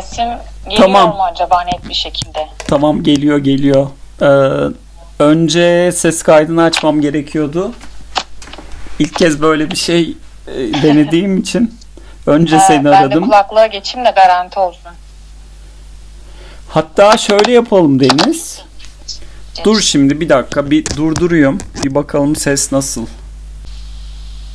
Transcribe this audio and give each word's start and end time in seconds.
Sesim 0.00 0.24
geliyor 0.64 0.82
Tamam. 0.82 1.08
mu 1.08 1.22
acaba 1.32 1.62
net 1.62 1.88
bir 1.88 1.94
şekilde? 1.94 2.48
Tamam 2.68 3.02
geliyor 3.02 3.38
geliyor. 3.38 3.86
Ee, 4.22 4.26
önce 5.18 5.92
ses 5.92 6.22
kaydını 6.22 6.62
açmam 6.62 7.00
gerekiyordu. 7.00 7.72
İlk 8.98 9.14
kez 9.14 9.42
böyle 9.42 9.70
bir 9.70 9.76
şey 9.76 10.16
e, 10.48 10.52
denediğim 10.82 11.38
için 11.38 11.74
önce 12.26 12.56
Ha, 12.56 12.64
seni 12.66 12.84
ben 12.84 12.92
de 12.92 12.96
aradım. 12.96 13.24
kulaklığa 13.24 13.66
geçeyim 13.66 14.06
de 14.06 14.10
garanti 14.10 14.58
olsun. 14.58 14.92
Hatta 16.68 17.16
şöyle 17.16 17.52
yapalım 17.52 18.00
Deniz. 18.00 18.62
Dur 19.64 19.80
şimdi 19.80 20.20
bir 20.20 20.28
dakika 20.28 20.70
bir 20.70 20.86
durduruyorum. 20.96 21.58
Bir 21.84 21.94
bakalım 21.94 22.36
ses 22.36 22.72
nasıl. 22.72 23.06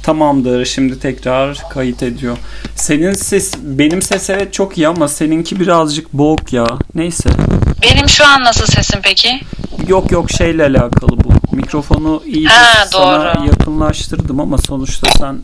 Tamamdır 0.04 0.66
şimdi 0.66 1.00
tekrar 1.00 1.58
kayıt 1.70 2.04
ediyor. 2.04 2.38
Senin 2.76 3.14
ses 3.14 3.54
benim 3.64 4.02
ses 4.02 4.30
evet 4.30 4.54
çok 4.54 4.78
iyi 4.78 4.88
ama 4.88 5.08
seninki 5.08 5.60
birazcık 5.60 6.14
boğuk 6.14 6.54
ya. 6.54 6.66
Neyse. 6.96 7.30
Benim 7.84 8.10
şu 8.10 8.26
an 8.28 8.44
nasıl 8.44 8.66
sesim 8.66 9.00
peki? 9.04 9.40
Yok 9.88 10.12
yok 10.12 10.32
şeyle 10.32 10.64
alakalı 10.66 11.12
bu. 11.24 11.56
Mikrofonu 11.56 12.24
iyi 12.26 12.48
Ha, 12.48 12.86
sana 12.92 13.36
doğru. 13.36 13.48
yakınlaştırdım 13.48 14.40
ama 14.40 14.58
sonuçta 14.58 15.08
sen 15.18 15.38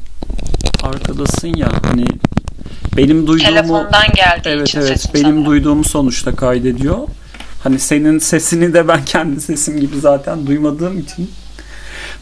arkadasın 0.84 1.54
ya 1.56 1.70
hani 1.90 2.06
benim 2.98 3.28
duyduğumu 3.28 3.50
Telefondan 3.50 4.08
geldiği 4.16 4.50
Evet 4.50 4.68
için 4.68 4.80
evet 4.80 5.10
benim 5.14 5.24
sanırım. 5.26 5.46
duyduğumu 5.46 5.84
sonuçta 5.84 6.36
kaydediyor. 6.36 6.98
Hani 7.64 7.80
senin 7.80 8.20
sesini 8.20 8.74
de 8.74 8.88
ben 8.88 9.06
kendi 9.06 9.42
sesim 9.42 9.80
gibi 9.80 10.00
zaten 10.00 10.48
duymadığım 10.48 11.00
için. 11.00 11.32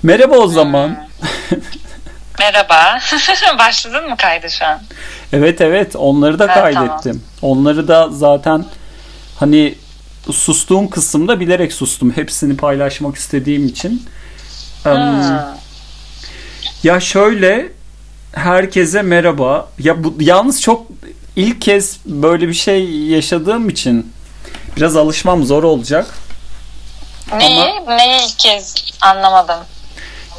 Merhaba 0.04 0.36
o 0.36 0.48
zaman. 0.48 0.88
Hmm. 1.50 1.58
Merhaba. 2.40 3.00
Başladın 3.60 4.10
mı 4.10 4.18
kaydı 4.18 4.50
şu 4.50 4.66
an? 4.66 4.82
Evet 5.34 5.62
evet 5.62 5.96
onları 5.96 6.40
da 6.40 6.48
Ha, 6.50 6.54
kaydettim. 6.54 7.24
Onları 7.42 7.88
da 7.88 8.10
zaten 8.12 8.66
hani 9.40 9.76
sustuğum 10.32 10.90
kısımda 10.90 11.40
bilerek 11.40 11.74
sustum. 11.74 12.12
Hepsini 12.12 12.58
paylaşmak 12.58 13.16
istediğim 13.16 13.68
için. 13.68 14.06
Hmm. 14.84 15.40
Ya 16.84 17.00
şöyle 17.00 17.72
herkese 18.34 19.02
merhaba. 19.02 19.68
Ya 19.80 20.04
bu 20.04 20.16
yalnız 20.20 20.62
çok 20.62 20.86
ilk 21.36 21.62
kez 21.62 21.98
böyle 22.06 22.48
bir 22.48 22.54
şey 22.54 22.90
yaşadığım 22.90 23.70
için 23.70 24.14
biraz 24.78 24.96
alışmam 24.96 25.44
zor 25.44 25.64
olacak. 25.64 26.08
Neyi? 27.38 27.66
Neyi 27.88 28.22
ilk 28.30 28.40
kez 28.40 28.76
anlamadım. 29.02 29.60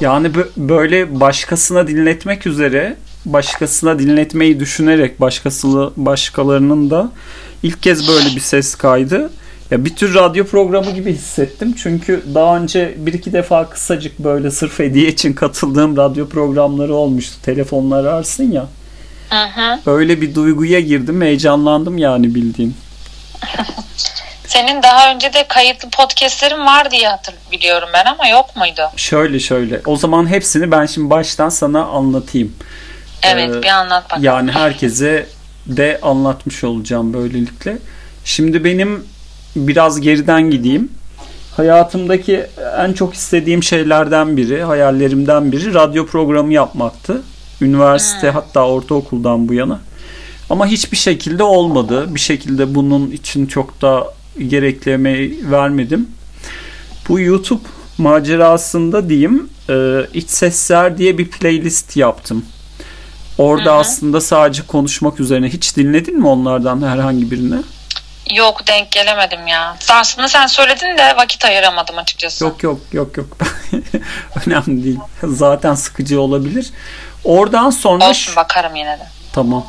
Yani 0.01 0.29
bö- 0.29 0.49
böyle 0.57 1.21
başkasına 1.21 1.89
dinletmek 1.89 2.47
üzere 2.47 2.97
başkasına 3.25 3.99
dinletmeyi 3.99 4.61
düşünerek 4.61 5.21
başkası 5.21 5.91
başkalarının 5.97 6.91
da 6.91 7.11
ilk 7.63 7.83
kez 7.83 8.09
böyle 8.09 8.37
bir 8.37 8.41
ses 8.41 8.75
kaydı. 8.75 9.31
Ya 9.71 9.85
bir 9.85 9.97
tür 9.97 10.15
radyo 10.15 10.45
programı 10.45 10.91
gibi 10.91 11.13
hissettim. 11.13 11.75
Çünkü 11.83 12.23
daha 12.35 12.59
önce 12.59 12.95
bir 12.99 13.13
iki 13.13 13.33
defa 13.33 13.71
kısacık 13.71 14.19
böyle 14.19 14.51
sırf 14.51 14.79
hediye 14.79 15.09
için 15.09 15.33
katıldığım 15.33 15.97
radyo 15.97 16.29
programları 16.29 16.95
olmuştu. 16.95 17.37
Telefonla 17.43 17.97
ararsın 17.97 18.53
ya. 18.53 18.67
Hı. 19.31 19.91
Öyle 19.91 20.21
bir 20.21 20.35
duyguya 20.35 20.81
girdim. 20.81 21.23
Heyecanlandım 21.23 21.99
yani 21.99 22.35
bildiğin. 22.35 22.75
Senin 24.57 24.83
daha 24.83 25.13
önce 25.15 25.33
de 25.33 25.49
kayıtlı 25.49 25.91
podcastlerin 25.91 26.67
var 26.67 26.91
diye 26.91 27.09
hatır 27.09 27.35
biliyorum 27.53 27.89
ben 27.95 28.05
ama 28.05 28.29
yok 28.29 28.57
muydu? 28.57 28.83
Şöyle 28.97 29.41
şöyle. 29.41 29.81
O 29.87 29.97
zaman 29.97 30.27
hepsini 30.27 30.71
ben 30.71 30.87
şimdi 30.87 31.11
baştan 31.11 31.49
sana 31.49 31.85
anlatayım. 31.85 32.53
Evet 33.23 33.55
Ee, 33.57 33.63
bir 33.63 33.69
anlat 33.69 34.05
bakalım. 34.05 34.25
Yani 34.25 34.53
herkese 34.53 35.27
de 35.67 35.99
anlatmış 36.03 36.65
olacağım 36.65 37.15
böylelikle. 37.15 37.79
Şimdi 38.25 38.65
benim 38.65 39.07
biraz 39.57 40.01
geriden 40.01 40.51
gideyim. 40.51 40.93
Hayatımdaki 41.57 42.47
en 42.79 42.93
çok 42.93 43.15
istediğim 43.15 43.63
şeylerden 43.63 44.37
biri, 44.37 44.63
hayallerimden 44.65 45.53
biri 45.53 45.75
radyo 45.75 46.07
programı 46.07 46.53
yapmaktı. 46.53 47.23
Üniversite 47.61 48.31
hatta 48.31 48.67
ortaokuldan 48.67 49.49
bu 49.49 49.55
yana. 49.55 49.81
Ama 50.51 50.67
hiçbir 50.67 50.97
şekilde 50.97 51.43
olmadı. 51.43 52.15
Bir 52.15 52.21
şekilde 52.21 52.75
bunun 52.75 53.11
için 53.11 53.47
çok 53.47 53.83
da 53.83 54.17
gerekli 54.39 54.93
emeği 54.93 55.51
vermedim. 55.51 56.09
Bu 57.09 57.21
YouTube 57.21 57.69
macerasında 57.99 59.09
diyeyim 59.09 59.51
e, 59.71 60.01
iç 60.15 60.31
sesler 60.31 60.99
diye 60.99 61.19
bir 61.19 61.31
playlist 61.31 61.97
yaptım. 61.97 62.45
Orada 63.39 63.71
Hı 63.71 63.75
hı. 63.75 63.79
aslında 63.79 64.21
sadece 64.21 64.63
konuşmak 64.67 65.21
üzerine. 65.21 65.49
Hiç 65.49 65.77
dinledin 65.77 66.19
mi 66.19 66.29
onlardan 66.29 66.83
herhangi 66.89 67.31
birini? 67.31 67.57
Yok 68.35 68.67
denk 68.67 68.93
gelemedim 68.93 69.47
ya. 69.47 69.77
Aslında 69.91 70.29
sen 70.29 70.47
söyledin 70.47 70.99
de 70.99 71.17
vakit 71.17 71.45
ayıramadım 71.45 71.99
açıkçası. 71.99 72.45
Yok 72.45 72.63
yok 72.63 72.81
yok 72.93 73.17
yok. 73.17 73.37
Önemli 74.47 74.85
değil. 74.85 74.99
Zaten 75.23 75.75
sıkıcı 75.75 76.21
olabilir. 76.21 76.71
Oradan 77.25 77.71
sonra 77.71 78.09
Olsun 78.09 78.37
bakarım 78.37 78.77
yine 78.77 78.99
de. 78.99 79.07
Tamam. 79.33 79.67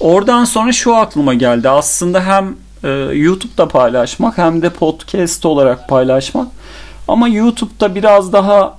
Oradan 0.00 0.44
sonra 0.44 0.72
şu 0.72 0.96
aklıma 0.96 1.34
geldi. 1.34 1.68
Aslında 1.68 2.24
hem 2.24 2.56
e, 2.84 2.88
YouTube'da 3.14 3.68
paylaşmak 3.68 4.38
hem 4.38 4.62
de 4.62 4.70
podcast 4.70 5.46
olarak 5.46 5.88
paylaşmak. 5.88 6.48
Ama 7.08 7.28
YouTube'da 7.28 7.94
biraz 7.94 8.32
daha 8.32 8.78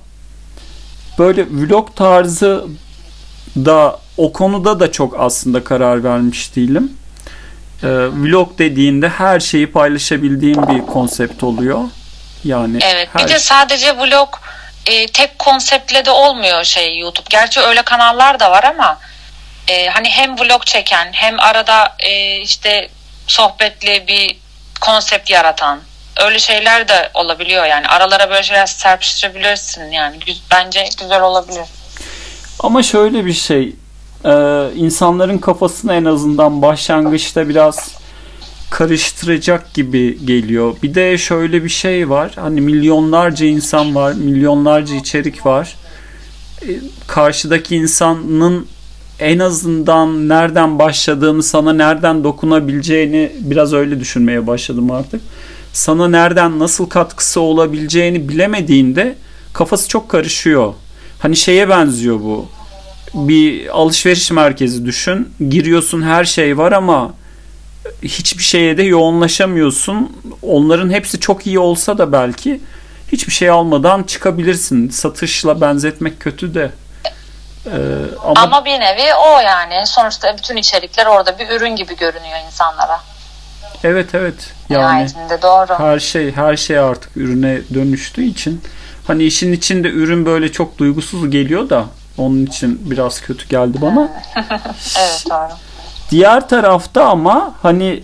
böyle 1.18 1.46
vlog 1.50 1.96
tarzı 1.96 2.64
da 3.56 3.98
o 4.16 4.32
konuda 4.32 4.80
da 4.80 4.92
çok 4.92 5.20
aslında 5.20 5.64
karar 5.64 6.04
vermiş 6.04 6.56
değilim. 6.56 6.92
E, 7.82 7.88
vlog 7.88 8.58
dediğinde 8.58 9.08
her 9.08 9.40
şeyi 9.40 9.72
paylaşabildiğim 9.72 10.68
bir 10.68 10.86
konsept 10.86 11.42
oluyor. 11.42 11.80
Yani 12.44 12.78
Evet 12.82 13.08
her 13.12 13.24
bir 13.24 13.32
de 13.32 13.38
sadece 13.38 13.98
vlog 13.98 14.28
e, 14.86 15.06
tek 15.06 15.38
konseptle 15.38 16.04
de 16.04 16.10
olmuyor 16.10 16.64
şey 16.64 16.98
YouTube. 16.98 17.26
Gerçi 17.30 17.60
öyle 17.60 17.82
kanallar 17.82 18.40
da 18.40 18.50
var 18.50 18.64
ama 18.64 18.98
e, 19.68 19.86
hani 19.86 20.08
hem 20.08 20.38
vlog 20.38 20.64
çeken 20.64 21.08
hem 21.12 21.40
arada 21.40 21.96
e, 21.98 22.36
işte 22.40 22.88
sohbetli 23.30 24.04
bir 24.08 24.38
konsept 24.80 25.30
yaratan 25.30 25.80
öyle 26.26 26.38
şeyler 26.38 26.88
de 26.88 27.10
olabiliyor 27.14 27.64
yani 27.64 27.86
aralara 27.86 28.30
böyle 28.30 28.42
şeyler 28.42 28.66
serpiştirebilirsin 28.66 29.90
yani 29.90 30.16
bence 30.52 30.88
güzel 31.00 31.22
olabilir. 31.22 31.64
Ama 32.60 32.82
şöyle 32.82 33.26
bir 33.26 33.32
şey, 33.32 33.72
e, 34.24 34.32
insanların 34.74 35.38
kafasını 35.38 35.94
en 35.94 36.04
azından 36.04 36.62
başlangıçta 36.62 37.48
biraz 37.48 37.94
karıştıracak 38.70 39.74
gibi 39.74 40.26
geliyor. 40.26 40.76
Bir 40.82 40.94
de 40.94 41.18
şöyle 41.18 41.64
bir 41.64 41.68
şey 41.68 42.10
var, 42.10 42.32
hani 42.36 42.60
milyonlarca 42.60 43.46
insan 43.46 43.94
var, 43.94 44.12
milyonlarca 44.12 44.94
içerik 44.94 45.46
var. 45.46 45.76
E, 46.62 46.68
karşıdaki 47.06 47.76
insanın 47.76 48.68
en 49.20 49.38
azından 49.38 50.28
nereden 50.28 50.78
başladığını, 50.78 51.42
sana 51.42 51.72
nereden 51.72 52.24
dokunabileceğini 52.24 53.32
biraz 53.40 53.72
öyle 53.72 54.00
düşünmeye 54.00 54.46
başladım 54.46 54.90
artık. 54.90 55.20
Sana 55.72 56.08
nereden 56.08 56.58
nasıl 56.58 56.88
katkısı 56.88 57.40
olabileceğini 57.40 58.28
bilemediğinde 58.28 59.16
kafası 59.52 59.88
çok 59.88 60.08
karışıyor. 60.08 60.74
Hani 61.18 61.36
şeye 61.36 61.68
benziyor 61.68 62.20
bu. 62.20 62.46
Bir 63.14 63.76
alışveriş 63.78 64.30
merkezi 64.30 64.86
düşün. 64.86 65.28
Giriyorsun 65.50 66.02
her 66.02 66.24
şey 66.24 66.58
var 66.58 66.72
ama 66.72 67.14
hiçbir 68.02 68.42
şeye 68.42 68.76
de 68.76 68.82
yoğunlaşamıyorsun. 68.82 70.12
Onların 70.42 70.90
hepsi 70.90 71.20
çok 71.20 71.46
iyi 71.46 71.58
olsa 71.58 71.98
da 71.98 72.12
belki 72.12 72.60
hiçbir 73.12 73.32
şey 73.32 73.50
almadan 73.50 74.02
çıkabilirsin. 74.02 74.88
Satışla 74.88 75.60
benzetmek 75.60 76.20
kötü 76.20 76.54
de. 76.54 76.70
Ee, 77.66 77.70
ama, 78.24 78.40
Ama 78.40 78.64
bir 78.64 78.80
nevi 78.80 79.14
o 79.14 79.40
yani 79.40 79.86
sonuçta 79.86 80.36
bütün 80.38 80.56
içerikler 80.56 81.06
orada 81.06 81.38
bir 81.38 81.48
ürün 81.50 81.76
gibi 81.76 81.96
görünüyor 81.96 82.38
insanlara. 82.46 83.00
evet 83.84 84.14
evet 84.14 84.34
yani 84.68 84.82
Nihayetinde 84.82 85.42
doğru. 85.42 85.78
her 85.78 85.98
şey 85.98 86.32
her 86.32 86.56
şey 86.56 86.78
artık 86.78 87.16
ürüne 87.16 87.60
dönüştüğü 87.74 88.22
için 88.24 88.60
hani 89.06 89.24
işin 89.24 89.52
içinde 89.52 89.88
ürün 89.88 90.26
böyle 90.26 90.52
çok 90.52 90.78
duygusuz 90.78 91.30
geliyor 91.30 91.70
da 91.70 91.84
onun 92.18 92.46
için 92.46 92.90
biraz 92.90 93.20
kötü 93.20 93.48
geldi 93.48 93.78
bana. 93.80 94.08
Evet 94.98 95.24
doğru. 95.30 95.48
Diğer 96.10 96.48
tarafta 96.48 97.04
ama 97.04 97.54
hani 97.62 98.02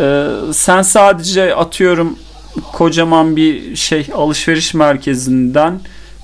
e, 0.00 0.26
sen 0.52 0.82
sadece 0.82 1.54
atıyorum 1.54 2.18
kocaman 2.72 3.36
bir 3.36 3.76
şey 3.76 4.06
alışveriş 4.16 4.74
merkezinden 4.74 5.80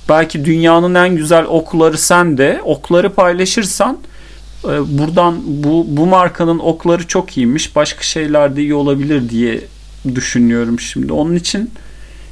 belki 0.08 0.44
dünyanın 0.44 0.94
en 0.94 1.16
güzel 1.16 1.44
okları 1.44 1.98
sen 1.98 2.38
de 2.38 2.60
okları 2.64 3.14
paylaşırsan 3.14 3.98
e, 4.64 4.98
buradan 4.98 5.42
bu 5.46 5.84
bu 5.88 6.06
markanın 6.06 6.58
okları 6.58 7.06
çok 7.08 7.36
iyiymiş 7.36 7.76
başka 7.76 8.02
şeyler 8.02 8.56
de 8.56 8.62
iyi 8.62 8.74
olabilir 8.74 9.28
diye 9.30 9.68
düşünüyorum 10.14 10.80
şimdi. 10.80 11.12
Onun 11.12 11.36
için 11.36 11.70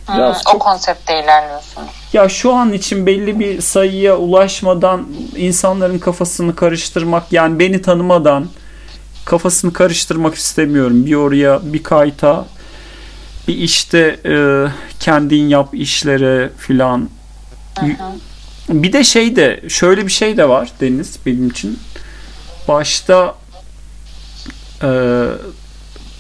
Hmm, 0.07 0.15
biraz 0.17 0.43
o 0.47 0.53
çok 0.53 0.61
konsepte 0.61 1.21
ilerliyorsun. 1.25 1.93
ya 2.13 2.29
şu 2.29 2.53
an 2.55 2.73
için 2.73 3.07
belli 3.07 3.41
bir 3.41 3.61
sayıya 3.61 4.17
ulaşmadan 4.19 5.09
insanların 5.37 5.99
kafasını 5.99 6.57
karıştırmak 6.57 7.33
yani 7.33 7.59
beni 7.59 7.83
tanımadan 7.83 8.51
kafasını 9.25 9.73
karıştırmak 9.73 10.35
istemiyorum. 10.35 11.07
Bir 11.07 11.15
oraya 11.15 11.61
bir 11.73 11.83
kayta 11.83 12.47
bir 13.49 13.55
işte 13.57 13.99
e, 14.27 14.35
kendin 15.01 15.49
yap 15.49 15.69
işlere 15.75 16.51
filan. 16.59 17.11
Bir 18.69 18.93
de 18.93 19.05
şey 19.05 19.37
de 19.37 19.63
şöyle 19.69 20.07
bir 20.07 20.13
şey 20.13 20.37
de 20.37 20.49
var 20.49 20.73
Deniz 20.81 21.19
benim 21.27 21.49
için. 21.49 21.79
Başta 22.69 23.35
e, 24.83 24.89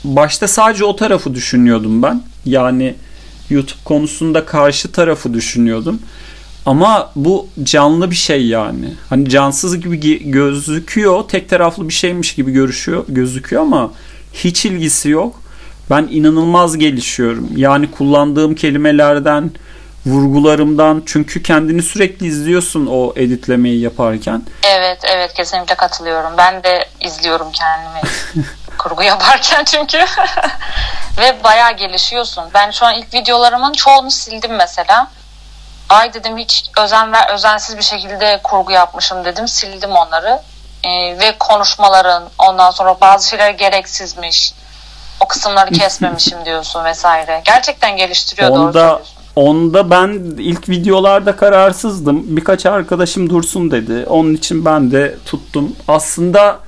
başta 0.04 0.49
sadece 0.49 0.84
o 0.84 0.96
tarafı 0.96 1.34
düşünüyordum 1.34 2.02
ben. 2.02 2.22
Yani 2.44 2.94
YouTube 3.50 3.81
konusunda 3.84 4.46
karşı 4.46 4.93
tarafı 4.93 5.34
düşünüyordum. 5.34 5.99
Ama 6.66 7.12
bu 7.16 7.49
canlı 7.62 8.10
bir 8.10 8.16
şey 8.16 8.46
yani. 8.46 8.94
Hani 9.08 9.28
cansız 9.28 9.81
gibi 9.81 10.31
gözüküyor. 10.31 11.22
Tek 11.28 11.48
taraflı 11.48 11.88
bir 11.88 11.94
şeymiş 11.94 12.34
gibi 12.34 12.52
görüşüyor, 12.52 13.05
gözüküyor 13.08 13.62
ama 13.62 13.93
hiç 14.32 14.64
ilgisi 14.64 15.08
yok. 15.08 15.43
Ben 15.90 16.08
inanılmaz 16.10 16.78
gelişiyorum. 16.78 17.48
Yani 17.56 17.90
kullandığım 17.90 18.55
kelimelerden, 18.55 19.50
vurgularımdan 20.06 21.02
çünkü 21.06 21.43
kendini 21.43 21.82
sürekli 21.82 22.26
izliyorsun 22.26 22.87
o 22.87 23.12
editlemeyi 23.16 23.81
yaparken. 23.81 24.43
Evet, 24.62 24.99
evet 25.04 25.34
kesinlikle 25.34 25.75
katılıyorum. 25.75 26.32
Ben 26.38 26.62
de 26.62 26.88
izliyorum 27.00 27.52
kendimi 27.52 28.00
kurgu 28.78 29.02
yaparken 29.02 29.64
çünkü. 29.64 29.99
Ve 31.19 31.44
bayağı 31.44 31.72
gelişiyorsun. 31.72 32.44
Ben 32.54 32.70
şu 32.70 32.87
an 32.87 32.94
ilk 32.94 33.14
videolarımın 33.14 33.72
çoğunu 33.72 34.10
sildim 34.10 34.56
mesela. 34.56 35.10
Ay 35.88 36.14
dedim 36.14 36.38
hiç 36.38 36.64
özen 36.78 37.12
ver 37.12 37.34
özensiz 37.34 37.78
bir 37.78 37.82
şekilde 37.82 38.40
kurgu 38.44 38.72
yapmışım 38.72 39.25
dedim. 39.25 39.48
Sildim 39.48 39.90
onları. 39.90 40.40
Ee, 40.84 41.19
ve 41.19 41.38
konuşmaların 41.38 42.31
ondan 42.38 42.70
sonra 42.70 43.00
bazı 43.00 43.28
şeyler 43.28 43.50
gereksizmiş. 43.50 44.55
O 45.20 45.28
kısımları 45.28 45.70
kesmemişim 45.78 46.44
diyorsun 46.44 46.84
vesaire. 46.84 47.43
Gerçekten 47.44 47.96
geliştiriyor 47.96 48.50
onda, 48.50 48.88
doğru 48.88 49.02
Onda 49.37 49.90
ben 49.90 50.20
ilk 50.38 50.69
videolarda 50.69 51.37
kararsızdım. 51.37 52.37
Birkaç 52.37 52.67
arkadaşım 52.67 53.31
dursun 53.31 53.70
dedi. 53.70 54.05
Onun 54.08 54.34
için 54.34 54.64
ben 54.64 54.90
de 54.90 55.17
tuttum. 55.26 55.73
Aslında 55.88 56.61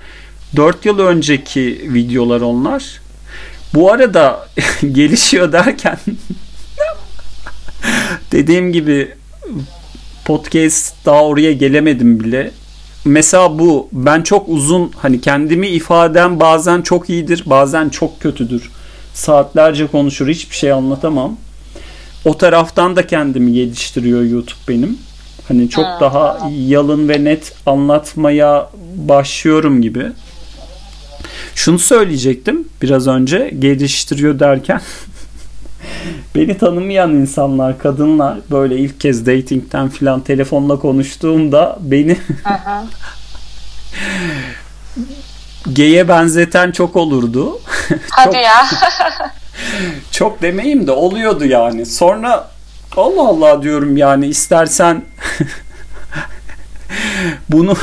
4 0.56 0.86
yıl 0.86 0.98
önceki 0.98 1.94
videolar 1.94 2.40
onlar. 2.40 3.00
Bu 3.74 3.92
arada 3.92 4.48
gelişiyor 4.92 5.52
derken 5.52 5.98
Dediğim 8.32 8.72
gibi 8.72 9.14
podcast 10.24 11.06
daha 11.06 11.24
oraya 11.24 11.52
gelemedim 11.52 12.20
bile. 12.20 12.50
Mesela 13.04 13.58
bu 13.58 13.88
ben 13.92 14.22
çok 14.22 14.48
uzun 14.48 14.92
hani 14.96 15.20
kendimi 15.20 15.68
ifadem 15.68 16.40
bazen 16.40 16.82
çok 16.82 17.10
iyidir 17.10 17.42
bazen 17.46 17.88
çok 17.88 18.20
kötüdür. 18.20 18.70
Saatlerce 19.14 19.86
konuşur 19.86 20.28
hiçbir 20.28 20.56
şey 20.56 20.72
anlatamam. 20.72 21.36
O 22.24 22.38
taraftan 22.38 22.96
da 22.96 23.06
kendimi 23.06 23.52
geliştiriyor 23.52 24.22
YouTube 24.22 24.60
benim. 24.68 24.98
Hani 25.48 25.70
çok 25.70 25.84
hmm. 25.84 26.00
daha 26.00 26.50
yalın 26.66 27.08
ve 27.08 27.24
net 27.24 27.52
anlatmaya 27.66 28.70
başlıyorum 28.96 29.82
gibi. 29.82 30.12
Şunu 31.54 31.78
söyleyecektim 31.78 32.68
biraz 32.82 33.06
önce 33.06 33.54
geliştiriyor 33.58 34.38
derken 34.38 34.80
Beni 36.34 36.58
tanımayan 36.58 37.10
insanlar, 37.10 37.78
kadınlar 37.78 38.38
böyle 38.50 38.76
ilk 38.76 39.00
kez 39.00 39.26
datingten 39.26 39.88
filan 39.88 40.20
telefonla 40.20 40.78
konuştuğumda 40.78 41.78
beni 41.80 42.16
geye 45.72 46.08
benzeten 46.08 46.72
çok 46.72 46.96
olurdu. 46.96 47.60
Hadi 48.10 48.24
çok, 48.24 48.34
ya. 48.34 48.66
Çok 50.10 50.42
demeyeyim 50.42 50.86
de 50.86 50.90
oluyordu 50.90 51.44
yani. 51.44 51.86
Sonra 51.86 52.50
Allah 52.96 53.28
Allah 53.28 53.62
diyorum 53.62 53.96
yani 53.96 54.26
istersen 54.26 55.02
bunu 57.48 57.74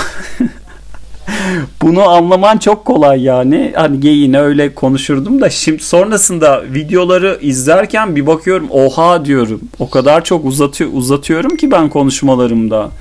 bunu 1.81 2.09
anlaman 2.09 2.57
çok 2.57 2.85
kolay 2.85 3.23
yani. 3.23 3.73
Hani 3.75 4.07
yine 4.07 4.39
öyle 4.39 4.75
konuşurdum 4.75 5.41
da 5.41 5.49
şimdi 5.49 5.83
sonrasında 5.83 6.63
videoları 6.73 7.39
izlerken 7.41 8.15
bir 8.15 8.27
bakıyorum 8.27 8.67
oha 8.71 9.25
diyorum. 9.25 9.61
O 9.79 9.89
kadar 9.89 10.23
çok 10.23 10.45
uzatıyor 10.45 10.89
uzatıyorum 10.93 11.57
ki 11.57 11.71
ben 11.71 11.89
konuşmalarımda. 11.89 12.91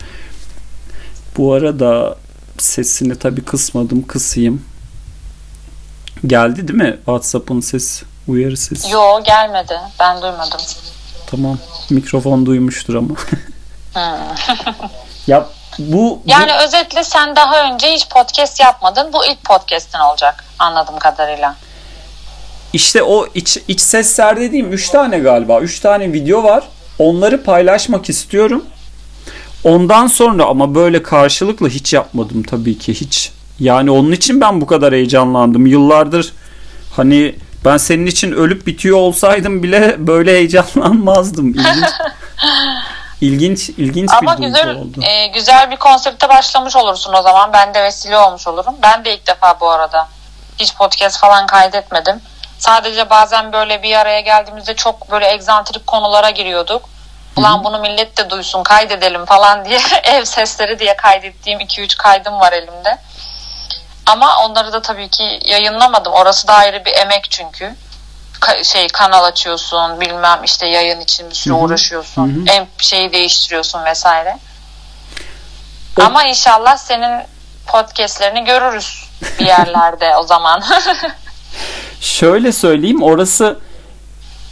Bu 1.36 1.52
arada 1.52 2.16
sesini 2.58 3.14
tabii 3.14 3.40
kısmadım. 3.40 4.02
Kısayım. 4.02 4.62
Geldi 6.26 6.68
değil 6.68 6.78
mi 6.78 6.96
WhatsApp'ın 6.96 7.60
ses 7.60 8.02
uyarı 8.28 8.56
sesi? 8.56 8.90
Yo 8.90 9.22
gelmedi. 9.24 9.78
Ben 10.00 10.22
duymadım. 10.22 10.60
Tamam. 11.26 11.58
Mikrofon 11.90 12.46
duymuştur 12.46 12.94
ama. 12.94 13.14
ya 15.26 15.46
bu 15.78 16.22
yani 16.26 16.50
bu... 16.50 16.64
özetle 16.64 17.04
sen 17.04 17.36
daha 17.36 17.72
önce 17.72 17.92
hiç 17.92 18.08
podcast 18.08 18.60
yapmadın. 18.60 19.12
Bu 19.12 19.26
ilk 19.26 19.44
podcast'in 19.44 19.98
olacak 19.98 20.44
anladığım 20.58 20.98
kadarıyla. 20.98 21.56
İşte 22.72 23.02
o 23.02 23.26
iç, 23.34 23.58
iç 23.68 23.80
sesler 23.80 24.40
dediğim 24.40 24.72
3 24.72 24.90
tane 24.90 25.18
galiba. 25.18 25.60
3 25.60 25.80
tane 25.80 26.12
video 26.12 26.44
var. 26.44 26.64
Onları 26.98 27.44
paylaşmak 27.44 28.08
istiyorum. 28.08 28.64
Ondan 29.64 30.06
sonra 30.06 30.44
ama 30.44 30.74
böyle 30.74 31.02
karşılıklı 31.02 31.68
hiç 31.68 31.92
yapmadım 31.92 32.42
tabii 32.42 32.78
ki 32.78 32.94
hiç. 32.94 33.32
Yani 33.58 33.90
onun 33.90 34.12
için 34.12 34.40
ben 34.40 34.60
bu 34.60 34.66
kadar 34.66 34.94
heyecanlandım. 34.94 35.66
Yıllardır 35.66 36.32
hani 36.96 37.34
ben 37.64 37.76
senin 37.76 38.06
için 38.06 38.32
ölüp 38.32 38.66
bitiyor 38.66 38.98
olsaydım 38.98 39.62
bile 39.62 40.06
böyle 40.06 40.32
heyecanlanmazdım. 40.32 41.48
İlginç. 41.48 41.84
İlginç, 43.20 43.68
ilginç 43.68 44.10
Ama 44.12 44.38
bir 44.38 44.46
güzel, 44.46 44.74
oldu. 44.76 45.02
E, 45.02 45.26
güzel 45.26 45.70
bir 45.70 45.76
konsepte 45.76 46.28
başlamış 46.28 46.76
olursun 46.76 47.12
o 47.12 47.22
zaman. 47.22 47.52
Ben 47.52 47.74
de 47.74 47.82
vesile 47.82 48.18
olmuş 48.18 48.46
olurum. 48.46 48.74
Ben 48.82 49.04
de 49.04 49.14
ilk 49.14 49.26
defa 49.26 49.60
bu 49.60 49.70
arada. 49.70 50.08
Hiç 50.58 50.74
podcast 50.74 51.20
falan 51.20 51.46
kaydetmedim. 51.46 52.20
Sadece 52.58 53.10
bazen 53.10 53.52
böyle 53.52 53.82
bir 53.82 53.96
araya 53.96 54.20
geldiğimizde 54.20 54.76
çok 54.76 55.10
böyle 55.10 55.32
egzantrik 55.32 55.86
konulara 55.86 56.30
giriyorduk. 56.30 56.88
Ulan 57.36 57.54
Hı-hı. 57.54 57.64
bunu 57.64 57.78
millet 57.78 58.18
de 58.18 58.30
duysun 58.30 58.62
kaydedelim 58.62 59.24
falan 59.24 59.64
diye 59.64 59.80
ev 60.04 60.24
sesleri 60.24 60.78
diye 60.78 60.96
kaydettiğim 60.96 61.60
2-3 61.60 61.96
kaydım 61.96 62.34
var 62.34 62.52
elimde. 62.52 62.98
Ama 64.10 64.44
onları 64.44 64.72
da 64.72 64.82
tabii 64.82 65.08
ki 65.08 65.40
yayınlamadım. 65.44 66.12
Orası 66.12 66.48
da 66.48 66.52
ayrı 66.54 66.84
bir 66.84 66.92
emek 66.92 67.30
çünkü 67.30 67.74
şey 68.62 68.88
kanal 68.88 69.24
açıyorsun 69.24 70.00
bilmem 70.00 70.44
işte 70.44 70.68
yayın 70.68 71.00
için 71.00 71.30
bir 71.30 71.34
sürü 71.34 71.54
Hı-hı. 71.54 71.62
uğraşıyorsun. 71.62 72.28
Hı-hı. 72.28 72.56
En 72.56 72.66
şeyi 72.78 73.12
değiştiriyorsun 73.12 73.84
vesaire. 73.84 74.38
O... 76.00 76.02
Ama 76.02 76.24
inşallah 76.24 76.76
senin 76.76 77.22
podcastlerini 77.66 78.44
görürüz 78.44 79.04
bir 79.40 79.46
yerlerde 79.46 80.16
o 80.16 80.22
zaman. 80.22 80.62
Şöyle 82.00 82.52
söyleyeyim 82.52 83.02
orası 83.02 83.58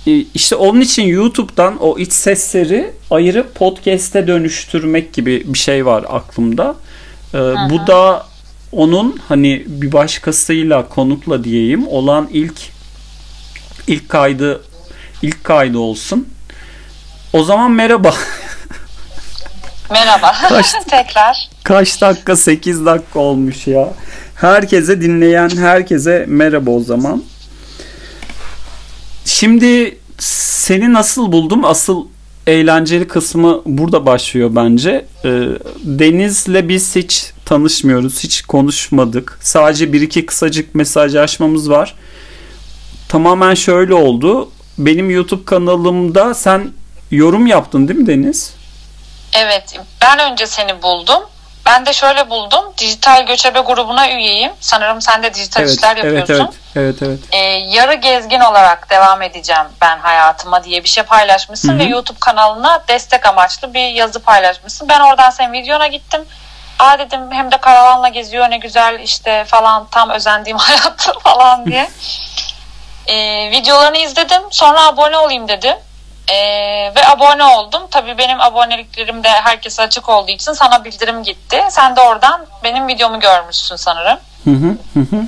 e, 0.07 0.11
işte 0.35 0.57
onun 0.57 0.81
için 0.81 1.03
YouTube'dan 1.03 1.83
o 1.83 1.99
iç 1.99 2.13
sesleri 2.13 2.95
ayırıp 3.11 3.55
podcast'e 3.55 4.27
dönüştürmek 4.27 5.15
gibi 5.15 5.43
bir 5.47 5.59
şey 5.59 5.87
var 5.87 6.05
aklımda. 6.09 6.75
Ee, 7.35 7.39
bu 7.71 7.87
da 7.87 8.28
onun 8.73 9.21
hani 9.29 9.65
bir 9.67 9.93
başkasıyla 9.93 10.89
konukla 10.89 11.45
diyeyim 11.45 11.89
olan 11.89 12.29
ilk 12.33 12.61
ilk 13.87 14.09
kaydı 14.09 14.63
ilk 15.23 15.45
kaydı 15.45 15.79
olsun. 15.79 16.29
O 17.33 17.45
zaman 17.45 17.71
merhaba. 17.71 18.15
Merhaba. 19.91 20.33
Kaç, 20.49 20.73
Tekrar. 20.91 21.49
Kaç 21.65 22.01
dakika? 22.01 22.37
8 22.37 22.87
dakika 22.87 23.19
olmuş 23.19 23.67
ya. 23.67 23.89
Herkese 24.35 25.01
dinleyen 25.03 25.49
herkese 25.49 26.25
merhaba 26.29 26.71
o 26.71 26.81
zaman. 26.81 27.23
Şimdi 29.25 29.99
seni 30.19 30.93
nasıl 30.93 31.33
buldum? 31.33 31.65
Asıl 31.65 32.07
eğlenceli 32.47 33.09
kısmı 33.09 33.63
burada 33.67 34.07
başlıyor 34.07 34.51
bence. 34.53 35.07
Ee, 35.25 35.29
Deniz'le 35.85 36.69
biz 36.69 36.97
hiç 36.97 37.33
tanışmıyoruz. 37.49 38.25
Hiç 38.25 38.43
konuşmadık. 38.43 39.39
Sadece 39.43 39.93
bir 39.93 40.01
iki 40.01 40.27
kısacık 40.27 40.75
mesajlaşmamız 40.75 41.71
var 41.71 41.95
tamamen 43.09 43.55
şöyle 43.55 43.95
oldu. 43.95 44.51
Benim 44.79 45.11
YouTube 45.11 45.45
kanalımda 45.45 46.35
sen 46.35 46.73
yorum 47.11 47.47
yaptın 47.47 47.89
değil 47.89 48.01
mi 48.01 48.07
Deniz? 48.07 48.55
Evet. 49.37 49.81
Ben 50.03 50.33
önce 50.33 50.47
seni 50.47 50.83
buldum. 50.83 51.23
Ben 51.67 51.87
de 51.87 51.93
şöyle 51.93 52.31
buldum. 52.31 52.65
Dijital 52.79 53.27
Göçebe 53.27 53.61
grubuna 53.61 54.11
üyeyim. 54.11 54.53
Sanırım 54.61 55.01
sen 55.01 55.23
de 55.23 55.35
dijital 55.35 55.63
evet, 55.63 55.75
işler 55.75 55.97
yapıyorsun. 55.97 56.35
Evet, 56.35 56.47
evet. 56.77 56.97
evet, 57.01 57.03
evet. 57.03 57.19
Ee, 57.33 57.39
yarı 57.77 57.95
gezgin 57.95 58.41
olarak 58.41 58.91
devam 58.91 59.23
edeceğim 59.23 59.67
ben 59.81 59.99
hayatıma 59.99 60.65
diye 60.65 60.85
bir 60.85 60.89
şey 60.89 61.05
paylaşmışsın 61.05 61.69
Hı-hı. 61.69 61.79
ve 61.79 61.85
YouTube 61.85 62.19
kanalına 62.21 62.85
destek 62.89 63.27
amaçlı 63.27 63.75
bir 63.75 63.89
yazı 63.89 64.21
paylaşmışsın. 64.21 64.89
Ben 64.89 65.01
oradan 65.01 65.31
senin 65.31 65.53
videona 65.53 65.87
gittim. 65.87 66.21
Aa 66.79 66.99
dedim 66.99 67.21
hem 67.31 67.53
de 67.53 67.59
karavanla 67.59 68.09
geziyor 68.09 68.51
ne 68.51 68.59
güzel 68.59 69.01
işte 69.01 69.45
falan 69.45 69.87
tam 69.91 70.11
özendiğim 70.11 70.59
hayat 70.59 71.09
falan 71.23 71.67
diye. 71.67 71.89
Ee, 73.07 73.51
videolarını 73.51 73.99
izledim. 73.99 74.43
Sonra 74.51 74.87
abone 74.87 75.17
olayım 75.17 75.49
dedim. 75.49 75.75
Ee, 76.29 76.93
ve 76.97 77.07
abone 77.07 77.45
oldum. 77.45 77.83
Tabii 77.91 78.19
benim 78.19 78.41
aboneliklerim 78.41 79.25
de 79.25 79.29
herkese 79.29 79.83
açık 79.83 80.09
olduğu 80.09 80.31
için 80.31 80.53
sana 80.53 80.85
bildirim 80.85 81.23
gitti. 81.23 81.61
Sen 81.71 81.97
de 81.97 82.01
oradan 82.01 82.47
benim 82.65 82.89
videomu 82.89 83.21
görmüşsün 83.21 83.77
sanırım. 83.77 84.19
Hı 84.45 84.51
hı 84.51 85.01
hı. 85.01 85.25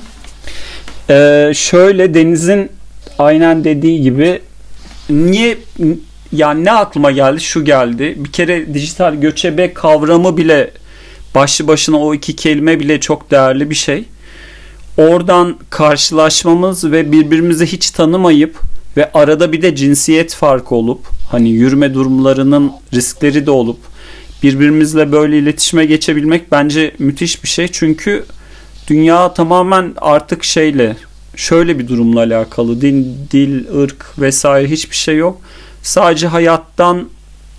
Ee, 1.09 1.53
şöyle 1.53 2.13
Deniz'in 2.13 2.71
aynen 3.19 3.63
dediği 3.63 4.01
gibi 4.01 4.43
niye 5.09 5.57
yani 6.31 6.65
ne 6.65 6.71
aklıma 6.71 7.11
geldi 7.11 7.41
şu 7.41 7.65
geldi. 7.65 8.13
Bir 8.17 8.31
kere 8.31 8.73
dijital 8.73 9.13
göçebe 9.13 9.73
kavramı 9.73 10.37
bile 10.37 10.71
başlı 11.35 11.67
başına 11.67 11.99
o 11.99 12.13
iki 12.13 12.35
kelime 12.35 12.79
bile 12.79 12.99
çok 12.99 13.31
değerli 13.31 13.69
bir 13.69 13.75
şey. 13.75 14.05
Oradan 14.97 15.57
karşılaşmamız 15.69 16.91
ve 16.91 17.11
birbirimizi 17.11 17.65
hiç 17.65 17.91
tanımayıp 17.91 18.59
ve 18.97 19.11
arada 19.13 19.51
bir 19.51 19.61
de 19.61 19.75
cinsiyet 19.75 20.33
farkı 20.33 20.75
olup 20.75 21.07
hani 21.29 21.49
yürüme 21.49 21.93
durumlarının 21.93 22.71
riskleri 22.93 23.45
de 23.45 23.51
olup 23.51 23.77
birbirimizle 24.43 25.11
böyle 25.11 25.37
iletişime 25.37 25.85
geçebilmek 25.85 26.51
bence 26.51 26.95
müthiş 26.99 27.43
bir 27.43 27.49
şey. 27.49 27.67
Çünkü 27.67 28.25
dünya 28.87 29.33
tamamen 29.33 29.93
artık 29.97 30.43
şeyle 30.43 30.95
şöyle 31.35 31.79
bir 31.79 31.87
durumla 31.87 32.19
alakalı. 32.19 32.81
Din, 32.81 33.17
dil, 33.31 33.81
ırk 33.81 34.19
vesaire 34.19 34.71
hiçbir 34.71 34.95
şey 34.95 35.17
yok. 35.17 35.41
Sadece 35.83 36.27
hayattan 36.27 37.09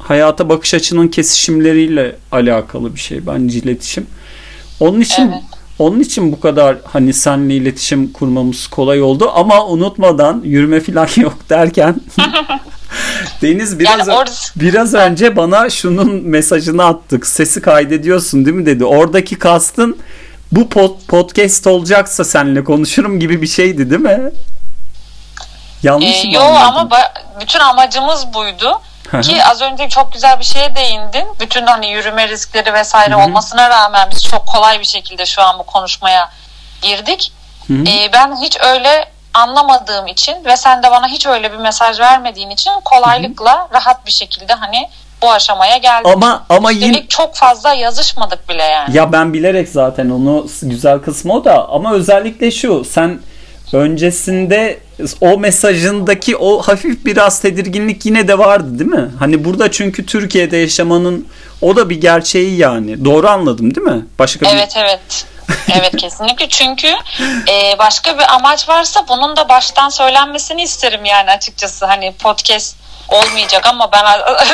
hayata 0.03 0.49
bakış 0.49 0.75
açının 0.75 1.09
kesişimleriyle 1.09 2.17
alakalı 2.33 2.95
bir 2.95 3.01
şey 3.01 3.27
bence 3.27 3.59
iletişim. 3.59 4.07
Onun 4.81 5.01
için 5.01 5.29
evet. 5.29 5.43
onun 5.79 6.01
için 6.01 6.33
bu 6.33 6.41
kadar 6.41 6.77
hani 6.85 7.13
senle 7.13 7.55
iletişim 7.55 8.13
kurmamız 8.13 8.67
kolay 8.67 9.03
oldu 9.03 9.31
ama 9.35 9.67
unutmadan 9.67 10.43
yürüme 10.45 10.81
falan 10.81 11.09
yok 11.17 11.37
derken 11.51 12.01
Deniz 13.43 13.79
biraz 13.79 14.09
yani 14.09 14.19
or- 14.19 14.53
biraz 14.57 14.95
önce 14.95 15.37
bana 15.37 15.71
şunun 15.71 16.23
mesajını 16.23 16.85
attık. 16.85 17.27
Sesi 17.27 17.61
kaydediyorsun 17.61 18.45
değil 18.45 18.57
mi 18.57 18.67
dedi. 18.67 18.85
Oradaki 18.85 19.39
kastın 19.39 19.97
bu 20.53 20.61
pod- 20.61 21.07
podcast 21.09 21.67
olacaksa 21.67 22.25
seninle 22.25 22.65
konuşurum 22.65 23.21
gibi 23.21 23.43
bir 23.43 23.47
şeydi 23.47 23.91
değil 23.91 24.01
mi? 24.01 24.31
Yanlış 25.83 26.25
ee, 26.25 26.29
mı? 26.29 26.35
Yok 26.35 26.45
ama 26.45 26.81
ba- 26.81 27.41
bütün 27.41 27.61
amacımız 27.61 28.27
buydu. 28.35 28.81
Ki 29.23 29.45
az 29.45 29.63
önce 29.63 29.89
çok 29.89 30.13
güzel 30.13 30.39
bir 30.39 30.45
şeye 30.45 30.77
değindin. 30.77 31.27
Bütün 31.41 31.67
hani 31.67 31.91
yürüme 31.91 32.29
riskleri 32.29 32.75
vesaire 32.75 33.15
Hı-hı. 33.15 33.25
olmasına 33.25 33.71
rağmen 33.71 34.09
biz 34.11 34.25
çok 34.25 34.47
kolay 34.47 34.81
bir 34.81 34.85
şekilde 34.85 35.27
şu 35.27 35.43
an 35.43 35.59
bu 35.59 35.63
konuşmaya 35.63 36.31
girdik. 36.83 37.33
Ee, 37.71 38.13
ben 38.13 38.37
hiç 38.43 38.59
öyle 38.61 39.09
anlamadığım 39.35 40.07
için 40.07 40.45
ve 40.45 40.57
sen 40.57 40.83
de 40.83 40.91
bana 40.91 41.09
hiç 41.09 41.27
öyle 41.27 41.53
bir 41.53 41.57
mesaj 41.57 42.01
vermediğin 42.01 42.51
için 42.51 42.73
kolaylıkla 42.85 43.59
Hı-hı. 43.59 43.75
rahat 43.75 44.07
bir 44.07 44.13
şekilde 44.13 44.53
hani 44.53 44.89
bu 45.23 45.33
aşamaya 45.33 45.77
geldik. 45.77 46.07
Ama 46.15 46.45
ama 46.49 46.71
yine 46.71 47.07
çok 47.09 47.35
fazla 47.35 47.75
yazışmadık 47.75 48.49
bile 48.49 48.63
yani. 48.63 48.97
Ya 48.97 49.13
ben 49.13 49.33
bilerek 49.33 49.69
zaten 49.69 50.11
onu 50.11 50.47
güzel 50.63 50.99
kısmı 50.99 51.33
o 51.33 51.45
da 51.45 51.69
ama 51.69 51.93
özellikle 51.93 52.51
şu 52.51 52.85
sen 52.85 53.21
öncesinde 53.73 54.81
o 55.21 55.39
mesajındaki 55.39 56.37
o 56.37 56.63
hafif 56.63 57.05
biraz 57.05 57.41
tedirginlik 57.41 58.07
yine 58.07 58.29
de 58.29 58.39
vardı 58.39 58.79
değil 58.79 58.91
mi? 58.91 59.11
Hani 59.19 59.45
burada 59.45 59.71
çünkü 59.71 60.07
Türkiye'de 60.07 60.57
yaşamanın 60.57 61.29
o 61.63 61.77
da 61.77 61.91
bir 61.91 62.01
gerçeği 62.01 62.57
yani. 62.57 63.05
Doğru 63.05 63.29
anladım 63.29 63.75
değil 63.75 63.87
mi? 63.87 64.07
Başka 64.19 64.49
evet 64.49 64.73
bir... 64.77 64.81
evet. 64.81 65.27
evet 65.73 65.97
kesinlikle 65.97 66.49
çünkü 66.49 66.89
e, 67.49 67.79
başka 67.79 68.19
bir 68.19 68.35
amaç 68.35 68.69
varsa 68.69 69.09
bunun 69.09 69.37
da 69.37 69.49
baştan 69.49 69.89
söylenmesini 69.89 70.63
isterim 70.63 71.05
yani 71.05 71.31
açıkçası 71.31 71.87
hani 71.87 72.13
podcast 72.13 72.77
olmayacak 73.09 73.67
ama 73.67 73.93
ben 73.93 74.05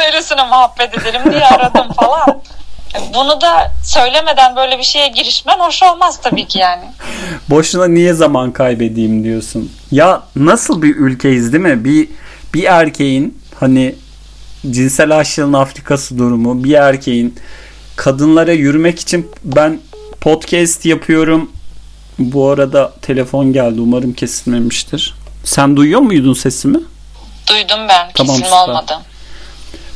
öylesine 0.06 0.44
muhabbet 0.44 0.98
edelim 0.98 1.32
diye 1.32 1.46
aradım 1.46 1.92
falan. 1.92 2.42
Bunu 3.14 3.40
da 3.40 3.72
söylemeden 3.84 4.56
böyle 4.56 4.78
bir 4.78 4.82
şeye 4.82 5.08
girişmen 5.08 5.58
hoş 5.58 5.82
olmaz 5.82 6.20
tabii 6.22 6.46
ki 6.46 6.58
yani. 6.58 6.84
Boşuna 7.50 7.86
niye 7.86 8.12
zaman 8.14 8.52
kaybedeyim 8.52 9.24
diyorsun. 9.24 9.72
Ya 9.90 10.22
nasıl 10.36 10.82
bir 10.82 10.96
ülkeyiz 10.96 11.52
değil 11.52 11.64
mi? 11.64 11.84
Bir 11.84 12.08
bir 12.54 12.64
erkeğin 12.64 13.38
hani 13.60 13.94
cinsel 14.70 15.18
açlığın 15.18 15.52
Afrikası 15.52 16.18
durumu, 16.18 16.64
bir 16.64 16.72
erkeğin 16.72 17.36
kadınlara 17.96 18.52
yürümek 18.52 19.00
için 19.00 19.30
ben 19.44 19.80
podcast 20.20 20.86
yapıyorum. 20.86 21.50
Bu 22.18 22.48
arada 22.48 22.92
telefon 23.02 23.52
geldi. 23.52 23.80
Umarım 23.80 24.12
kesilmemiştir. 24.12 25.14
Sen 25.44 25.76
duyuyor 25.76 26.00
muydun 26.00 26.34
sesimi? 26.34 26.78
Duydum 27.50 27.88
ben. 27.88 28.10
Tamam, 28.14 28.36
Kesilme 28.36 28.56
olmadı 28.56 28.98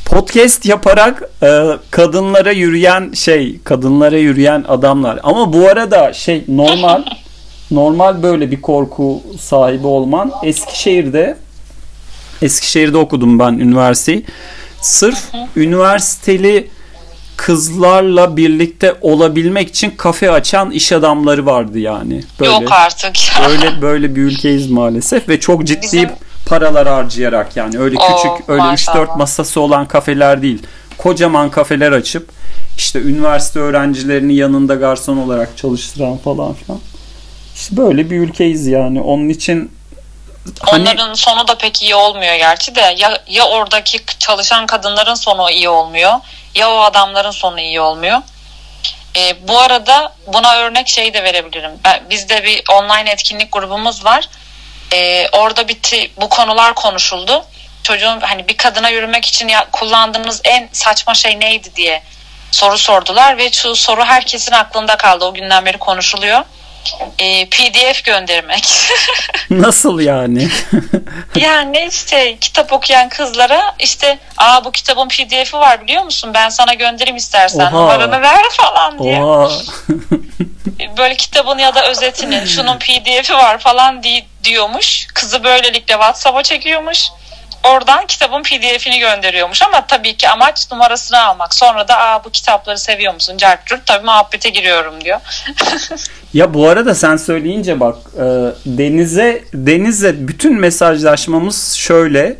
podcast 0.05 0.65
yaparak 0.65 1.29
e, 1.43 1.63
kadınlara 1.91 2.51
yürüyen 2.51 3.11
şey, 3.13 3.59
kadınlara 3.63 4.17
yürüyen 4.17 4.65
adamlar. 4.67 5.19
Ama 5.23 5.53
bu 5.53 5.67
arada 5.67 6.13
şey 6.13 6.43
normal 6.47 7.03
normal 7.71 8.23
böyle 8.23 8.51
bir 8.51 8.61
korku 8.61 9.21
sahibi 9.39 9.87
olman 9.87 10.31
Eskişehir'de 10.43 11.37
Eskişehir'de 12.41 12.97
okudum 12.97 13.39
ben 13.39 13.53
üniversiteyi. 13.53 14.25
Sırf 14.81 15.23
üniversiteli 15.55 16.69
kızlarla 17.37 18.37
birlikte 18.37 18.95
olabilmek 19.01 19.69
için 19.69 19.93
kafe 19.97 20.31
açan 20.31 20.71
iş 20.71 20.91
adamları 20.91 21.45
vardı 21.45 21.79
yani. 21.79 22.23
Böyle, 22.39 22.51
Yok 22.51 22.71
artık. 22.71 23.15
böyle 23.49 23.81
böyle 23.81 24.15
bir 24.15 24.21
ülkeyiz 24.31 24.69
maalesef 24.69 25.29
ve 25.29 25.39
çok 25.39 25.63
ciddi 25.65 25.81
Bizim 25.83 26.09
paralar 26.45 26.87
harcayarak 26.87 27.57
yani 27.57 27.79
öyle 27.79 27.95
küçük 27.95 28.31
Oo, 28.31 28.43
öyle 28.47 28.63
3-4 28.63 29.17
masası 29.17 29.61
olan 29.61 29.87
kafeler 29.87 30.41
değil. 30.41 30.63
Kocaman 30.97 31.51
kafeler 31.51 31.91
açıp 31.91 32.29
işte 32.77 32.99
üniversite 32.99 33.59
öğrencilerini 33.59 34.35
yanında 34.35 34.75
garson 34.75 35.17
olarak 35.17 35.57
çalıştıran 35.57 36.17
falan 36.17 36.53
filan. 36.53 36.79
İşte 37.55 37.77
böyle 37.77 38.09
bir 38.09 38.19
ülkeyiz 38.19 38.67
yani. 38.67 39.01
Onun 39.01 39.29
için 39.29 39.71
hani... 40.59 40.81
Onların 40.81 41.13
sonu 41.13 41.47
da 41.47 41.57
pek 41.57 41.83
iyi 41.83 41.95
olmuyor 41.95 42.35
gerçi 42.35 42.75
de 42.75 42.95
ya, 42.97 43.23
ya 43.27 43.47
oradaki 43.47 43.99
çalışan 44.19 44.65
kadınların 44.65 45.15
sonu 45.15 45.51
iyi 45.51 45.69
olmuyor 45.69 46.11
ya 46.55 46.71
o 46.71 46.79
adamların 46.79 47.31
sonu 47.31 47.59
iyi 47.59 47.81
olmuyor. 47.81 48.17
E, 49.17 49.47
bu 49.47 49.59
arada 49.59 50.15
buna 50.33 50.55
örnek 50.57 50.87
şey 50.87 51.13
de 51.13 51.23
verebilirim. 51.23 51.71
Ben, 51.85 52.01
bizde 52.09 52.43
bir 52.43 52.63
online 52.71 53.11
etkinlik 53.11 53.51
grubumuz 53.51 54.05
var 54.05 54.29
e, 54.93 55.27
orada 55.31 55.67
bitti 55.67 56.11
bu 56.17 56.29
konular 56.29 56.75
konuşuldu. 56.75 57.45
Çocuğun 57.83 58.19
hani 58.19 58.47
bir 58.47 58.57
kadına 58.57 58.89
yürümek 58.89 59.25
için 59.25 59.47
ya, 59.47 59.67
kullandığınız 59.71 60.41
en 60.43 60.69
saçma 60.71 61.13
şey 61.13 61.39
neydi 61.39 61.75
diye 61.75 62.03
soru 62.51 62.77
sordular 62.77 63.37
ve 63.37 63.51
şu 63.51 63.75
soru 63.75 64.03
herkesin 64.05 64.51
aklında 64.51 64.97
kaldı. 64.97 65.25
O 65.25 65.33
günden 65.33 65.65
beri 65.65 65.77
konuşuluyor. 65.77 66.43
E, 67.19 67.49
PDF 67.49 68.03
göndermek. 68.03 68.67
Nasıl 69.49 69.99
yani? 69.99 70.47
yani 71.35 71.87
işte 71.91 72.37
kitap 72.39 72.73
okuyan 72.73 73.09
kızlara 73.09 73.75
işte 73.79 74.19
aa 74.37 74.65
bu 74.65 74.71
kitabın 74.71 75.07
PDF'i 75.07 75.57
var 75.57 75.83
biliyor 75.83 76.03
musun? 76.03 76.31
Ben 76.33 76.49
sana 76.49 76.73
göndereyim 76.73 77.17
istersen 77.17 77.59
Oha. 77.59 77.69
numaranı 77.69 78.21
ver 78.21 78.43
falan 78.51 78.99
diye. 78.99 79.23
Oha. 79.23 79.51
Böyle 80.97 81.15
kitabın 81.15 81.57
ya 81.57 81.75
da 81.75 81.89
özetini 81.89 82.47
şunun 82.47 82.79
PDF'i 82.79 83.33
var 83.33 83.57
falan 83.59 84.03
diye 84.03 84.25
diyormuş. 84.43 85.07
Kızı 85.13 85.43
böylelikle 85.43 85.93
WhatsApp'a 85.93 86.43
çekiyormuş. 86.43 87.09
Oradan 87.63 88.07
kitabın 88.07 88.43
pdf'ini 88.43 88.99
gönderiyormuş 88.99 89.61
ama 89.61 89.87
tabii 89.87 90.17
ki 90.17 90.29
amaç 90.29 90.71
numarasını 90.71 91.19
almak. 91.21 91.53
Sonra 91.53 91.87
da 91.87 91.97
Aa, 91.97 92.23
bu 92.23 92.29
kitapları 92.29 92.77
seviyor 92.77 93.13
musun? 93.13 93.37
Cartcurt 93.37 93.85
tabii 93.85 94.05
muhabbete 94.05 94.49
giriyorum 94.49 94.93
diyor. 95.03 95.19
ya 96.33 96.53
bu 96.53 96.67
arada 96.67 96.95
sen 96.95 97.17
söyleyince 97.17 97.79
bak 97.79 97.95
e, 98.15 98.23
Deniz'e 98.65 99.43
Deniz'e 99.53 100.27
bütün 100.27 100.59
mesajlaşmamız 100.59 101.73
şöyle. 101.73 102.37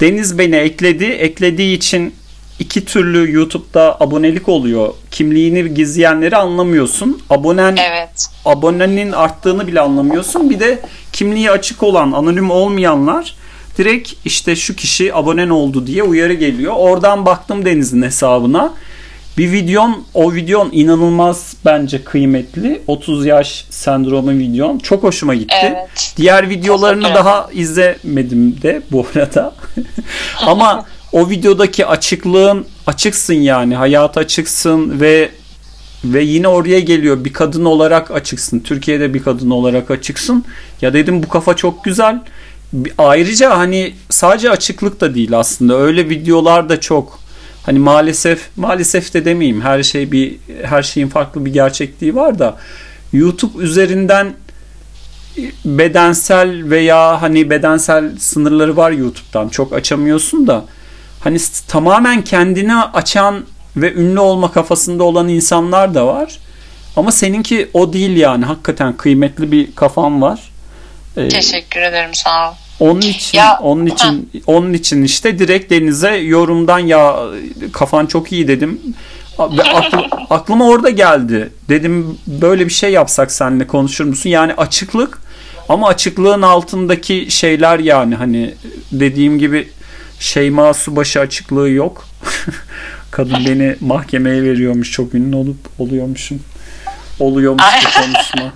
Deniz 0.00 0.38
beni 0.38 0.56
ekledi. 0.56 1.04
Eklediği 1.04 1.76
için 1.76 2.16
iki 2.58 2.84
türlü 2.84 3.32
YouTube'da 3.32 3.96
abonelik 4.00 4.48
oluyor. 4.48 4.94
Kimliğini 5.10 5.74
gizleyenleri 5.74 6.36
anlamıyorsun. 6.36 7.22
Abonen 7.30 7.76
evet. 7.76 8.28
abonenin 8.44 9.12
arttığını 9.12 9.66
bile 9.66 9.80
anlamıyorsun. 9.80 10.50
Bir 10.50 10.60
de 10.60 10.80
kimliği 11.12 11.50
açık 11.50 11.82
olan, 11.82 12.12
anonim 12.12 12.50
olmayanlar 12.50 13.34
direkt 13.78 14.12
işte 14.24 14.56
şu 14.56 14.76
kişi 14.76 15.14
abonen 15.14 15.48
oldu 15.48 15.86
diye 15.86 16.02
uyarı 16.02 16.34
geliyor. 16.34 16.72
Oradan 16.76 17.26
baktım 17.26 17.64
Deniz'in 17.64 18.02
hesabına. 18.02 18.72
Bir 19.38 19.52
videon, 19.52 20.04
o 20.14 20.34
videon 20.34 20.68
inanılmaz 20.72 21.54
bence 21.64 22.04
kıymetli. 22.04 22.82
30 22.86 23.26
yaş 23.26 23.64
sendromu 23.70 24.30
videon. 24.30 24.78
Çok 24.78 25.02
hoşuma 25.02 25.34
gitti. 25.34 25.54
Evet. 25.62 26.14
Diğer 26.16 26.48
videolarını 26.48 27.14
daha 27.14 27.48
izlemedim 27.52 28.62
de 28.62 28.82
bu 28.90 29.06
arada. 29.14 29.54
Ama 30.46 30.84
o 31.12 31.30
videodaki 31.30 31.86
açıklığın 31.86 32.66
açıksın 32.86 33.34
yani. 33.34 33.74
Hayata 33.74 34.20
açıksın 34.20 35.00
ve 35.00 35.30
ve 36.04 36.22
yine 36.22 36.48
oraya 36.48 36.80
geliyor 36.80 37.24
bir 37.24 37.32
kadın 37.32 37.64
olarak 37.64 38.10
açıksın. 38.10 38.60
Türkiye'de 38.60 39.14
bir 39.14 39.22
kadın 39.22 39.50
olarak 39.50 39.90
açıksın. 39.90 40.44
Ya 40.80 40.94
dedim 40.94 41.22
bu 41.22 41.28
kafa 41.28 41.56
çok 41.56 41.84
güzel. 41.84 42.20
Ayrıca 42.98 43.58
hani 43.58 43.94
sadece 44.10 44.50
açıklık 44.50 45.00
da 45.00 45.14
değil 45.14 45.38
aslında. 45.38 45.76
Öyle 45.76 46.08
videolar 46.08 46.68
da 46.68 46.80
çok. 46.80 47.18
Hani 47.66 47.78
maalesef 47.78 48.48
maalesef 48.56 49.14
de 49.14 49.24
demeyeyim. 49.24 49.60
Her 49.60 49.82
şey 49.82 50.12
bir 50.12 50.36
her 50.64 50.82
şeyin 50.82 51.08
farklı 51.08 51.44
bir 51.46 51.52
gerçekliği 51.52 52.14
var 52.14 52.38
da 52.38 52.56
YouTube 53.12 53.62
üzerinden 53.62 54.34
bedensel 55.64 56.70
veya 56.70 57.22
hani 57.22 57.50
bedensel 57.50 58.18
sınırları 58.18 58.76
var 58.76 58.90
YouTube'dan. 58.90 59.48
Çok 59.48 59.72
açamıyorsun 59.72 60.46
da 60.46 60.64
hani 61.20 61.38
tamamen 61.68 62.24
kendini 62.24 62.76
açan 62.76 63.44
ve 63.76 63.92
ünlü 63.92 64.20
olma 64.20 64.52
kafasında 64.52 65.04
olan 65.04 65.28
insanlar 65.28 65.94
da 65.94 66.06
var. 66.06 66.38
Ama 66.96 67.12
seninki 67.12 67.70
o 67.72 67.92
değil 67.92 68.16
yani. 68.16 68.44
Hakikaten 68.44 68.96
kıymetli 68.96 69.52
bir 69.52 69.74
kafan 69.74 70.22
var. 70.22 70.52
Ee, 71.16 71.28
Teşekkür 71.28 71.80
ederim 71.80 72.14
sağ 72.14 72.50
ol. 72.50 72.54
Onun 72.80 73.00
için 73.00 73.38
ya, 73.38 73.58
onun 73.62 73.86
için 73.86 74.30
ha. 74.32 74.38
onun 74.46 74.72
için 74.72 75.02
işte 75.02 75.38
direkt 75.38 75.70
Deniz'e 75.70 76.16
yorumdan 76.16 76.78
ya 76.78 77.16
kafan 77.72 78.06
çok 78.06 78.32
iyi 78.32 78.48
dedim. 78.48 78.80
Ve 79.38 79.62
aklı, 79.74 80.08
aklıma 80.30 80.68
orada 80.68 80.90
geldi. 80.90 81.52
Dedim 81.68 82.18
böyle 82.26 82.66
bir 82.66 82.72
şey 82.72 82.92
yapsak 82.92 83.32
seninle 83.32 83.66
konuşur 83.66 84.04
musun? 84.04 84.30
Yani 84.30 84.54
açıklık 84.54 85.22
ama 85.68 85.88
açıklığın 85.88 86.42
altındaki 86.42 87.26
şeyler 87.30 87.78
yani 87.78 88.14
hani 88.14 88.54
dediğim 88.92 89.38
gibi 89.38 89.68
Şeyma 90.22 90.74
Subaşı 90.74 91.20
açıklığı 91.20 91.70
yok. 91.70 92.08
Kadın 93.10 93.46
beni 93.46 93.76
mahkemeye 93.80 94.42
veriyormuş. 94.42 94.92
Çok 94.92 95.14
ünlü 95.14 95.36
olup 95.36 95.56
oluyormuşum. 95.78 96.42
Oluyormuş 97.20 97.62
bu 97.62 98.02
konuşma. 98.02 98.52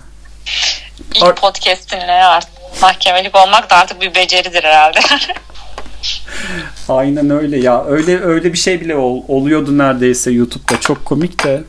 İlk 1.14 1.36
podcast'inle 1.36 2.12
artık 2.12 2.55
mahkemelik 2.82 3.36
olmak 3.36 3.70
da 3.70 3.76
artık 3.76 4.00
bir 4.00 4.14
beceridir 4.14 4.64
herhalde. 4.64 5.00
Aynen 6.88 7.30
öyle 7.30 7.58
ya. 7.58 7.84
Öyle 7.84 8.20
öyle 8.20 8.52
bir 8.52 8.58
şey 8.58 8.80
bile 8.80 8.96
ol, 8.96 9.22
oluyordu 9.28 9.78
neredeyse 9.78 10.30
YouTube'da. 10.30 10.80
Çok 10.80 11.04
komik 11.04 11.44
de. 11.44 11.64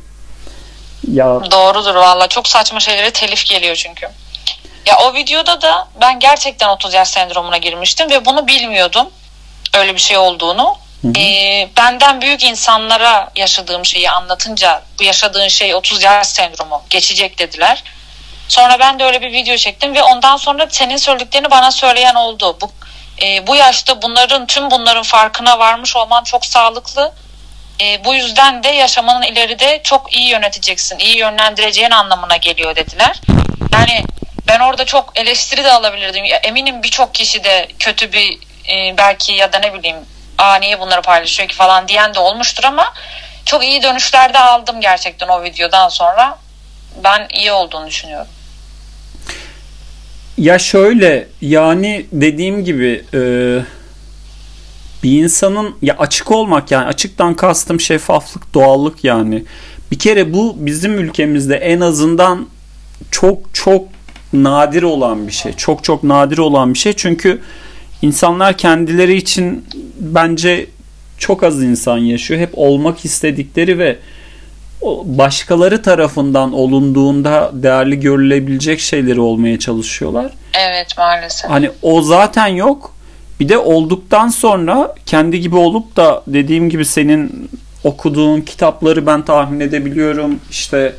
Ya 1.12 1.26
Doğrudur 1.52 1.96
valla. 1.96 2.28
Çok 2.28 2.48
saçma 2.48 2.80
şeylere 2.80 3.12
telif 3.12 3.46
geliyor 3.46 3.76
çünkü. 3.76 4.08
Ya 4.86 4.98
o 5.00 5.14
videoda 5.14 5.62
da 5.62 5.88
ben 6.02 6.20
gerçekten 6.20 6.70
30 6.70 6.94
yaş 6.94 7.08
sendromuna 7.08 7.58
girmiştim 7.58 8.10
ve 8.10 8.26
bunu 8.26 8.48
bilmiyordum. 8.48 9.08
Öyle 9.78 9.94
bir 9.94 10.00
şey 10.00 10.18
olduğunu. 10.18 10.76
Hı 11.02 11.20
ee, 11.20 11.70
benden 11.78 12.22
büyük 12.22 12.44
insanlara 12.44 13.32
yaşadığım 13.36 13.86
şeyi 13.86 14.10
anlatınca 14.10 14.84
bu 15.00 15.04
yaşadığın 15.04 15.48
şey 15.48 15.76
30 15.76 16.04
yaş 16.04 16.28
sendromu 16.28 16.84
geçecek 16.90 17.40
dediler. 17.40 17.84
Sonra 18.48 18.80
ben 18.80 19.00
de 19.00 19.04
öyle 19.04 19.22
bir 19.22 19.32
video 19.32 19.58
çektim 19.58 19.96
ve 19.96 20.04
ondan 20.04 20.38
sonra 20.38 20.68
senin 20.70 20.98
söylediklerini 20.98 21.52
bana 21.52 21.72
söyleyen 21.72 22.16
oldu. 22.16 22.58
Bu 22.62 22.72
e, 23.22 23.48
bu 23.48 23.56
yaşta 23.56 24.02
bunların 24.02 24.46
tüm 24.46 24.72
bunların 24.72 25.04
farkına 25.04 25.60
varmış 25.60 25.96
olman 25.96 26.24
çok 26.24 26.46
sağlıklı. 26.46 27.14
E, 27.82 28.06
bu 28.06 28.14
yüzden 28.14 28.64
de 28.64 28.68
yaşamanın 28.68 29.22
ileride 29.22 29.82
çok 29.84 30.14
iyi 30.14 30.30
yöneteceksin, 30.30 31.00
iyi 31.00 31.18
yönlendireceğin 31.18 31.92
anlamına 31.92 32.38
geliyor 32.38 32.76
dediler. 32.76 33.22
Yani 33.74 34.04
ben 34.48 34.60
orada 34.60 34.86
çok 34.86 35.20
eleştiri 35.20 35.64
de 35.64 35.72
alabilirdim. 35.72 36.26
Eminim 36.44 36.84
birçok 36.84 37.14
kişi 37.14 37.44
de 37.44 37.68
kötü 37.80 38.14
bir 38.14 38.38
e, 38.70 38.98
belki 38.98 39.34
ya 39.34 39.54
da 39.54 39.60
ne 39.60 39.74
bileyim 39.74 39.98
aa 40.38 40.56
niye 40.56 40.80
bunları 40.80 41.02
paylaşıyor 41.02 41.50
ki 41.50 41.56
falan 41.56 41.88
diyen 41.88 42.14
de 42.14 42.20
olmuştur 42.20 42.64
ama 42.64 42.94
çok 43.46 43.64
iyi 43.64 43.84
dönüşler 43.84 44.34
de 44.34 44.40
aldım 44.40 44.82
gerçekten 44.82 45.28
o 45.28 45.44
videodan 45.44 45.90
sonra. 45.90 46.38
Ben 47.04 47.28
iyi 47.34 47.52
olduğunu 47.52 47.88
düşünüyorum. 47.88 48.28
Ya 50.38 50.60
şöyle 50.60 51.28
yani 51.42 52.06
dediğim 52.12 52.64
gibi 52.64 53.04
e, 53.14 53.20
bir 55.04 55.24
insanın 55.24 55.76
ya 55.82 55.96
açık 55.98 56.32
olmak 56.32 56.72
yani 56.72 56.86
açıktan 56.86 57.34
kastım 57.34 57.80
şeffaflık 57.80 58.54
doğallık 58.54 59.04
yani. 59.04 59.44
Bir 59.92 60.00
kere 60.00 60.34
bu 60.34 60.56
bizim 60.60 61.00
ülkemizde 61.00 61.56
en 61.56 61.80
azından 61.80 62.48
çok 63.12 63.54
çok 63.54 63.88
nadir 64.34 64.84
olan 64.84 65.28
bir 65.28 65.32
şey. 65.32 65.54
Çok 65.54 65.84
çok 65.84 66.04
nadir 66.04 66.38
olan 66.38 66.74
bir 66.74 66.80
şey. 66.80 66.94
Çünkü 66.94 67.42
insanlar 68.02 68.58
kendileri 68.58 69.16
için 69.16 69.66
bence 70.00 70.68
çok 71.18 71.44
az 71.44 71.64
insan 71.64 71.98
yaşıyor. 71.98 72.40
Hep 72.40 72.52
olmak 72.54 73.06
istedikleri 73.06 73.80
ve 73.80 73.98
başkaları 75.06 75.82
tarafından 75.82 76.54
olunduğunda 76.54 77.52
değerli 77.54 78.00
görülebilecek 78.00 78.80
şeyleri 78.80 79.20
olmaya 79.20 79.60
çalışıyorlar. 79.60 80.32
Evet 80.54 80.98
maalesef. 80.98 81.50
Hani 81.50 81.70
o 81.82 82.02
zaten 82.02 82.48
yok. 82.48 82.94
Bir 83.40 83.50
de 83.50 83.58
olduktan 83.58 84.28
sonra 84.28 84.96
kendi 85.06 85.42
gibi 85.42 85.56
olup 85.56 85.96
da 85.96 86.24
dediğim 86.28 86.70
gibi 86.70 86.86
senin 86.86 87.50
okuduğun 87.84 88.42
kitapları 88.42 89.06
ben 89.06 89.26
tahmin 89.26 89.60
edebiliyorum. 89.60 90.40
İşte 90.52 90.94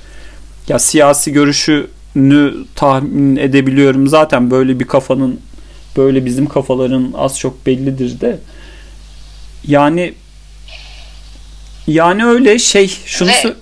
ya 0.69 0.79
siyasi 0.79 1.33
görüşünü 1.33 2.55
tahmin 2.75 3.37
edebiliyorum. 3.37 4.09
Zaten 4.09 4.51
böyle 4.51 4.81
bir 4.81 4.87
kafanın 4.87 5.41
böyle 5.97 6.25
bizim 6.25 6.47
kafaların 6.47 7.13
az 7.17 7.39
çok 7.39 7.67
bellidir 7.67 8.21
de. 8.21 8.39
Yani 9.67 10.15
yani 11.87 12.25
öyle 12.25 12.59
şey 12.59 12.89
şunu 13.05 13.29
Ve, 13.29 13.55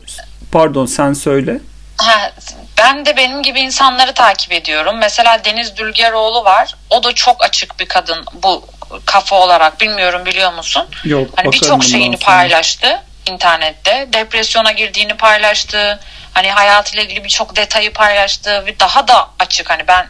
pardon 0.57 0.87
sen 0.87 1.13
söyle. 1.13 1.59
Ha, 1.97 2.33
ben 2.79 3.07
de 3.07 3.17
benim 3.17 3.43
gibi 3.43 3.61
insanları 3.61 4.13
takip 4.13 4.53
ediyorum. 4.53 4.97
Mesela 4.99 5.45
Deniz 5.45 5.77
Dülgeroğlu 5.77 6.45
var. 6.45 6.75
O 6.91 7.05
da 7.05 7.13
çok 7.13 7.45
açık 7.45 7.81
bir 7.81 7.87
kadın 7.87 8.25
bu 8.33 8.65
kafa 9.07 9.37
olarak. 9.37 9.81
Bilmiyorum 9.81 10.27
biliyor 10.27 10.53
musun? 10.53 10.87
Yok. 11.05 11.31
Hani 11.37 11.53
birçok 11.53 11.85
şeyini 11.85 12.17
paylaştı 12.17 13.03
internette. 13.31 14.09
Depresyona 14.13 14.73
girdiğini 14.73 15.17
paylaştı. 15.17 16.01
Hani 16.33 16.51
hayatıyla 16.51 17.05
ilgili 17.05 17.25
birçok 17.25 17.57
detayı 17.57 17.93
paylaştı 17.93 18.67
ve 18.67 18.81
daha 18.81 19.09
da 19.09 19.29
açık. 19.39 19.71
Hani 19.71 19.89
ben 19.89 20.07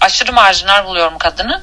aşırı 0.00 0.32
marjinal 0.32 0.84
buluyorum 0.84 1.18
kadını. 1.18 1.62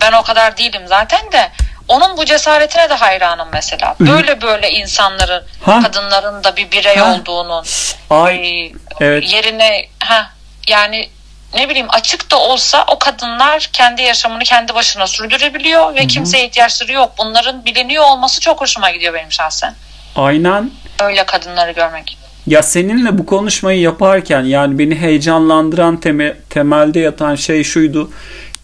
Ben 0.00 0.12
o 0.12 0.22
kadar 0.22 0.56
değilim 0.56 0.82
zaten 0.86 1.32
de 1.32 1.50
onun 1.90 2.16
bu 2.16 2.24
cesaretine 2.24 2.90
de 2.90 2.94
hayranım 2.94 3.48
mesela. 3.52 3.96
Böyle 4.00 4.42
böyle 4.42 4.70
insanların, 4.70 5.42
ha? 5.62 5.80
kadınların 5.82 6.44
da 6.44 6.56
bir 6.56 6.70
birey 6.70 6.96
ha? 6.96 7.14
olduğunu, 7.14 7.62
Ay, 8.10 8.66
e, 8.66 8.72
evet. 9.00 9.32
yerine 9.32 9.86
ha 9.98 10.30
yani 10.68 11.08
ne 11.54 11.68
bileyim 11.68 11.86
açık 11.90 12.30
da 12.30 12.40
olsa 12.40 12.84
o 12.88 12.98
kadınlar 12.98 13.68
kendi 13.72 14.02
yaşamını 14.02 14.42
kendi 14.42 14.74
başına 14.74 15.06
sürdürebiliyor 15.06 15.94
ve 15.94 15.98
Hı-hı. 15.98 16.06
kimseye 16.06 16.46
ihtiyaçları 16.46 16.92
yok. 16.92 17.12
Bunların 17.18 17.64
biliniyor 17.64 18.04
olması 18.04 18.40
çok 18.40 18.60
hoşuma 18.60 18.90
gidiyor 18.90 19.14
benim 19.14 19.32
şahsen. 19.32 19.74
Aynen. 20.16 20.70
Öyle 21.02 21.24
kadınları 21.24 21.72
görmek. 21.72 22.18
Ya 22.46 22.62
seninle 22.62 23.18
bu 23.18 23.26
konuşmayı 23.26 23.80
yaparken 23.80 24.42
yani 24.42 24.78
beni 24.78 24.94
heyecanlandıran 24.94 26.00
teme, 26.00 26.36
temelde 26.50 27.00
yatan 27.00 27.34
şey 27.34 27.64
şuydu. 27.64 28.10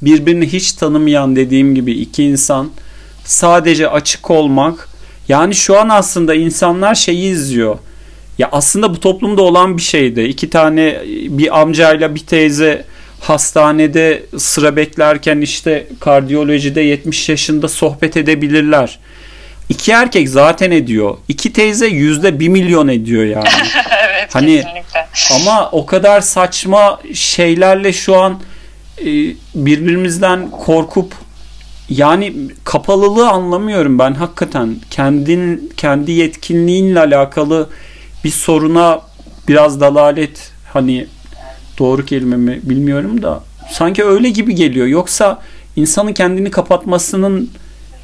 Birbirini 0.03 0.53
hiç 0.53 0.73
tanımayan 0.73 1.37
dediğim 1.37 1.75
gibi 1.75 1.93
iki 1.93 2.25
insan 2.25 2.71
sadece 3.27 3.89
açık 3.89 4.31
olmak. 4.31 4.89
Yani 5.29 5.55
şu 5.55 5.81
an 5.81 5.89
aslında 5.89 6.35
insanlar 6.35 6.95
şeyi 6.95 7.33
izliyor. 7.33 7.79
Ya 8.39 8.49
aslında 8.53 8.95
bu 8.95 9.01
toplumda 9.01 9.43
olan 9.43 9.77
bir 9.77 9.83
şeydi. 9.83 10.21
İki 10.21 10.51
tane 10.51 11.03
bir 11.29 11.61
amcayla 11.61 12.15
bir 12.15 12.21
teyze 12.21 12.85
hastanede 13.21 14.23
sıra 14.39 14.77
beklerken 14.77 15.41
işte 15.41 15.87
kardiyolojide 16.01 16.81
70 16.81 17.29
yaşında 17.29 17.69
sohbet 17.69 18.17
edebilirler. 18.17 18.99
İki 19.69 19.93
erkek 19.93 20.29
zaten 20.29 20.71
ediyor. 20.71 21.17
İki 21.29 21.53
teyze 21.53 21.87
yüzde 21.87 22.41
bir 22.41 22.49
milyon 22.49 22.89
ediyor 22.89 23.25
yani. 23.25 23.49
evet 24.09 24.35
hani, 24.35 24.57
kesinlikle. 24.57 25.07
Ama 25.35 25.71
o 25.71 25.87
kadar 25.87 26.21
saçma 26.21 27.01
şeylerle 27.15 27.93
şu 27.93 28.17
an 28.17 28.41
e, 29.01 29.05
birbirimizden 29.55 30.51
korkup 30.51 31.26
yani 31.90 32.35
kapalılığı 32.64 33.29
anlamıyorum 33.29 33.99
ben 33.99 34.12
hakikaten. 34.14 34.77
Kendin 34.90 35.72
kendi 35.77 36.12
yetkinliğinle 36.12 37.01
alakalı 37.01 37.70
bir 38.25 38.31
soruna 38.31 39.01
biraz 39.49 39.81
dalalet 39.81 40.53
hani 40.72 41.07
doğru 41.79 42.07
kelime 42.07 42.37
mi 42.37 42.61
bilmiyorum 42.62 43.22
da 43.22 43.40
sanki 43.70 44.05
öyle 44.05 44.29
gibi 44.31 44.55
geliyor. 44.55 44.87
Yoksa 44.87 45.42
insanın 45.77 46.12
kendini 46.12 46.51
kapatmasının 46.51 47.51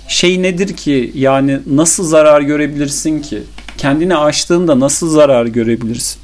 şey 0.09 0.43
nedir 0.43 0.77
ki? 0.77 1.13
Yani 1.15 1.61
nasıl 1.67 2.05
zarar 2.05 2.41
görebilirsin 2.41 3.23
ki? 3.23 3.43
Kendini 3.79 4.17
açtığında 4.17 4.81
nasıl 4.81 5.11
zarar 5.11 5.47
görebilirsin? 5.47 6.23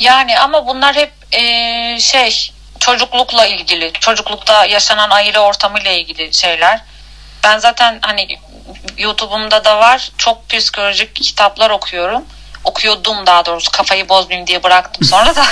Yani 0.00 0.38
ama 0.38 0.66
bunlar 0.66 0.94
hep 0.94 1.10
ee, 1.32 1.96
şey 2.00 2.52
çocuklukla 2.82 3.46
ilgili, 3.46 3.92
çocuklukta 3.92 4.66
yaşanan 4.66 5.10
aile 5.10 5.38
ortamıyla 5.38 5.90
ilgili 5.90 6.34
şeyler. 6.34 6.80
Ben 7.44 7.58
zaten 7.58 7.98
hani 8.02 8.38
YouTube'umda 8.98 9.64
da 9.64 9.78
var 9.78 10.10
çok 10.18 10.48
psikolojik 10.50 11.14
kitaplar 11.14 11.70
okuyorum. 11.70 12.24
okuyordum 12.64 13.26
daha 13.26 13.46
doğrusu 13.46 13.70
kafayı 13.70 14.08
bozmayayım 14.08 14.46
diye 14.46 14.62
bıraktım 14.62 15.04
sonra 15.04 15.36
da 15.36 15.44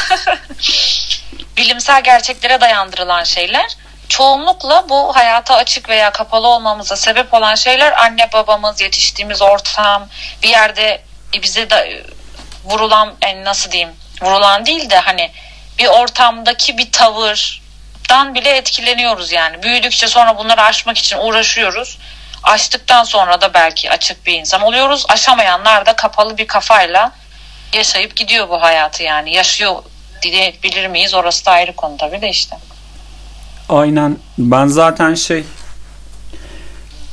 bilimsel 1.57 2.03
gerçeklere 2.03 2.61
dayandırılan 2.61 3.25
şeyler 3.25 3.77
çoğunlukla 4.09 4.89
bu 4.89 5.17
hayata 5.17 5.55
açık 5.55 5.89
veya 5.89 6.11
kapalı 6.11 6.49
olmamıza 6.49 6.97
sebep 6.97 7.35
olan 7.35 7.55
şeyler 7.55 7.93
anne 8.05 8.33
babamız, 8.33 8.81
yetiştiğimiz 8.81 9.43
ortam, 9.43 10.09
bir 10.43 10.49
yerde 10.49 11.03
bize 11.43 11.71
de 11.71 12.03
vurulan 12.65 13.15
yani 13.23 13.45
nasıl 13.45 13.71
diyeyim 13.73 13.93
vurulan 14.23 14.67
değil 14.67 14.91
de 14.91 14.99
hani 14.99 15.31
bir 15.81 15.87
ortamdaki 15.87 16.79
bir 16.79 16.93
tavırdan 16.93 18.35
bile 18.35 18.51
etkileniyoruz 18.51 19.33
yani. 19.33 19.63
Büyüdükçe 19.63 20.09
sonra 20.09 20.39
bunları 20.39 20.63
aşmak 20.63 20.99
için 20.99 21.19
uğraşıyoruz. 21.19 21.99
Açtıktan 22.43 23.05
sonra 23.05 23.41
da 23.41 23.55
belki 23.55 23.91
açık 23.91 24.27
bir 24.27 24.35
insan 24.35 24.63
oluyoruz. 24.63 25.05
Aşamayanlar 25.09 25.87
da 25.87 25.97
kapalı 25.97 26.39
bir 26.39 26.47
kafayla 26.47 27.13
yaşayıp 27.73 28.17
gidiyor 28.17 28.49
bu 28.49 28.63
hayatı 28.63 29.03
yani. 29.03 29.35
Yaşıyor 29.35 29.83
diyebilir 30.23 30.87
miyiz? 30.87 31.15
Orası 31.15 31.47
da 31.47 31.51
ayrı 31.51 31.77
konu 31.77 31.97
tabii 31.97 32.23
de 32.23 32.29
işte. 32.29 32.57
Aynen. 33.69 34.17
Ben 34.39 34.67
zaten 34.67 35.15
şey 35.15 35.45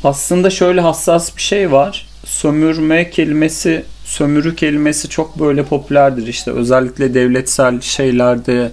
aslında 0.03 0.49
şöyle 0.49 0.81
hassas 0.81 1.35
bir 1.35 1.41
şey 1.41 1.71
var. 1.71 2.07
Sömürme 2.25 3.09
kelimesi, 3.09 3.85
sömürü 4.07 4.55
kelimesi 4.55 5.09
çok 5.09 5.39
böyle 5.39 5.63
popülerdir 5.63 6.27
işte. 6.27 6.51
Özellikle 6.51 7.13
devletsel 7.13 7.81
şeylerde 7.81 8.71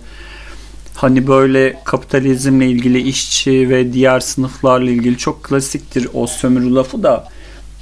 hani 0.94 1.26
böyle 1.26 1.80
kapitalizmle 1.84 2.66
ilgili 2.66 3.00
işçi 3.08 3.70
ve 3.70 3.92
diğer 3.92 4.20
sınıflarla 4.20 4.90
ilgili 4.90 5.18
çok 5.18 5.44
klasiktir 5.44 6.08
o 6.14 6.26
sömürü 6.26 6.74
lafı 6.74 7.02
da. 7.02 7.28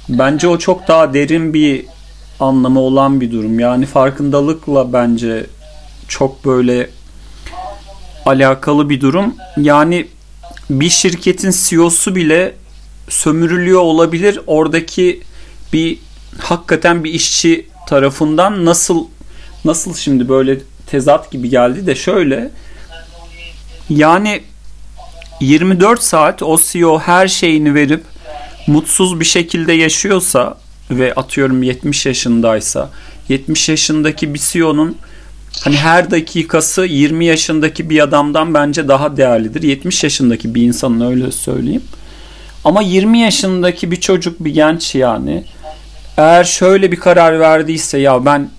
Bence 0.09 0.47
o 0.47 0.57
çok 0.57 0.87
daha 0.87 1.13
derin 1.13 1.53
bir 1.53 1.85
anlamı 2.39 2.79
olan 2.79 3.21
bir 3.21 3.31
durum. 3.31 3.59
Yani 3.59 3.85
farkındalıkla 3.85 4.93
bence 4.93 5.45
çok 6.07 6.45
böyle 6.45 6.89
alakalı 8.25 8.89
bir 8.89 9.01
durum. 9.01 9.35
Yani 9.57 10.07
bir 10.69 10.89
şirketin 10.89 11.53
CEO'su 11.63 12.15
bile 12.15 12.55
sömürülüyor 13.09 13.81
olabilir. 13.81 14.39
Oradaki 14.47 15.21
bir 15.73 15.99
hakikaten 16.39 17.03
bir 17.03 17.13
işçi 17.13 17.67
tarafından 17.87 18.65
nasıl 18.65 19.07
nasıl 19.65 19.93
şimdi 19.95 20.29
böyle 20.29 20.59
tezat 20.87 21.31
gibi 21.31 21.49
geldi 21.49 21.87
de 21.87 21.95
şöyle 21.95 22.51
yani 23.89 24.41
24 25.41 26.03
saat 26.03 26.43
o 26.43 26.59
CEO 26.71 26.99
her 26.99 27.27
şeyini 27.27 27.75
verip 27.75 28.03
mutsuz 28.67 29.19
bir 29.19 29.25
şekilde 29.25 29.73
yaşıyorsa 29.73 30.57
ve 30.91 31.13
atıyorum 31.13 31.63
70 31.63 32.05
yaşındaysa 32.05 32.89
70 33.29 33.69
yaşındaki 33.69 34.33
bir 34.33 34.39
CEO'nun 34.39 34.97
hani 35.61 35.75
her 35.75 36.11
dakikası 36.11 36.85
20 36.85 37.25
yaşındaki 37.25 37.89
bir 37.89 37.99
adamdan 37.99 38.53
bence 38.53 38.87
daha 38.87 39.17
değerlidir. 39.17 39.63
70 39.63 40.03
yaşındaki 40.03 40.55
bir 40.55 40.61
insanın 40.61 41.11
öyle 41.11 41.31
söyleyeyim. 41.31 41.83
Ama 42.65 42.81
20 42.81 43.19
yaşındaki 43.19 43.91
bir 43.91 44.01
çocuk 44.01 44.43
bir 44.43 44.53
genç 44.53 44.95
yani 44.95 45.43
eğer 46.17 46.43
şöyle 46.43 46.91
bir 46.91 46.99
karar 46.99 47.39
verdiyse 47.39 47.97
ya 47.97 48.25
ben 48.25 48.49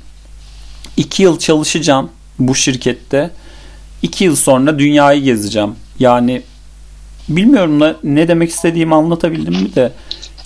2 0.97 1.23
yıl 1.23 1.39
çalışacağım 1.39 2.11
bu 2.39 2.55
şirkette 2.55 3.31
2 4.03 4.25
yıl 4.25 4.37
sonra 4.37 4.79
dünyayı 4.79 5.23
gezeceğim. 5.23 5.75
Yani 5.99 6.43
bilmiyorum 7.29 7.81
da 7.81 7.97
ne 8.05 8.29
demek 8.29 8.51
istediğimi 8.51 8.95
anlatabildim 8.95 9.55
mi 9.55 9.75
de 9.75 9.93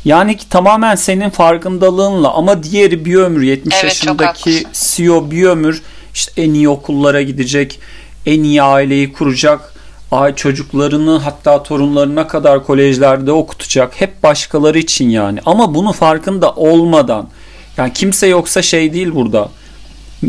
yani 0.04 0.36
ki 0.36 0.48
tamamen 0.48 0.94
senin 0.94 1.30
farkındalığınla 1.30 2.34
ama 2.34 2.62
diğeri 2.62 3.04
bir 3.04 3.14
ömür 3.14 3.42
70 3.42 3.74
Evet, 3.74 3.84
yaşındaki. 3.84 4.64
CEO 4.72 5.30
bir 5.30 5.44
ömür 5.44 5.82
işte 6.14 6.42
en 6.42 6.54
iyi 6.54 6.68
okullara 6.68 7.22
gidecek, 7.22 7.80
en 8.26 8.42
iyi 8.42 8.62
aileyi 8.62 9.12
kuracak, 9.12 9.74
ay 10.12 10.34
çocuklarını 10.34 11.18
hatta 11.18 11.62
torunlarına 11.62 12.28
kadar 12.28 12.66
kolejlerde 12.66 13.32
okutacak. 13.32 14.00
Hep 14.00 14.22
başkaları 14.22 14.78
için 14.78 15.10
yani. 15.10 15.40
Ama 15.46 15.74
bunu 15.74 15.92
farkında 15.92 16.52
olmadan 16.52 17.28
yani 17.76 17.92
kimse 17.92 18.26
yoksa 18.26 18.62
şey 18.62 18.92
değil 18.92 19.14
burada. 19.14 19.48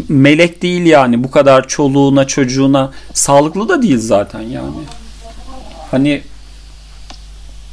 Melek 0.09 0.61
değil 0.61 0.85
yani 0.85 1.23
bu 1.23 1.31
kadar 1.31 1.67
çoluğuna 1.67 2.27
çocuğuna 2.27 2.91
sağlıklı 3.13 3.69
da 3.69 3.81
değil 3.81 3.99
zaten 3.99 4.41
yani. 4.41 4.71
Hani 5.91 6.21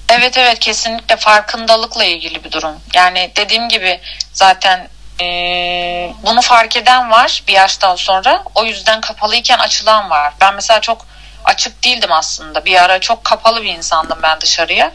Evet 0.09 0.39
evet 0.39 0.59
kesinlikle 0.59 1.17
farkındalıkla 1.17 2.05
ilgili 2.05 2.45
bir 2.45 2.53
durum. 2.53 2.75
Yani 2.95 3.31
dediğim 3.37 3.69
gibi 3.69 4.01
zaten 4.33 4.89
eee, 5.21 6.15
bunu 6.27 6.41
fark 6.41 6.77
eden 6.77 7.11
var 7.11 7.43
bir 7.49 7.53
yaştan 7.53 7.97
sonra. 7.97 8.45
O 8.55 8.65
yüzden 8.65 9.01
kapalıyken 9.01 9.59
açılan 9.59 10.11
var. 10.11 10.33
Ben 10.41 10.55
mesela 10.55 10.81
çok 10.81 11.07
açık 11.47 11.85
değildim 11.85 12.13
aslında. 12.13 12.65
Bir 12.65 12.83
ara 12.85 13.01
çok 13.01 13.25
kapalı 13.25 13.63
bir 13.63 13.69
insandım 13.75 14.19
ben 14.23 14.41
dışarıya. 14.41 14.93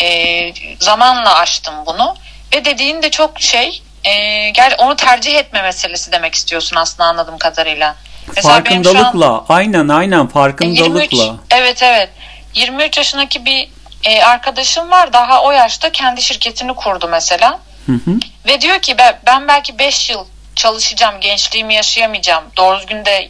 Eee, 0.00 0.54
zamanla 0.80 1.34
açtım 1.34 1.74
bunu. 1.86 2.16
Ve 2.54 2.64
dediğin 2.64 3.02
de 3.02 3.10
çok 3.10 3.40
şey 3.40 3.82
eee, 4.04 4.50
gel 4.50 4.74
onu 4.78 4.96
tercih 4.96 5.34
etme 5.34 5.62
meselesi 5.62 6.12
demek 6.12 6.34
istiyorsun 6.34 6.76
aslında 6.76 7.04
anladığım 7.08 7.38
kadarıyla. 7.38 7.96
Mesela 8.28 8.42
şu 8.42 8.48
an- 8.48 8.54
farkındalıkla 8.64 9.44
aynen 9.48 9.88
aynen 9.88 10.16
23, 10.18 10.32
farkındalıkla. 10.32 11.36
evet 11.50 11.82
evet. 11.82 12.10
23 12.54 12.96
yaşındaki 12.96 13.44
bir 13.44 13.68
e, 14.04 14.22
arkadaşım 14.24 14.90
var. 14.90 15.12
Daha 15.12 15.42
o 15.42 15.50
yaşta 15.50 15.92
kendi 15.92 16.22
şirketini 16.22 16.74
kurdu 16.74 17.08
mesela. 17.10 17.58
Hı 17.86 17.92
hı. 17.92 18.10
Ve 18.46 18.60
diyor 18.60 18.78
ki 18.78 18.98
ben, 18.98 19.18
ben 19.26 19.48
belki 19.48 19.78
5 19.78 20.10
yıl 20.10 20.26
çalışacağım, 20.56 21.20
gençliğimi 21.20 21.74
yaşayamayacağım. 21.74 22.44
Doğru 22.56 22.78
düzgün 22.78 23.04
de 23.04 23.28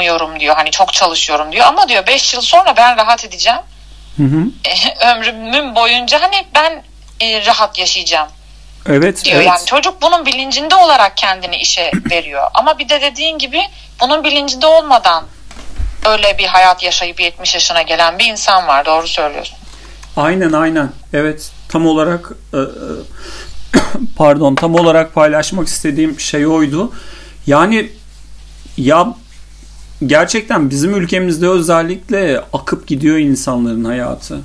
yaşayamıyorum 0.00 0.40
diyor. 0.40 0.54
Hani 0.54 0.70
çok 0.70 0.92
çalışıyorum 0.92 1.52
diyor. 1.52 1.66
Ama 1.66 1.88
diyor 1.88 2.06
5 2.06 2.34
yıl 2.34 2.40
sonra 2.40 2.74
ben 2.76 2.96
rahat 2.96 3.24
edeceğim. 3.24 3.60
Hı 4.16 4.22
hı. 4.22 4.44
E, 4.64 5.06
ömrümün 5.12 5.74
boyunca 5.74 6.20
hani 6.20 6.46
ben 6.54 6.82
e, 7.20 7.46
rahat 7.46 7.78
yaşayacağım 7.78 8.28
Evet, 8.86 9.24
diyor. 9.24 9.36
evet. 9.36 9.46
Yani 9.46 9.66
çocuk 9.66 10.02
bunun 10.02 10.26
bilincinde 10.26 10.74
olarak 10.74 11.16
kendini 11.16 11.56
işe 11.56 11.90
veriyor. 12.10 12.46
Ama 12.54 12.78
bir 12.78 12.88
de 12.88 13.00
dediğin 13.00 13.38
gibi 13.38 13.60
bunun 14.00 14.24
bilincinde 14.24 14.66
olmadan 14.66 15.24
öyle 16.06 16.38
bir 16.38 16.46
hayat 16.46 16.82
yaşayıp 16.82 17.20
70 17.20 17.54
yaşına 17.54 17.82
gelen 17.82 18.18
bir 18.18 18.26
insan 18.26 18.68
var. 18.68 18.86
Doğru 18.86 19.08
söylüyorsun. 19.08 19.56
Aynen 20.16 20.52
aynen. 20.52 20.92
Evet 21.12 21.50
tam 21.68 21.86
olarak 21.86 22.30
e, 22.54 22.58
e, 22.58 22.62
pardon 24.16 24.54
tam 24.54 24.74
olarak 24.74 25.14
paylaşmak 25.14 25.68
istediğim 25.68 26.20
şey 26.20 26.46
oydu. 26.46 26.92
Yani 27.46 27.90
ya 28.76 29.06
gerçekten 30.06 30.70
bizim 30.70 30.94
ülkemizde 30.94 31.48
özellikle 31.48 32.40
akıp 32.52 32.86
gidiyor 32.86 33.16
insanların 33.16 33.84
hayatı. 33.84 34.40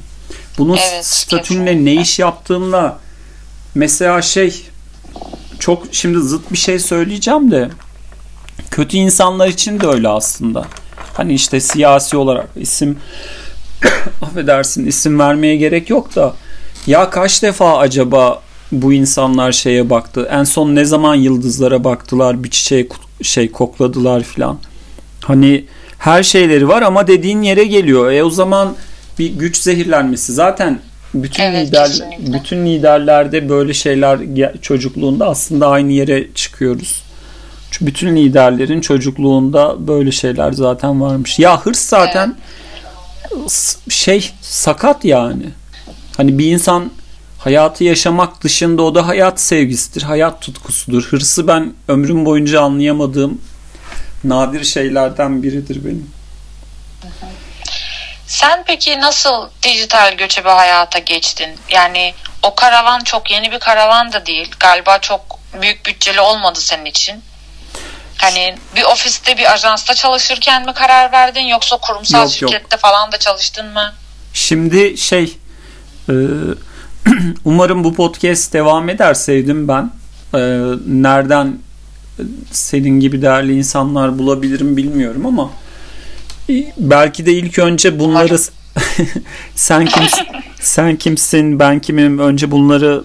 Bunun 0.57 0.77
Evet, 0.77 1.05
statünle 1.05 1.85
ne 1.85 1.93
iş 1.93 2.19
yaptığınla 2.19 2.99
mesela 3.75 4.21
şey 4.21 4.65
çok 5.59 5.83
şimdi 5.91 6.19
zıt 6.19 6.51
bir 6.51 6.57
şey 6.57 6.79
söyleyeceğim 6.79 7.51
de 7.51 7.69
kötü 8.71 8.97
insanlar 8.97 9.47
için 9.47 9.79
de 9.79 9.87
öyle 9.87 10.09
aslında. 10.09 10.65
Hani 11.13 11.33
işte 11.33 11.59
siyasi 11.59 12.17
olarak 12.17 12.49
isim 12.55 12.97
affedersin 14.21 14.85
isim 14.85 15.19
vermeye 15.19 15.55
gerek 15.55 15.89
yok 15.89 16.15
da 16.15 16.35
ya 16.87 17.09
kaç 17.09 17.43
defa 17.43 17.77
acaba 17.77 18.41
bu 18.71 18.93
insanlar 18.93 19.51
şeye 19.51 19.89
baktı? 19.89 20.27
En 20.31 20.43
son 20.43 20.75
ne 20.75 20.85
zaman 20.85 21.15
yıldızlara 21.15 21.83
baktılar, 21.83 22.43
bir 22.43 22.49
çiçeği 22.49 22.89
şey 23.21 23.51
kokladılar 23.51 24.23
filan. 24.23 24.59
Hani 25.27 25.65
her 25.97 26.23
şeyleri 26.23 26.67
var 26.67 26.81
ama 26.81 27.07
dediğin 27.07 27.41
yere 27.41 27.63
geliyor. 27.65 28.11
E 28.11 28.23
o 28.23 28.29
zaman 28.29 28.75
bir 29.19 29.29
güç 29.33 29.57
zehirlenmesi. 29.57 30.33
Zaten 30.33 30.79
bütün 31.13 31.43
Evet, 31.43 31.67
lider 31.67 31.87
kesinlikle. 31.87 32.33
bütün 32.33 32.65
liderlerde 32.65 33.49
böyle 33.49 33.73
şeyler 33.73 34.19
çocukluğunda 34.61 35.27
aslında 35.27 35.67
aynı 35.69 35.91
yere 35.91 36.27
çıkıyoruz. 36.35 37.03
Çünkü 37.71 37.85
bütün 37.91 38.15
liderlerin 38.15 38.81
çocukluğunda 38.81 39.87
böyle 39.87 40.11
şeyler 40.11 40.51
zaten 40.51 41.01
varmış. 41.01 41.39
Ya 41.39 41.65
hırs 41.65 41.79
zaten 41.79 42.35
s- 43.47 43.79
şey 43.91 44.31
sakat 44.41 45.05
yani. 45.05 45.43
Hani 46.17 46.37
bir 46.37 46.51
insan 46.51 46.91
hayatı 47.37 47.83
yaşamak 47.83 48.43
dışında 48.43 48.81
o 48.83 48.95
da 48.95 49.07
hayat 49.07 49.39
sevgisidir, 49.39 50.01
hayat 50.01 50.41
tutkusudur. 50.41 51.03
Hırsı 51.03 51.47
ben 51.47 51.73
ömrüm 51.87 52.25
boyunca 52.25 52.61
anlayamadığım 52.61 53.41
nadir 54.23 54.63
şeylerden 54.63 55.43
biridir 55.43 55.86
benim. 55.86 56.12
Sen 58.27 58.63
peki 58.67 58.99
nasıl 59.01 59.49
dijital 59.63 60.13
göçebe 60.17 60.49
hayata 60.49 60.99
geçtin? 60.99 61.49
Yani 61.69 62.13
o 62.43 62.56
karavan 62.56 62.99
çok 62.99 63.32
yeni 63.32 63.51
bir 63.51 63.60
karavan 63.60 64.13
da 64.13 64.25
değil. 64.25 64.51
Galiba 64.60 64.99
çok 64.99 65.21
büyük 65.62 65.86
bütçeli 65.86 66.21
olmadı 66.21 66.60
senin 66.62 66.86
için. 66.86 67.23
Hani 68.17 68.56
bir 68.75 68.84
ofiste 68.84 69.38
bir 69.38 69.53
ajansta 69.53 69.93
çalışırken 69.93 70.65
mi 70.65 70.73
karar 70.73 71.12
verdin 71.12 71.41
yoksa 71.41 71.77
kurumsal 71.77 72.23
Yok, 72.23 72.41
yok. 72.41 72.51
şirkette 72.51 72.77
falan 72.77 73.12
da 73.12 73.17
çalıştın 73.19 73.73
mı? 73.73 73.93
Şimdi 74.34 74.97
şey 74.97 75.38
e, 76.10 76.13
umarım 77.45 77.84
bu 77.84 77.95
podcast 77.95 78.53
devam 78.53 78.89
eder 78.89 79.13
sevdim 79.13 79.67
ben. 79.67 79.91
E, 80.34 80.39
nereden 80.88 81.60
senin 82.51 82.99
gibi 82.99 83.21
değerli 83.21 83.58
insanlar 83.58 84.19
bulabilirim 84.19 84.77
bilmiyorum 84.77 85.25
ama 85.25 85.51
belki 86.77 87.25
de 87.25 87.34
ilk 87.34 87.60
önce 87.60 87.99
bunları 87.99 88.39
sen 89.56 89.86
kimsin, 89.86 90.27
sen 90.60 90.95
kimsin, 90.95 91.60
ben 91.60 91.80
kimim 91.80 92.19
önce 92.19 92.51
bunları 92.51 93.03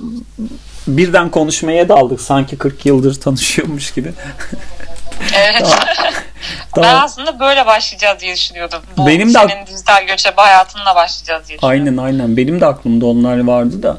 birden 0.86 1.30
konuşmaya 1.30 1.88
daldık 1.88 2.20
sanki 2.20 2.58
40 2.58 2.86
yıldır 2.86 3.20
tanışıyormuş 3.20 3.90
gibi. 3.90 4.12
Evet. 5.34 5.76
Daha, 6.76 6.82
ben 6.82 6.94
aslında 6.94 7.40
böyle 7.40 7.66
başlayacağız 7.66 8.20
diye 8.20 8.34
düşünüyordum. 8.34 8.78
Bu 8.96 9.06
benim 9.06 9.34
de 9.34 9.38
senin 9.48 9.66
dijital 9.66 10.06
göçebe 10.06 10.36
hayatınla 10.36 10.94
başlayacağız 10.94 11.48
diye 11.48 11.58
Aynen 11.62 11.96
aynen. 11.96 12.36
Benim 12.36 12.60
de 12.60 12.66
aklımda 12.66 13.06
onlar 13.06 13.44
vardı 13.44 13.82
da. 13.82 13.98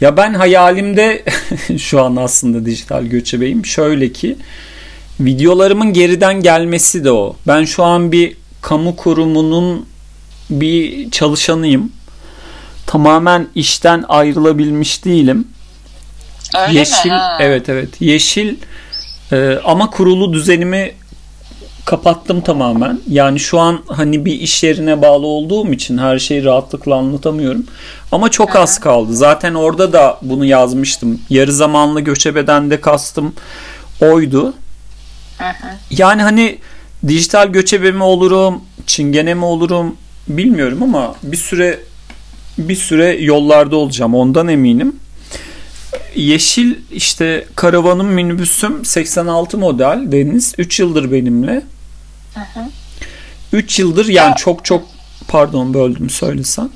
Ya 0.00 0.16
ben 0.16 0.34
hayalimde 0.34 1.24
şu 1.78 2.02
an 2.02 2.16
aslında 2.16 2.66
dijital 2.66 3.04
göçebeyim. 3.04 3.66
Şöyle 3.66 4.12
ki 4.12 4.36
videolarımın 5.20 5.92
geriden 5.92 6.40
gelmesi 6.40 7.04
de 7.04 7.12
o. 7.12 7.36
Ben 7.46 7.64
şu 7.64 7.84
an 7.84 8.12
bir 8.12 8.36
kamu 8.62 8.96
kurumunun 8.96 9.86
bir 10.50 11.10
çalışanıyım. 11.10 11.92
Tamamen 12.86 13.48
işten 13.54 14.04
ayrılabilmiş 14.08 15.04
değilim. 15.04 15.48
Öyle 16.58 16.78
yeşil, 16.78 17.10
mi? 17.10 17.16
Ha. 17.16 17.38
Evet 17.40 17.68
evet. 17.68 17.88
Yeşil 18.00 18.56
e, 19.32 19.58
ama 19.64 19.90
kurulu 19.90 20.32
düzenimi 20.32 20.92
kapattım 21.84 22.40
tamamen. 22.40 23.00
Yani 23.08 23.40
şu 23.40 23.60
an 23.60 23.80
hani 23.88 24.24
bir 24.24 24.32
iş 24.32 24.62
yerine 24.62 25.02
bağlı 25.02 25.26
olduğum 25.26 25.72
için 25.72 25.98
her 25.98 26.18
şeyi 26.18 26.44
rahatlıkla 26.44 26.94
anlatamıyorum. 26.94 27.66
Ama 28.12 28.30
çok 28.30 28.56
az 28.56 28.80
kaldı. 28.80 29.16
Zaten 29.16 29.54
orada 29.54 29.92
da 29.92 30.18
bunu 30.22 30.44
yazmıştım. 30.44 31.20
Yarı 31.30 31.52
zamanlı 31.52 32.00
göçebeden 32.00 32.70
de 32.70 32.80
kastım 32.80 33.34
oydu. 34.00 34.54
Yani 35.90 36.22
hani 36.22 36.58
dijital 37.08 37.48
göçebe 37.48 37.92
mi 37.92 38.02
olurum, 38.02 38.62
çingene 38.86 39.34
mi 39.34 39.44
olurum 39.44 39.96
bilmiyorum 40.28 40.82
ama 40.82 41.14
bir 41.22 41.36
süre 41.36 41.80
bir 42.58 42.76
süre 42.76 43.16
yollarda 43.20 43.76
olacağım 43.76 44.14
ondan 44.14 44.48
eminim. 44.48 44.96
Yeşil 46.14 46.74
işte 46.92 47.46
karavanım 47.54 48.06
minibüsüm 48.06 48.84
86 48.84 49.58
model 49.58 50.12
Deniz 50.12 50.54
3 50.58 50.80
yıldır 50.80 51.12
benimle. 51.12 51.62
Hı 52.34 52.40
hı. 52.40 52.64
3 53.52 53.78
yıldır 53.78 54.06
yani 54.06 54.28
ya, 54.28 54.34
çok 54.34 54.64
çok 54.64 54.82
pardon 55.28 55.74
böldüm 55.74 56.10
söylesen. 56.10 56.70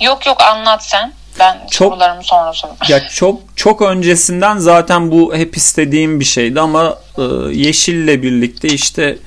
Yok 0.00 0.26
yok 0.26 0.42
anlat 0.42 0.84
sen. 0.84 1.12
Ben 1.38 1.66
çok, 1.70 1.92
sorularımı 1.92 2.24
sonra 2.24 2.52
sorayım. 2.52 2.78
Ya 2.88 3.08
çok 3.08 3.40
çok 3.56 3.82
öncesinden 3.82 4.58
zaten 4.58 5.10
bu 5.10 5.34
hep 5.34 5.56
istediğim 5.56 6.20
bir 6.20 6.24
şeydi 6.24 6.60
ama 6.60 6.98
e, 7.18 7.22
Yeşil'le 7.52 8.22
birlikte 8.22 8.68
işte 8.68 9.18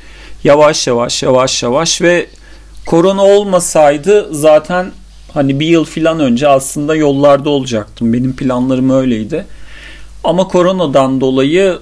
yavaş 0.43 0.87
yavaş 0.87 1.23
yavaş 1.23 1.63
yavaş 1.63 2.01
ve 2.01 2.27
korona 2.85 3.23
olmasaydı 3.25 4.27
zaten 4.31 4.91
hani 5.33 5.59
bir 5.59 5.65
yıl 5.65 5.85
falan 5.85 6.19
önce 6.19 6.47
aslında 6.47 6.95
yollarda 6.95 7.49
olacaktım. 7.49 8.13
Benim 8.13 8.35
planlarım 8.35 8.89
öyleydi. 8.89 9.45
Ama 10.23 10.47
koronadan 10.47 11.21
dolayı 11.21 11.79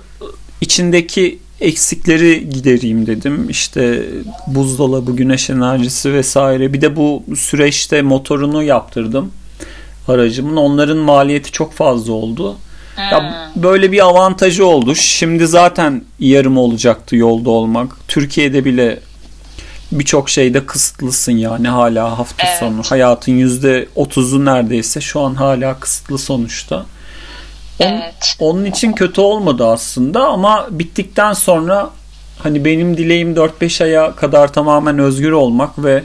içindeki 0.62 1.40
eksikleri 1.62 2.50
gidereyim 2.50 3.08
dedim. 3.08 3.50
İşte 3.50 4.06
buzdolabı, 4.48 5.16
güneş 5.16 5.50
enerjisi 5.50 6.14
vesaire. 6.14 6.74
Bir 6.74 6.82
de 6.82 6.96
bu 6.96 7.24
süreçte 7.36 8.02
motorunu 8.02 8.64
yaptırdım 8.64 9.32
aracımın. 10.08 10.56
Onların 10.56 10.98
maliyeti 10.98 11.52
çok 11.52 11.74
fazla 11.74 12.14
oldu. 12.14 12.56
Ya 13.12 13.50
böyle 13.56 13.92
bir 13.92 14.06
avantajı 14.06 14.66
oldu. 14.66 14.96
Şimdi 14.96 15.48
zaten 15.48 16.04
yarım 16.20 16.58
olacaktı 16.58 17.16
yolda 17.16 17.50
olmak. 17.50 17.96
Türkiye'de 18.08 18.66
bile 18.66 19.00
birçok 19.92 20.30
şeyde 20.30 20.66
kısıtlısın 20.66 21.32
yani 21.32 21.68
hala 21.68 22.20
hafta 22.20 22.48
Evet. 22.48 22.60
sonu. 22.60 22.82
Hayatın 22.90 23.32
yüzde 23.32 23.88
otuzu 23.96 24.46
neredeyse 24.46 25.02
şu 25.02 25.20
an 25.20 25.36
hala 25.36 25.80
kısıtlı 25.80 26.18
sonuçta. 26.18 26.86
Onun, 27.80 27.92
Evet. 28.02 28.36
onun 28.40 28.66
için 28.66 28.94
kötü 28.94 29.22
olmadı 29.22 29.68
aslında 29.68 30.28
ama 30.28 30.68
bittikten 30.70 31.34
sonra 31.34 31.90
hani 32.44 32.66
benim 32.66 32.98
dileğim 32.98 33.36
4-5 33.36 33.84
aya 33.84 34.16
kadar 34.16 34.54
tamamen 34.54 35.00
özgür 35.00 35.32
olmak 35.32 35.84
ve 35.84 36.04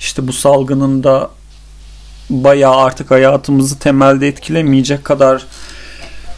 işte 0.00 0.28
bu 0.28 0.32
salgının 0.32 1.04
da 1.04 1.30
bayağı 2.30 2.76
artık 2.76 3.10
hayatımızı 3.10 3.78
temelde 3.78 4.28
etkilemeyecek 4.28 5.04
kadar 5.04 5.42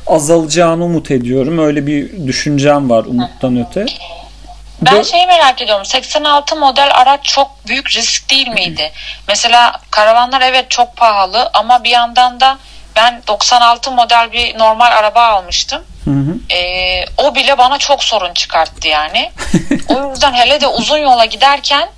azalacağını 0.06 0.84
umut 0.84 1.10
ediyorum. 1.10 1.58
Öyle 1.58 1.86
bir 1.86 2.26
düşüncem 2.26 2.90
var 2.90 3.04
umuttan 3.04 3.66
öte. 3.66 3.86
Ben 4.82 4.94
Dö- 4.94 5.10
şeyi 5.10 5.26
merak 5.26 5.62
ediyorum. 5.62 5.84
86 5.86 6.56
model 6.56 6.90
araç 6.94 7.24
çok 7.24 7.50
büyük 7.68 7.90
risk 7.90 8.30
değil 8.30 8.48
miydi? 8.48 8.92
Mesela 9.28 9.80
karavanlar 9.90 10.40
evet 10.40 10.70
çok 10.70 10.96
pahalı 10.96 11.50
ama 11.54 11.84
bir 11.84 11.90
yandan 11.90 12.40
da 12.40 12.58
ben 12.96 13.22
96 13.26 13.90
model 13.90 14.32
bir 14.32 14.58
normal 14.58 14.92
araba 14.92 15.26
almıştım. 15.26 15.82
Hı 16.04 16.10
hı. 16.10 16.54
Ee, 16.54 17.04
o 17.16 17.34
bile 17.34 17.58
bana 17.58 17.78
çok 17.78 18.04
sorun 18.04 18.34
çıkarttı 18.34 18.88
yani. 18.88 19.32
o 19.88 20.10
yüzden 20.10 20.32
hele 20.32 20.60
de 20.60 20.66
uzun 20.66 20.98
yola 20.98 21.24
giderken 21.24 21.88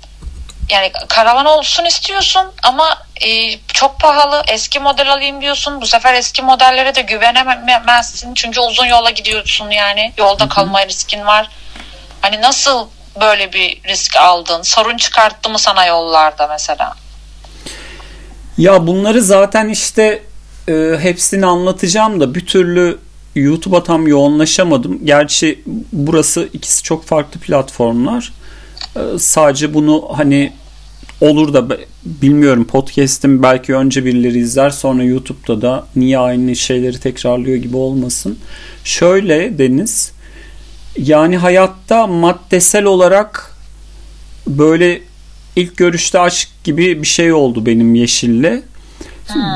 yani 0.69 0.91
karavan 1.07 1.45
olsun 1.45 1.85
istiyorsun 1.85 2.51
ama 2.63 2.97
e, 3.21 3.57
çok 3.57 3.99
pahalı 3.99 4.43
eski 4.47 4.79
model 4.79 5.13
alayım 5.13 5.41
diyorsun. 5.41 5.81
Bu 5.81 5.87
sefer 5.87 6.13
eski 6.13 6.41
modellere 6.41 6.95
de 6.95 7.01
güvenemezsin 7.01 8.33
çünkü 8.33 8.59
uzun 8.59 8.85
yola 8.85 9.09
gidiyorsun 9.09 9.69
yani. 9.69 10.13
Yolda 10.17 10.49
kalma 10.49 10.87
riskin 10.87 11.25
var. 11.25 11.49
Hani 12.21 12.41
nasıl 12.41 12.87
böyle 13.21 13.53
bir 13.53 13.83
risk 13.83 14.17
aldın? 14.17 14.61
Sorun 14.61 14.97
çıkarttı 14.97 15.49
mı 15.49 15.59
sana 15.59 15.85
yollarda 15.85 16.47
mesela? 16.47 16.93
Ya 18.57 18.87
bunları 18.87 19.21
zaten 19.21 19.69
işte 19.69 20.23
e, 20.67 20.97
hepsini 20.99 21.45
anlatacağım 21.45 22.19
da 22.19 22.35
bir 22.35 22.45
türlü 22.45 22.97
YouTube'a 23.35 23.83
tam 23.83 24.07
yoğunlaşamadım. 24.07 25.05
Gerçi 25.05 25.59
burası 25.91 26.49
ikisi 26.53 26.83
çok 26.83 27.05
farklı 27.05 27.39
platformlar. 27.39 28.33
E, 28.95 28.99
sadece 29.19 29.73
bunu 29.73 30.03
hani 30.11 30.53
olur 31.21 31.53
da 31.53 31.77
bilmiyorum 32.05 32.65
podcast'im 32.65 33.43
belki 33.43 33.75
önce 33.75 34.05
birileri 34.05 34.39
izler 34.39 34.69
sonra 34.69 35.03
YouTube'da 35.03 35.61
da 35.61 35.87
niye 35.95 36.19
aynı 36.19 36.55
şeyleri 36.55 36.99
tekrarlıyor 36.99 37.57
gibi 37.57 37.77
olmasın. 37.77 38.39
Şöyle 38.83 39.57
Deniz 39.57 40.11
yani 40.97 41.37
hayatta 41.37 42.07
maddesel 42.07 42.83
olarak 42.83 43.55
böyle 44.47 45.01
ilk 45.55 45.77
görüşte 45.77 46.19
aşk 46.19 46.49
gibi 46.63 47.01
bir 47.01 47.07
şey 47.07 47.33
oldu 47.33 47.65
benim 47.65 47.95
Yeşil'le. 47.95 48.61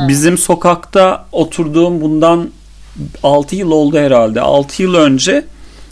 Bizim 0.07 0.37
sokakta 0.37 1.25
oturduğum 1.31 2.01
bundan 2.01 2.49
6 3.23 3.55
yıl 3.55 3.71
oldu 3.71 3.97
herhalde. 3.97 4.41
6 4.41 4.83
yıl 4.83 4.93
önce 4.93 5.45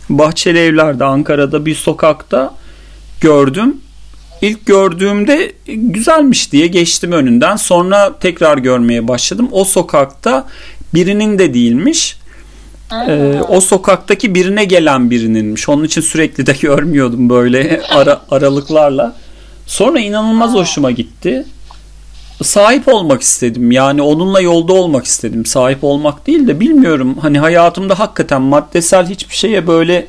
Bahçeli 0.10 0.60
Evler'de 0.60 1.04
Ankara'da 1.04 1.66
bir 1.66 1.76
sokakta 1.76 2.54
gördüm. 3.22 3.78
İlk 4.42 4.66
gördüğümde 4.66 5.52
güzelmiş 5.68 6.52
diye 6.52 6.68
geçtim 6.68 7.12
önünden. 7.12 7.56
Sonra 7.56 8.20
tekrar 8.20 8.58
görmeye 8.58 9.08
başladım. 9.08 9.50
O 9.52 9.64
sokakta 9.64 10.46
birinin 10.94 11.40
de 11.40 11.54
değilmiş. 11.54 12.18
Ee, 13.08 13.42
o 13.48 13.62
sokaktaki 13.62 14.36
birine 14.36 14.66
gelen 14.66 15.10
birininmiş. 15.10 15.70
Onun 15.70 15.84
için 15.84 16.02
sürekli 16.02 16.46
de 16.46 16.56
görmüyordum 16.62 17.30
böyle 17.30 17.82
ara, 17.90 18.22
aralıklarla. 18.32 19.16
Sonra 19.66 20.00
inanılmaz 20.00 20.54
hoşuma 20.54 20.92
gitti. 20.92 21.46
Sahip 22.44 22.88
olmak 22.88 23.22
istedim. 23.22 23.72
Yani 23.72 24.02
onunla 24.02 24.42
yolda 24.42 24.74
olmak 24.74 25.06
istedim. 25.06 25.46
Sahip 25.46 25.84
olmak 25.84 26.28
değil 26.28 26.48
de 26.48 26.60
bilmiyorum. 26.60 27.18
Hani 27.22 27.40
hayatımda 27.40 28.00
hakikaten 28.00 28.42
maddesel 28.42 29.08
hiçbir 29.10 29.36
şeye 29.36 29.68
böyle 29.68 30.08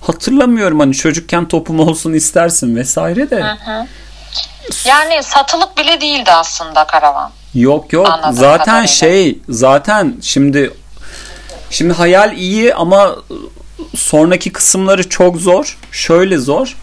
hatırlamıyorum. 0.00 0.80
Hani 0.80 0.94
çocukken 0.94 1.48
topum 1.48 1.80
olsun 1.80 2.12
istersin 2.12 2.76
vesaire 2.76 3.30
de. 3.30 3.42
Hı 3.42 3.70
hı. 3.70 3.86
Yani 4.84 5.22
satılık 5.22 5.78
bile 5.78 6.00
değildi 6.00 6.30
aslında 6.32 6.86
karavan. 6.86 7.30
Yok 7.54 7.92
yok. 7.92 8.08
Anladım 8.10 8.34
zaten 8.34 8.64
kadarıyla. 8.64 8.86
şey 8.86 9.38
zaten 9.48 10.16
şimdi 10.22 10.70
şimdi 11.70 11.92
hayal 11.92 12.36
iyi 12.36 12.74
ama 12.74 13.16
sonraki 13.96 14.52
kısımları 14.52 15.08
çok 15.08 15.36
zor. 15.36 15.78
Şöyle 15.92 16.38
zor. 16.38 16.76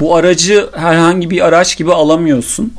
Bu 0.00 0.16
aracı 0.16 0.70
herhangi 0.76 1.30
bir 1.30 1.40
araç 1.40 1.76
gibi 1.76 1.92
alamıyorsun. 1.92 2.74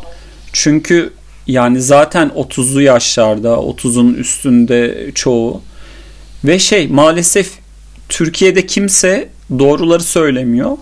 Çünkü 0.54 1.14
yani 1.48 1.82
zaten 1.82 2.32
30'lu 2.36 2.82
yaşlarda, 2.82 3.50
30'un 3.50 4.14
üstünde 4.14 5.12
çoğu. 5.16 5.62
Ve 6.44 6.60
şey 6.60 6.88
maalesef 6.88 7.52
Türkiye'de 8.10 8.66
kimse 8.66 9.30
doğruları 9.60 10.04
söylemiyor. 10.04 10.78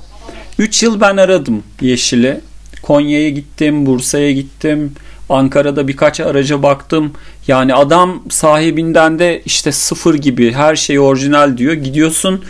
3 0.59 0.83
yıl 0.83 1.01
ben 1.01 1.17
aradım 1.17 1.63
Yeşil'i. 1.81 2.41
Konya'ya 2.81 3.29
gittim, 3.29 3.85
Bursa'ya 3.85 4.31
gittim. 4.31 4.93
Ankara'da 5.29 5.87
birkaç 5.87 6.19
araca 6.19 6.63
baktım. 6.63 7.13
Yani 7.47 7.75
adam 7.75 8.23
sahibinden 8.29 9.19
de 9.19 9.41
işte 9.45 9.71
sıfır 9.71 10.15
gibi 10.15 10.53
her 10.53 10.75
şey 10.75 10.99
orijinal 10.99 11.57
diyor. 11.57 11.73
Gidiyorsun 11.73 12.43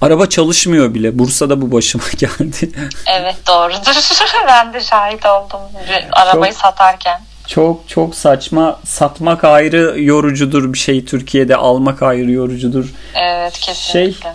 Araba 0.00 0.26
çalışmıyor 0.26 0.94
bile. 0.94 1.18
Bursa'da 1.18 1.62
bu 1.62 1.72
başıma 1.72 2.04
geldi. 2.16 2.70
Evet 3.06 3.36
doğrudur. 3.46 3.94
ben 4.48 4.72
de 4.72 4.80
şahit 4.80 5.26
oldum 5.26 5.60
arabayı 6.12 6.52
çok, 6.52 6.62
satarken. 6.62 7.20
Çok 7.46 7.88
çok 7.88 8.14
saçma. 8.14 8.80
Satmak 8.84 9.44
ayrı 9.44 9.94
yorucudur 10.00 10.72
bir 10.72 10.78
şey. 10.78 11.04
Türkiye'de 11.04 11.56
almak 11.56 12.02
ayrı 12.02 12.30
yorucudur. 12.30 12.92
Evet 13.14 13.52
kesinlikle. 13.52 14.22
Şey, 14.22 14.32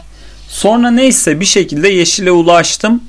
sonra 0.47 0.91
neyse 0.91 1.39
bir 1.39 1.45
şekilde 1.45 1.89
Yeşil'e 1.89 2.31
ulaştım. 2.31 3.03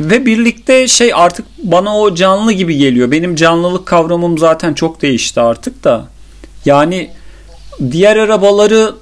Ve 0.00 0.26
birlikte 0.26 0.88
şey 0.88 1.12
artık 1.14 1.46
bana 1.58 1.98
o 1.98 2.14
canlı 2.14 2.52
gibi 2.52 2.76
geliyor. 2.76 3.10
Benim 3.10 3.36
canlılık 3.36 3.86
kavramım 3.86 4.38
zaten 4.38 4.74
çok 4.74 5.02
değişti 5.02 5.40
artık 5.40 5.84
da. 5.84 6.06
Yani 6.64 7.10
diğer 7.90 8.16
arabaları 8.16 8.94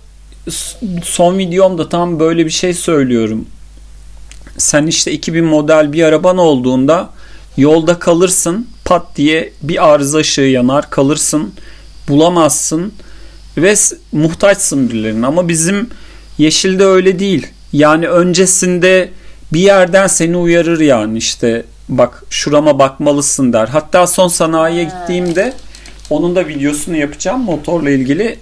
son 1.02 1.38
videomda 1.38 1.88
tam 1.88 2.20
böyle 2.20 2.44
bir 2.44 2.50
şey 2.50 2.74
söylüyorum. 2.74 3.46
Sen 4.58 4.86
işte 4.86 5.12
2000 5.12 5.44
model 5.44 5.92
bir 5.92 6.02
araban 6.02 6.38
olduğunda 6.38 7.10
yolda 7.56 7.98
kalırsın 7.98 8.68
pat 8.88 9.16
diye 9.16 9.52
bir 9.62 9.88
arıza 9.88 10.18
ışığı 10.18 10.40
yanar 10.40 10.90
kalırsın 10.90 11.52
bulamazsın 12.08 12.92
ve 13.56 13.74
muhtaçsın 14.12 14.90
birilerine 14.90 15.26
ama 15.26 15.48
bizim 15.48 15.90
yeşilde 16.38 16.84
öyle 16.84 17.18
değil. 17.18 17.46
Yani 17.72 18.08
öncesinde 18.08 19.10
bir 19.52 19.60
yerden 19.60 20.06
seni 20.06 20.36
uyarır 20.36 20.80
yani 20.80 21.18
işte 21.18 21.64
bak 21.88 22.24
şurama 22.30 22.78
bakmalısın 22.78 23.52
der. 23.52 23.68
Hatta 23.68 24.06
son 24.06 24.28
sanayiye 24.28 24.84
gittiğimde 24.84 25.54
onun 26.10 26.36
da 26.36 26.48
videosunu 26.48 26.96
yapacağım 26.96 27.40
motorla 27.40 27.90
ilgili. 27.90 28.38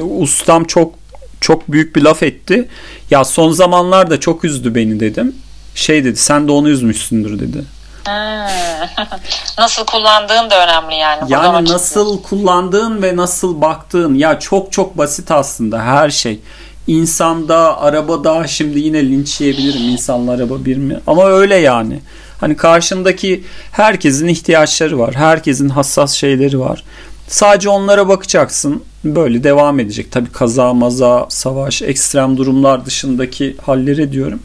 Ustam 0.00 0.64
çok 0.64 0.94
çok 1.40 1.72
büyük 1.72 1.96
bir 1.96 2.02
laf 2.02 2.22
etti. 2.22 2.68
Ya 3.10 3.24
son 3.24 3.50
zamanlarda 3.52 4.20
çok 4.20 4.44
üzdü 4.44 4.74
beni 4.74 5.00
dedim. 5.00 5.34
Şey 5.74 6.04
dedi 6.04 6.16
sen 6.16 6.48
de 6.48 6.52
onu 6.52 6.68
üzmüşsündür 6.68 7.38
dedi. 7.38 7.77
nasıl 9.58 9.84
kullandığın 9.84 10.50
da 10.50 10.64
önemli 10.64 10.94
yani. 10.94 11.32
Yani 11.32 11.68
nasıl 11.68 12.22
kullandığın 12.22 13.02
ve 13.02 13.16
nasıl 13.16 13.60
baktığın 13.60 14.14
ya 14.14 14.40
çok 14.40 14.72
çok 14.72 14.98
basit 14.98 15.30
aslında 15.30 15.82
her 15.82 16.10
şey. 16.10 16.40
İnsanda, 16.86 17.80
arabada 17.80 18.46
şimdi 18.46 18.80
yine 18.80 19.02
linç 19.02 19.40
yiyebilirim 19.40 19.82
insanlar 19.82 20.38
araba 20.38 20.64
bir 20.64 20.76
mi? 20.76 21.00
Ama 21.06 21.26
öyle 21.26 21.54
yani. 21.54 22.00
Hani 22.40 22.56
karşındaki 22.56 23.44
herkesin 23.72 24.28
ihtiyaçları 24.28 24.98
var. 24.98 25.14
Herkesin 25.14 25.68
hassas 25.68 26.12
şeyleri 26.12 26.60
var. 26.60 26.84
Sadece 27.28 27.68
onlara 27.68 28.08
bakacaksın. 28.08 28.82
Böyle 29.04 29.44
devam 29.44 29.80
edecek. 29.80 30.12
Tabii 30.12 30.32
kaza, 30.32 30.74
maza, 30.74 31.26
savaş, 31.28 31.82
ekstrem 31.82 32.36
durumlar 32.36 32.86
dışındaki 32.86 33.56
halleri 33.66 34.12
diyorum. 34.12 34.40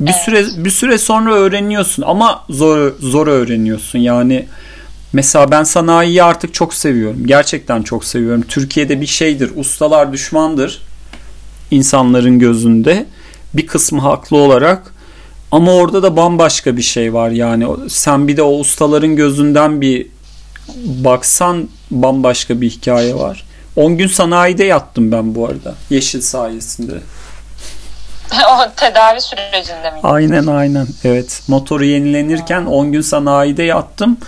Bir 0.00 0.10
evet. 0.10 0.20
süre 0.24 0.64
bir 0.64 0.70
süre 0.70 0.98
sonra 0.98 1.34
öğreniyorsun 1.34 2.02
ama 2.06 2.44
zor 2.50 2.92
zor 3.00 3.26
öğreniyorsun. 3.26 3.98
Yani 3.98 4.46
mesela 5.12 5.50
ben 5.50 5.64
sanayiyi 5.64 6.22
artık 6.22 6.54
çok 6.54 6.74
seviyorum. 6.74 7.26
Gerçekten 7.26 7.82
çok 7.82 8.04
seviyorum. 8.04 8.44
Türkiye'de 8.48 9.00
bir 9.00 9.06
şeydir. 9.06 9.50
Ustalar 9.56 10.12
düşmandır 10.12 10.80
insanların 11.70 12.38
gözünde. 12.38 13.06
Bir 13.54 13.66
kısmı 13.66 14.00
haklı 14.00 14.36
olarak. 14.36 14.94
Ama 15.52 15.72
orada 15.72 16.02
da 16.02 16.16
bambaşka 16.16 16.76
bir 16.76 16.82
şey 16.82 17.14
var 17.14 17.30
yani. 17.30 17.66
Sen 17.88 18.28
bir 18.28 18.36
de 18.36 18.42
o 18.42 18.58
ustaların 18.58 19.16
gözünden 19.16 19.80
bir 19.80 20.06
baksan 20.84 21.68
bambaşka 21.90 22.60
bir 22.60 22.70
hikaye 22.70 23.14
var. 23.14 23.44
10 23.76 23.98
gün 23.98 24.06
sanayide 24.06 24.64
yattım 24.64 25.12
ben 25.12 25.34
bu 25.34 25.46
arada. 25.46 25.74
Yeşil 25.90 26.20
sayesinde. 26.20 27.00
o 28.50 28.70
tedavi 28.76 29.20
sürecinde 29.20 29.90
mi? 29.90 29.98
Aynen 30.02 30.46
aynen. 30.46 30.86
Evet. 31.04 31.42
Motoru 31.48 31.84
yenilenirken 31.84 32.66
10 32.66 32.92
gün 32.92 33.00
sanayide 33.00 33.62
yattım. 33.62 34.18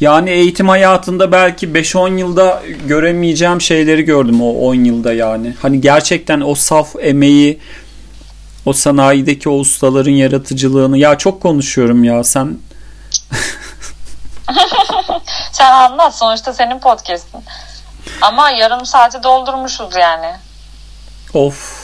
Yani 0.00 0.30
eğitim 0.30 0.68
hayatında 0.68 1.32
belki 1.32 1.68
5-10 1.68 2.18
yılda 2.18 2.62
göremeyeceğim 2.86 3.60
şeyleri 3.60 4.02
gördüm 4.02 4.42
o 4.42 4.50
10 4.50 4.74
yılda 4.74 5.12
yani. 5.12 5.54
Hani 5.62 5.80
gerçekten 5.80 6.40
o 6.40 6.54
saf 6.54 6.96
emeği, 7.00 7.60
o 8.66 8.72
sanayideki 8.72 9.48
o 9.48 9.52
ustaların 9.52 10.10
yaratıcılığını 10.10 10.98
ya 10.98 11.18
çok 11.18 11.42
konuşuyorum 11.42 12.04
ya 12.04 12.24
sen 12.24 12.58
sen 15.52 15.70
anlat 15.70 16.18
sonuçta 16.18 16.52
senin 16.52 16.78
podcast'in. 16.78 17.40
Ama 18.22 18.50
yarım 18.50 18.86
saati 18.86 19.22
doldurmuşuz 19.22 19.96
yani. 19.96 20.32
Of. 21.34 21.75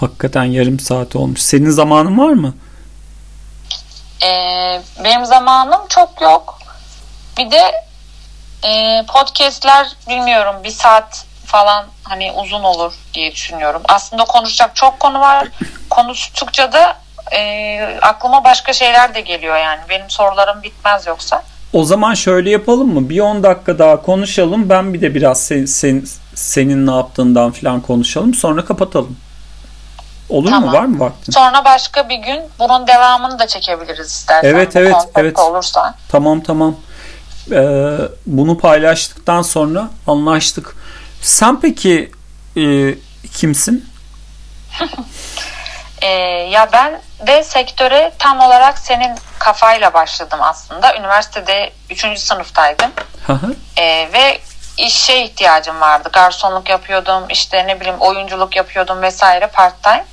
Hakikaten 0.00 0.44
yarım 0.44 0.80
saat 0.80 1.16
olmuş. 1.16 1.42
Senin 1.42 1.70
zamanın 1.70 2.18
var 2.18 2.32
mı? 2.32 2.54
Ee, 4.22 4.82
benim 5.04 5.24
zamanım 5.24 5.80
çok 5.88 6.20
yok. 6.20 6.58
Bir 7.38 7.50
de 7.50 7.62
e, 8.68 9.02
podcastler 9.06 9.86
bilmiyorum 10.08 10.54
bir 10.64 10.70
saat 10.70 11.26
falan 11.46 11.86
hani 12.02 12.32
uzun 12.32 12.62
olur 12.62 12.92
diye 13.14 13.32
düşünüyorum. 13.32 13.82
Aslında 13.88 14.24
konuşacak 14.24 14.76
çok 14.76 15.00
konu 15.00 15.20
var. 15.20 15.48
Konuştukça 15.90 16.72
da 16.72 16.96
e, 17.36 17.98
aklıma 18.02 18.44
başka 18.44 18.72
şeyler 18.72 19.14
de 19.14 19.20
geliyor 19.20 19.56
yani. 19.56 19.80
Benim 19.88 20.10
sorularım 20.10 20.62
bitmez 20.62 21.06
yoksa. 21.06 21.42
O 21.72 21.84
zaman 21.84 22.14
şöyle 22.14 22.50
yapalım 22.50 22.94
mı? 22.94 23.08
Bir 23.08 23.20
10 23.20 23.42
dakika 23.42 23.78
daha 23.78 24.02
konuşalım. 24.02 24.68
Ben 24.68 24.94
bir 24.94 25.00
de 25.00 25.14
biraz 25.14 25.44
sen, 25.44 25.64
sen, 25.64 26.04
senin 26.34 26.86
ne 26.86 26.94
yaptığından 26.94 27.50
falan 27.50 27.80
konuşalım. 27.80 28.34
Sonra 28.34 28.64
kapatalım. 28.64 29.16
Olur 30.28 30.50
tamam. 30.50 30.70
mu? 30.70 30.76
Var 30.76 30.84
mı 30.84 31.00
vaktin? 31.00 31.32
Sonra 31.32 31.64
başka 31.64 32.08
bir 32.08 32.16
gün 32.16 32.42
bunun 32.58 32.86
devamını 32.86 33.38
da 33.38 33.46
çekebiliriz 33.46 34.10
istersen. 34.10 34.48
Evet 34.48 34.76
evet 34.76 34.96
evet. 35.16 35.38
Olursa. 35.38 35.94
Tamam 36.08 36.40
tamam. 36.40 36.76
Ee, 37.52 37.96
bunu 38.26 38.58
paylaştıktan 38.58 39.42
sonra 39.42 39.90
anlaştık. 40.06 40.76
Sen 41.20 41.60
peki 41.60 42.10
e, 42.56 42.94
kimsin? 43.34 43.88
e, 46.02 46.08
ya 46.50 46.68
ben 46.72 47.00
de 47.26 47.44
sektöre 47.44 48.12
tam 48.18 48.40
olarak 48.40 48.78
senin 48.78 49.14
kafayla 49.38 49.94
başladım 49.94 50.38
aslında. 50.42 50.96
Üniversitede 50.96 51.72
3. 51.90 52.18
sınıftaydım. 52.18 52.90
e, 53.76 54.08
ve 54.12 54.38
işe 54.78 55.24
ihtiyacım 55.24 55.80
vardı. 55.80 56.08
Garsonluk 56.12 56.68
yapıyordum, 56.68 57.22
işte 57.30 57.66
ne 57.66 57.80
bileyim 57.80 57.98
oyunculuk 58.00 58.56
yapıyordum 58.56 59.02
vesaire 59.02 59.46
part 59.46 59.82
time. 59.82 60.04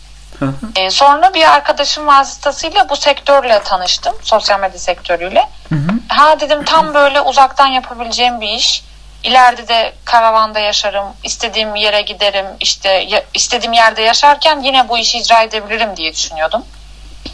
E, 0.76 0.90
sonra 0.90 1.34
bir 1.34 1.54
arkadaşım 1.54 2.08
vasıtasıyla 2.08 2.90
bu 2.90 2.96
sektörle 2.96 3.64
tanıştım. 3.64 4.16
Sosyal 4.24 4.60
medya 4.60 4.80
sektörüyle. 4.80 5.50
Hı 5.70 5.76
hı. 5.76 5.92
Ha 6.08 6.40
dedim 6.40 6.64
tam 6.64 6.94
böyle 6.94 7.22
uzaktan 7.22 7.68
yapabileceğim 7.68 8.42
bir 8.42 8.50
iş. 8.50 8.84
İleride 9.24 9.68
de 9.68 9.94
karavanda 10.06 10.60
yaşarım, 10.60 11.06
istediğim 11.24 11.76
yere 11.76 12.02
giderim, 12.02 12.46
işte 12.60 12.90
ya, 12.90 13.24
istediğim 13.34 13.74
yerde 13.74 14.02
yaşarken 14.02 14.62
yine 14.62 14.90
bu 14.90 14.98
işi 14.98 15.18
icra 15.18 15.42
edebilirim 15.42 15.98
diye 15.98 16.14
düşünüyordum. 16.14 16.66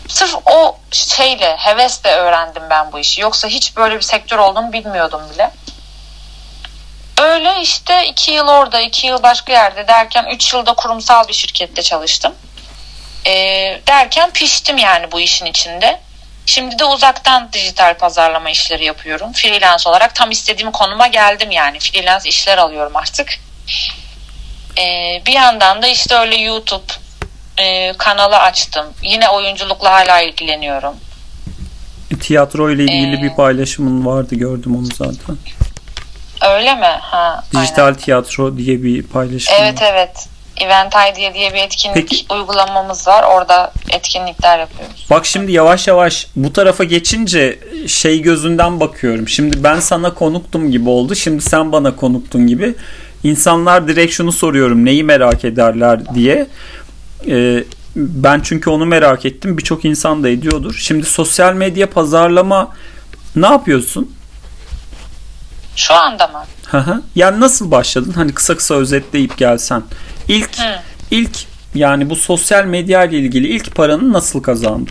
Sırf 0.07 0.35
o 0.45 0.77
şeyle, 0.91 1.57
hevesle 1.57 2.11
öğrendim 2.11 2.63
ben 2.69 2.91
bu 2.91 2.99
işi. 2.99 3.21
Yoksa 3.21 3.47
hiç 3.47 3.75
böyle 3.75 3.95
bir 3.95 4.01
sektör 4.01 4.37
olduğunu 4.37 4.73
bilmiyordum 4.73 5.21
bile. 5.33 5.51
Öyle 7.21 7.61
işte 7.61 8.07
iki 8.07 8.31
yıl 8.31 8.47
orada, 8.47 8.81
iki 8.81 9.07
yıl 9.07 9.23
başka 9.23 9.53
yerde 9.53 9.87
derken 9.87 10.25
üç 10.25 10.53
yılda 10.53 10.73
kurumsal 10.73 11.27
bir 11.27 11.33
şirkette 11.33 11.81
çalıştım. 11.81 12.35
E, 13.27 13.33
derken 13.87 14.31
piştim 14.31 14.77
yani 14.77 15.11
bu 15.11 15.19
işin 15.19 15.45
içinde. 15.45 15.99
Şimdi 16.45 16.79
de 16.79 16.85
uzaktan 16.85 17.49
dijital 17.53 17.97
pazarlama 17.97 18.49
işleri 18.49 18.85
yapıyorum. 18.85 19.33
Freelance 19.33 19.89
olarak 19.89 20.15
tam 20.15 20.31
istediğim 20.31 20.71
konuma 20.71 21.07
geldim 21.07 21.51
yani. 21.51 21.79
Freelance 21.79 22.29
işler 22.29 22.57
alıyorum 22.57 22.95
artık. 22.95 23.39
Ee, 24.77 25.21
bir 25.25 25.33
yandan 25.33 25.81
da 25.81 25.87
işte 25.87 26.15
öyle 26.15 26.35
YouTube 26.35 26.93
e, 27.57 27.93
kanalı 27.97 28.37
açtım. 28.37 28.85
Yine 29.01 29.29
oyunculukla 29.29 29.91
hala 29.91 30.21
ilgileniyorum. 30.21 30.95
Tiyatro 32.21 32.71
ile 32.71 32.83
ilgili 32.83 33.19
ee, 33.19 33.21
bir 33.23 33.35
paylaşımın 33.35 34.05
vardı 34.05 34.35
gördüm 34.35 34.75
onu 34.75 34.85
zaten. 34.85 35.37
Öyle 36.41 36.75
mi? 36.75 36.97
Ha, 37.01 37.43
Dijital 37.53 37.85
aynen. 37.85 37.97
tiyatro 37.97 38.57
diye 38.57 38.83
bir 38.83 39.03
paylaşım. 39.03 39.53
Evet 39.59 39.81
var. 39.81 39.87
evet. 39.93 40.27
Event 40.61 40.93
Idea 40.93 41.33
diye 41.33 41.53
bir 41.53 41.57
etkinlik 41.59 41.95
Peki. 41.95 42.25
uygulamamız 42.33 43.07
var. 43.07 43.23
Orada 43.23 43.71
etkinlikler 43.89 44.59
yapıyoruz. 44.59 45.07
Bak 45.09 45.25
şimdi 45.25 45.51
yavaş 45.51 45.87
yavaş 45.87 46.27
bu 46.35 46.53
tarafa 46.53 46.83
geçince 46.83 47.59
şey 47.87 48.21
gözünden 48.21 48.79
bakıyorum. 48.79 49.27
Şimdi 49.27 49.63
ben 49.63 49.79
sana 49.79 50.13
konuktum 50.13 50.71
gibi 50.71 50.89
oldu. 50.89 51.15
Şimdi 51.15 51.41
sen 51.43 51.71
bana 51.71 51.95
konuktun 51.95 52.47
gibi. 52.47 52.75
İnsanlar 53.23 53.87
direkt 53.87 54.13
şunu 54.13 54.31
soruyorum. 54.31 54.85
Neyi 54.85 55.03
merak 55.03 55.45
ederler 55.45 56.15
diye. 56.15 56.47
Ee, 57.27 57.63
ben 57.95 58.41
çünkü 58.43 58.69
onu 58.69 58.85
merak 58.85 59.25
ettim. 59.25 59.57
Birçok 59.57 59.85
insan 59.85 60.23
da 60.23 60.29
ediyordur. 60.29 60.75
Şimdi 60.79 61.05
sosyal 61.05 61.53
medya 61.53 61.89
pazarlama 61.89 62.75
ne 63.35 63.47
yapıyorsun? 63.47 64.11
Şu 65.75 65.93
anda 65.93 66.27
mı? 66.27 66.45
Yani 67.15 67.39
nasıl 67.39 67.71
başladın? 67.71 68.13
Hani 68.13 68.33
kısa 68.33 68.55
kısa 68.57 68.75
özetleyip 68.75 69.37
gelsen. 69.37 69.83
İlk 70.27 70.59
Hı. 70.59 70.79
ilk 71.11 71.37
yani 71.75 72.09
bu 72.09 72.15
sosyal 72.15 72.63
medya 72.63 73.03
ile 73.03 73.17
ilgili 73.17 73.47
ilk 73.47 73.75
paranı 73.75 74.13
nasıl 74.13 74.43
kazandın? 74.43 74.89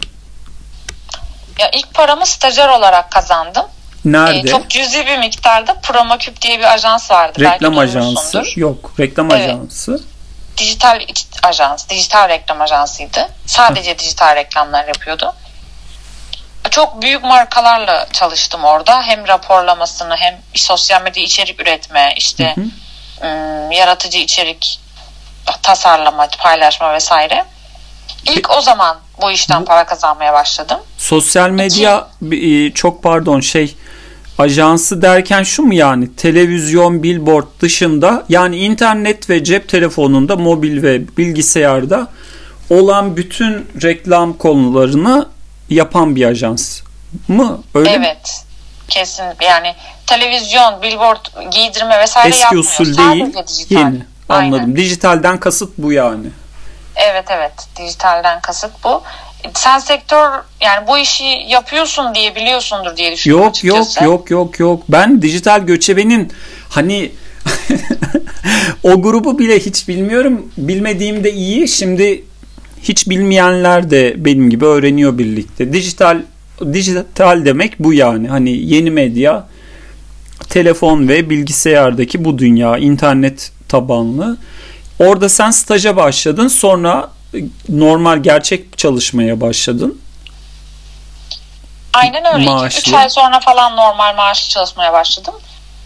Ya 1.59 1.71
ilk 1.71 1.95
paramı 1.95 2.27
stajyer 2.27 2.69
olarak 2.69 3.11
kazandım. 3.13 3.67
Nerede? 4.05 4.49
Ee, 4.49 4.53
çok 4.53 4.71
cüzi 4.71 5.07
bir 5.07 5.19
miktarda 5.19 5.75
Promoküp 5.75 6.43
diye 6.43 6.59
bir 6.59 6.75
ajans 6.75 7.11
vardı. 7.11 7.41
reklam 7.41 7.77
Belki 7.77 7.99
ajansı. 7.99 8.45
Yok, 8.57 8.93
reklam 9.01 9.31
Evet. 9.31 9.51
ajansı. 9.51 10.01
Dijital 10.57 11.01
ajans, 11.43 11.89
dijital 11.89 12.29
reklam 12.29 12.61
ajansıydı. 12.61 13.29
Sadece 13.47 13.99
dijital 13.99 14.37
reklamlar 14.37 14.89
yapıyordu. 14.89 15.35
Çok 16.71 17.03
büyük 17.03 17.25
markalarla 17.25 18.07
çalıştım 18.13 18.65
orada. 18.65 19.03
Hem 19.03 19.29
raporlamasını 19.29 20.17
hem 20.17 20.41
sosyal 20.55 21.03
medya 21.03 21.23
içerik 21.23 21.61
üretme, 21.61 22.15
işte 22.17 22.55
Hı 22.57 22.61
hı. 22.61 23.29
ım, 23.29 23.73
yaratıcı 23.73 24.19
içerik 24.19 24.81
tasarlama, 25.63 26.29
paylaşma 26.39 26.95
vesaire. 26.95 27.45
İlk 28.25 28.51
o 28.59 28.61
zaman 28.61 28.97
bu 29.23 29.31
işten 29.31 29.65
para 29.65 29.87
kazanmaya 29.87 30.33
başladım. 30.33 30.79
Sosyal 30.99 31.51
medya 31.51 32.09
e, 32.33 32.71
çok 32.73 33.03
pardon 33.03 33.41
şey 33.41 33.77
ajansı 34.39 35.03
derken 35.03 35.43
şu 35.43 35.63
mu 35.63 35.75
yani 35.75 36.17
televizyon, 36.17 37.03
billboard 37.03 37.47
dışında 37.61 38.25
yani 38.29 38.57
internet 38.57 39.31
ve 39.31 39.45
cep 39.45 39.69
telefonunda, 39.69 40.37
mobil 40.37 40.83
ve 40.83 41.17
bilgisayarda 41.17 42.09
olan 42.71 43.17
bütün 43.17 43.69
reklam 43.83 44.33
konularını 44.33 45.29
yapan 45.71 46.17
bir 46.17 46.25
ajans 46.25 46.81
mı? 47.29 47.63
Öyle 47.75 47.99
mi? 47.99 48.07
Evet. 48.07 48.43
Kesin 48.89 49.25
yani 49.43 49.75
televizyon, 50.07 50.83
billboard, 50.83 51.27
giydirme 51.51 51.99
vesaire 51.99 52.29
Eski 52.29 52.43
yapmıyor. 52.43 52.65
usul 52.65 52.85
Sadece 52.85 53.03
değil, 53.03 53.35
dijital. 53.47 53.77
yeni. 53.81 54.07
Aynen. 54.29 54.53
Anladım. 54.53 54.77
Dijitalden 54.77 55.41
kasıt 55.41 55.73
bu 55.79 55.93
yani. 55.93 56.27
Evet 56.97 57.25
evet 57.31 57.53
dijitalden 57.79 58.41
kasıt 58.41 58.85
bu. 58.85 59.03
Sen 59.55 59.79
sektör 59.79 60.31
yani 60.61 60.87
bu 60.89 60.99
işi 60.99 61.25
yapıyorsun 61.49 62.15
diye 62.15 62.35
biliyorsundur 62.35 62.97
diye 62.97 63.13
düşünüyorum 63.13 63.45
Yok 63.47 63.65
yok 63.65 63.79
açıkçası. 63.81 64.05
yok 64.05 64.31
yok 64.31 64.61
yok. 64.61 64.83
Ben 64.89 65.23
dijital 65.23 65.61
göçebenin 65.61 66.33
hani 66.69 67.13
o 68.83 69.03
grubu 69.03 69.39
bile 69.39 69.59
hiç 69.59 69.89
bilmiyorum. 69.89 70.53
Bilmediğim 70.57 71.25
de 71.25 71.33
iyi. 71.33 71.69
Şimdi 71.69 72.25
hiç 72.83 73.09
bilmeyenler 73.09 73.91
de 73.91 74.25
benim 74.25 74.51
gibi 74.51 74.65
öğreniyor 74.65 75.19
birlikte. 75.19 75.73
Dijital 75.73 76.23
dijital 76.73 77.45
demek 77.45 77.79
bu 77.79 77.93
yani. 77.93 78.29
Hani 78.29 78.51
yeni 78.51 78.91
medya, 78.91 79.47
telefon 80.49 81.09
ve 81.09 81.31
bilgisayardaki 81.31 82.25
bu 82.25 82.39
dünya, 82.39 82.79
internet 82.79 83.53
tabanlı. 83.69 84.37
Orada 84.99 85.29
sen 85.29 85.51
staja 85.51 85.97
başladın. 85.97 86.49
Sonra 86.49 87.09
normal 87.69 88.19
gerçek 88.19 88.79
çalışmaya 88.79 89.41
başladın. 89.41 90.01
Aynen 91.93 92.35
öyle. 92.35 92.51
Maaşlı. 92.51 92.81
3 92.81 92.93
ay 92.93 93.11
sonra 93.11 93.41
falan 93.41 93.77
normal 93.77 94.15
maaşlı 94.17 94.49
çalışmaya 94.51 94.93
başladım. 94.93 95.35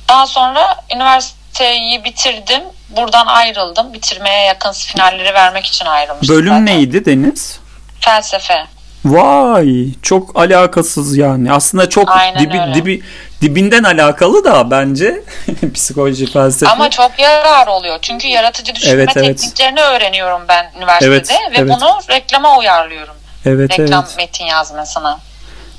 Daha 0.08 0.26
sonra 0.26 0.76
üniversiteyi 0.94 2.04
bitirdim. 2.04 2.62
Buradan 2.96 3.26
ayrıldım. 3.26 3.92
Bitirmeye 3.92 4.44
yakın 4.46 4.72
finalleri 4.72 5.34
vermek 5.34 5.66
için 5.66 5.86
ayrılmıştım. 5.86 6.36
Bölüm 6.36 6.48
zaten. 6.48 6.66
neydi 6.66 7.04
Deniz? 7.04 7.58
Felsefe. 8.00 8.66
Vay 9.04 9.86
çok 10.02 10.40
alakasız 10.40 11.16
yani. 11.16 11.52
Aslında 11.52 11.88
çok 11.88 12.10
Aynen 12.10 12.40
dibi, 12.40 12.60
öyle. 12.60 12.74
dibi 12.74 13.02
dibinden 13.40 13.82
alakalı 13.84 14.44
da 14.44 14.70
bence 14.70 15.22
psikoloji 15.74 16.26
felsefe. 16.26 16.72
Ama 16.72 16.90
çok 16.90 17.18
yarar 17.18 17.66
oluyor. 17.66 17.98
Çünkü 18.02 18.28
yaratıcı 18.28 18.74
düşünme 18.74 18.94
Evet, 18.94 19.08
evet. 19.16 19.26
tekniklerini 19.38 19.80
öğreniyorum 19.80 20.42
ben 20.48 20.72
üniversitede 20.76 21.14
Evet, 21.14 21.30
ve 21.30 21.62
evet. 21.62 21.70
bunu 21.76 21.98
reklama 22.10 22.58
uyarlıyorum. 22.58 23.14
evet 23.46 23.78
Reklam 23.78 24.04
evet. 24.08 24.16
metin 24.16 24.44
yazmasına. 24.44 25.20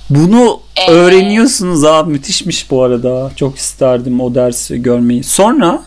Bunu 0.09 0.61
Ee, 0.77 0.91
öğreniyorsunuz 0.91 1.83
abi 1.85 2.11
müthişmiş 2.11 2.71
bu 2.71 2.83
arada. 2.83 3.31
Çok 3.35 3.57
isterdim 3.57 4.21
o 4.21 4.35
dersi 4.35 4.81
görmeyi. 4.81 5.23
Sonra 5.23 5.79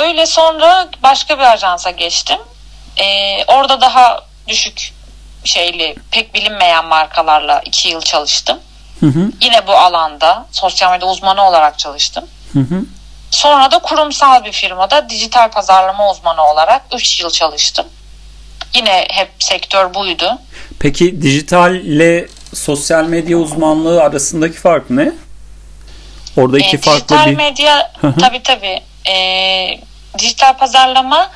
Öyle 0.00 0.26
sonra 0.26 0.88
başka 1.02 1.38
bir 1.38 1.52
ajansa 1.52 1.90
geçtim. 1.90 2.38
Ee, 2.98 3.44
orada 3.46 3.80
daha 3.80 4.20
düşük 4.48 4.92
şeyli, 5.44 5.96
pek 6.10 6.34
bilinmeyen 6.34 6.84
markalarla 6.86 7.60
iki 7.64 7.88
yıl 7.88 8.00
çalıştım. 8.00 8.58
Hı 9.00 9.06
hı, 9.06 9.30
Yine 9.40 9.66
bu 9.66 9.72
alanda 9.72 10.46
sosyal 10.52 10.90
medya 10.90 11.08
uzmanı 11.08 11.42
olarak 11.48 11.78
çalıştım. 11.78 12.24
hı 12.52 12.58
hı. 12.60 12.82
Sonra 13.30 13.70
da 13.70 13.78
kurumsal 13.78 14.44
bir 14.44 14.52
firmada 14.52 15.08
dijital 15.08 15.50
pazarlama 15.50 16.10
uzmanı 16.10 16.42
olarak 16.46 16.82
3 16.94 17.20
yıl 17.20 17.30
çalıştım. 17.30 17.86
Yine 18.74 19.06
hep 19.10 19.28
sektör 19.38 19.94
buydu. 19.94 20.38
Peki 20.80 21.22
dijitalle 21.22 22.26
sosyal 22.54 23.04
medya 23.04 23.36
uzmanlığı 23.36 24.02
arasındaki 24.02 24.58
fark 24.58 24.90
ne? 24.90 25.12
Orada 26.36 26.58
iki 26.58 26.76
Ee, 26.76 26.80
farklı 26.80 27.00
dijital 27.00 27.26
bir 27.26 27.36
medya 27.36 27.92
Hı 28.00 28.06
hı. 28.06 28.14
tabii 28.20 28.42
tabii. 28.42 28.80
Ee, 29.10 29.80
dijital 30.18 30.52
pazarlama 30.56 31.30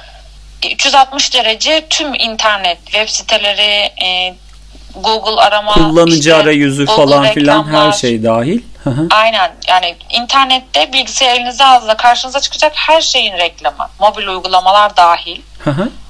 e, 0.63 0.73
360 0.75 1.35
derece 1.35 1.87
tüm 1.91 2.15
internet, 2.15 2.79
web 2.85 3.09
siteleri, 3.09 3.91
e, 4.05 4.35
Google 4.95 5.41
arama, 5.43 5.73
kullanıcı 5.73 6.19
işte 6.19 6.35
arayüzü 6.35 6.87
Google 6.87 7.03
falan 7.05 7.33
filan 7.33 7.67
her 7.73 7.93
şey 7.93 8.23
dahil. 8.23 8.63
Aynen 9.11 9.53
yani 9.69 9.97
internette 10.11 10.93
bilgisayar 10.93 11.35
elinize 11.37 11.65
aldığında 11.65 11.97
karşınıza 11.97 12.41
çıkacak 12.41 12.73
her 12.75 13.01
şeyin 13.01 13.33
reklamı. 13.33 13.89
Mobil 14.01 14.27
uygulamalar 14.27 14.97
dahil. 14.97 15.41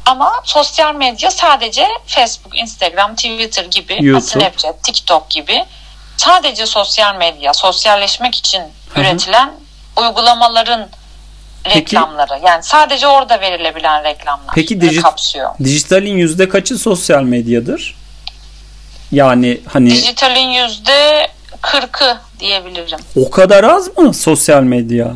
Ama 0.07 0.33
sosyal 0.45 0.95
medya 0.95 1.31
sadece 1.31 1.87
Facebook, 2.07 2.59
Instagram, 2.59 3.15
Twitter 3.15 3.65
gibi, 3.65 3.97
YouTube. 4.01 4.41
Snapchat, 4.41 4.83
TikTok 4.83 5.31
gibi 5.31 5.65
sadece 6.17 6.67
sosyal 6.67 7.17
medya, 7.17 7.53
sosyalleşmek 7.55 8.35
için 8.35 8.63
üretilen 8.97 9.51
uygulamaların 9.97 10.89
Peki- 11.65 11.79
reklamları. 11.79 12.41
Yani 12.47 12.63
sadece 12.63 13.07
orada 13.07 13.41
verilebilen 13.41 14.05
reklamlar 14.05 14.55
Peki 14.55 14.81
Bunu 14.81 14.91
diji- 14.91 15.01
kapsıyor. 15.01 15.51
Dijitalin 15.65 16.17
yüzde 16.17 16.49
kaçı 16.49 16.79
sosyal 16.79 17.23
medyadır? 17.23 18.00
Yani 19.13 19.61
hani 19.67 19.91
Dijitalin 19.91 20.49
yüzde 20.49 21.29
40'ı 21.63 22.19
diyebilirim. 22.41 22.99
o 23.17 23.31
kadar 23.31 23.65
az 23.65 23.99
mı 23.99 24.15
sosyal 24.15 24.63
medya? 24.63 25.13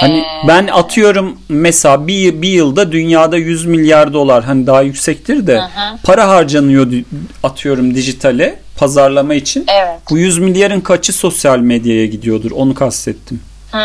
Hani 0.00 0.18
Ee, 0.18 0.48
ben 0.48 0.66
atıyorum 0.66 1.40
mesela 1.48 2.06
bir, 2.06 2.42
bir 2.42 2.48
yılda 2.48 2.92
dünyada 2.92 3.36
100 3.36 3.66
milyar 3.66 4.12
dolar 4.12 4.44
hani 4.44 4.66
daha 4.66 4.82
yüksektir 4.82 5.46
de 5.46 5.56
Hı 5.56 5.62
hı. 5.64 5.98
para 6.04 6.28
harcanıyor 6.28 6.92
atıyorum 7.42 7.94
dijitale 7.94 8.60
pazarlama 8.78 9.34
için. 9.34 9.64
Evet. 9.68 10.00
Bu 10.10 10.18
100 10.18 10.38
milyarın 10.38 10.80
kaçı 10.80 11.12
sosyal 11.12 11.58
medyaya 11.58 12.06
gidiyordur 12.06 12.50
onu 12.50 12.74
kastettim. 12.74 13.40
Hmm. 13.70 13.80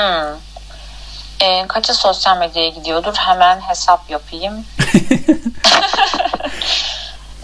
Ee, 1.41 1.67
kaçı 1.67 1.93
sosyal 1.93 2.37
medyaya 2.39 2.69
gidiyordur? 2.69 3.13
Hemen 3.15 3.59
hesap 3.59 4.09
yapayım. 4.09 4.53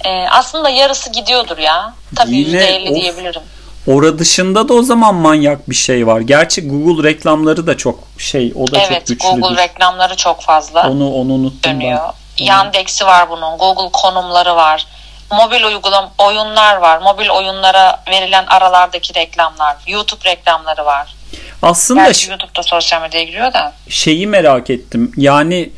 Ee, 0.06 0.26
aslında 0.32 0.70
yarısı 0.70 1.12
gidiyordur 1.12 1.58
ya. 1.58 1.94
Tabii 2.16 2.36
Yine 2.36 2.64
%50 2.64 2.90
of. 2.90 2.96
diyebilirim. 2.96 3.42
Ora 3.88 4.20
dışında 4.20 4.70
da 4.70 4.74
o 4.74 4.82
zaman 4.82 5.16
manyak 5.16 5.70
bir 5.70 5.76
şey 5.76 6.08
var. 6.08 6.20
Gerçi 6.22 6.68
Google 6.68 7.10
reklamları 7.10 7.68
da 7.68 7.78
çok 7.78 8.00
şey 8.18 8.54
o 8.56 8.68
da 8.72 8.80
çok 8.80 8.92
Evet, 8.92 9.08
güçlüdür. 9.08 9.42
Google 9.42 9.64
reklamları 9.64 10.16
çok 10.16 10.42
fazla 10.42 10.90
Onu 10.90 11.14
onu 11.14 11.34
unuttum 11.34 11.72
dönüyor. 11.72 12.00
ben. 12.40 12.46
Yandex'i 12.46 13.06
var 13.06 13.30
bunun, 13.30 13.58
Google 13.58 13.90
konumları 13.94 14.56
var. 14.56 14.88
Mobil 15.32 15.64
uygulam 15.64 16.12
oyunlar 16.18 16.76
var. 16.78 17.02
Mobil 17.02 17.30
oyunlara 17.30 18.04
verilen 18.10 18.46
aralardaki 18.46 19.16
reklamlar. 19.16 19.78
YouTube 19.88 20.30
reklamları 20.30 20.86
var. 20.86 21.16
Aslında 21.62 22.04
Gerçi 22.06 22.30
YouTube'da 22.30 22.64
sosyal 22.64 23.02
medyaya 23.02 23.26
giriyor 23.26 23.54
da. 23.54 23.74
şeyi 23.90 24.28
merak 24.28 24.70
ettim. 24.70 25.12
Yani 25.18 25.70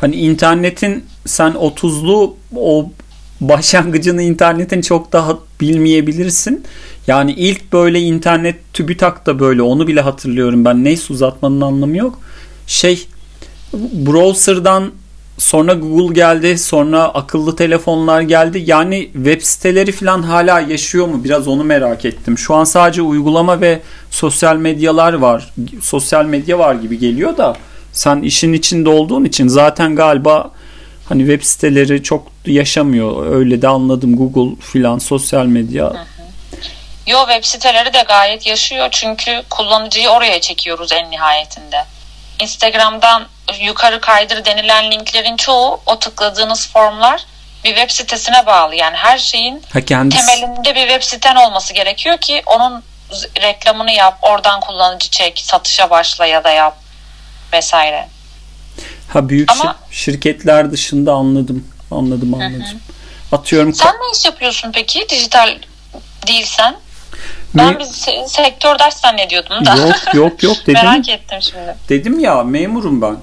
hani 0.00 0.16
internetin 0.16 1.10
sen 1.26 1.50
30'lu 1.52 2.36
o 2.56 2.86
başlangıcını 3.40 4.22
internetin 4.22 4.80
çok 4.80 5.12
daha 5.12 5.38
bilmeyebilirsin. 5.60 6.64
Yani 7.06 7.32
ilk 7.32 7.72
böyle 7.72 8.00
internet 8.00 8.56
TÜBİTAK 8.72 9.26
da 9.26 9.38
böyle 9.40 9.62
onu 9.62 9.86
bile 9.86 10.00
hatırlıyorum 10.00 10.64
ben. 10.64 10.84
Neyse 10.84 11.12
uzatmanın 11.12 11.60
anlamı 11.60 11.96
yok. 11.96 12.18
Şey 12.66 13.06
browser'dan 13.92 14.90
sonra 15.38 15.74
Google 15.74 16.14
geldi 16.14 16.58
sonra 16.58 17.02
akıllı 17.04 17.56
telefonlar 17.56 18.20
geldi. 18.20 18.62
Yani 18.66 19.10
web 19.12 19.40
siteleri 19.42 19.92
falan 19.92 20.22
hala 20.22 20.60
yaşıyor 20.60 21.06
mu? 21.06 21.24
Biraz 21.24 21.48
onu 21.48 21.64
merak 21.64 22.04
ettim. 22.04 22.38
Şu 22.38 22.54
an 22.54 22.64
sadece 22.64 23.02
uygulama 23.02 23.60
ve 23.60 23.80
sosyal 24.10 24.56
medyalar 24.56 25.12
var. 25.12 25.54
Sosyal 25.82 26.24
medya 26.24 26.58
var 26.58 26.74
gibi 26.74 26.98
geliyor 26.98 27.36
da 27.36 27.56
sen 27.92 28.22
işin 28.22 28.52
içinde 28.52 28.88
olduğun 28.88 29.24
için 29.24 29.48
zaten 29.48 29.96
galiba 29.96 30.50
hani 31.08 31.20
web 31.20 31.42
siteleri 31.42 32.02
çok 32.02 32.26
yaşamıyor. 32.46 33.26
Öyle 33.36 33.62
de 33.62 33.68
anladım. 33.68 34.16
Google 34.16 34.60
filan 34.60 34.98
sosyal 34.98 35.46
medya. 35.46 35.92
Yo 37.06 37.18
web 37.28 37.44
siteleri 37.44 37.94
de 37.94 38.04
gayet 38.08 38.46
yaşıyor 38.46 38.88
çünkü 38.90 39.42
kullanıcıyı 39.50 40.08
oraya 40.08 40.40
çekiyoruz 40.40 40.92
en 40.92 41.10
nihayetinde. 41.10 41.84
Instagram'dan 42.42 43.26
yukarı 43.60 44.00
kaydır 44.00 44.44
denilen 44.44 44.90
linklerin 44.90 45.36
çoğu 45.36 45.80
o 45.86 45.98
tıkladığınız 45.98 46.68
formlar 46.72 47.26
bir 47.64 47.74
web 47.74 47.90
sitesine 47.90 48.46
bağlı. 48.46 48.74
Yani 48.74 48.96
her 48.96 49.18
şeyin 49.18 49.62
Ha 49.72 49.80
kendisi. 49.80 50.26
temelinde 50.26 50.74
bir 50.74 50.88
web 50.88 51.02
siten 51.02 51.36
olması 51.36 51.72
gerekiyor 51.74 52.18
ki 52.18 52.42
onun 52.46 52.82
reklamını 53.42 53.92
yap, 53.92 54.18
oradan 54.22 54.60
kullanıcı 54.60 55.10
çek, 55.10 55.38
satışa 55.38 55.90
başla 55.90 56.26
ya 56.26 56.44
da 56.44 56.50
yap 56.50 56.76
vesaire. 57.52 58.08
Ha 59.08 59.28
büyük 59.28 59.52
Ama- 59.52 59.62
şir- 59.64 59.94
şirketler 59.94 60.72
dışında 60.72 61.12
anladım. 61.12 61.64
Anladım 61.90 62.34
anladım. 62.34 62.80
Atıyorum 63.32 63.74
Sen 63.74 63.92
ne 63.94 64.18
iş 64.18 64.24
yapıyorsun 64.24 64.72
peki? 64.72 65.06
Dijital 65.10 65.58
değilsen. 66.26 66.76
Ben 67.54 67.68
Me- 67.72 67.78
bir 67.78 67.84
se- 67.84 68.28
sektördaş 68.28 68.94
zannediyordum 68.94 69.66
da. 69.66 69.76
Yok 69.76 70.14
yok 70.14 70.42
yok 70.42 70.56
dedim. 70.66 70.74
Merak 70.84 71.08
ettim 71.08 71.38
şimdi. 71.42 71.76
Dedim 71.88 72.20
ya 72.20 72.42
memurum 72.42 73.02
ben. 73.02 73.16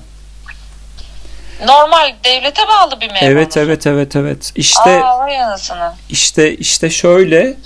Normal 1.67 2.13
devlete 2.23 2.61
bağlı 2.67 3.01
bir 3.01 3.07
memur. 3.11 3.21
Evet 3.21 3.57
evet 3.57 3.87
evet 3.87 4.15
evet. 4.15 4.51
İşte 4.55 5.03
Aa 5.03 5.19
vay 5.19 5.41
anasını. 5.41 5.93
işte 6.09 6.55
işte 6.57 6.89
şöyle 6.89 7.57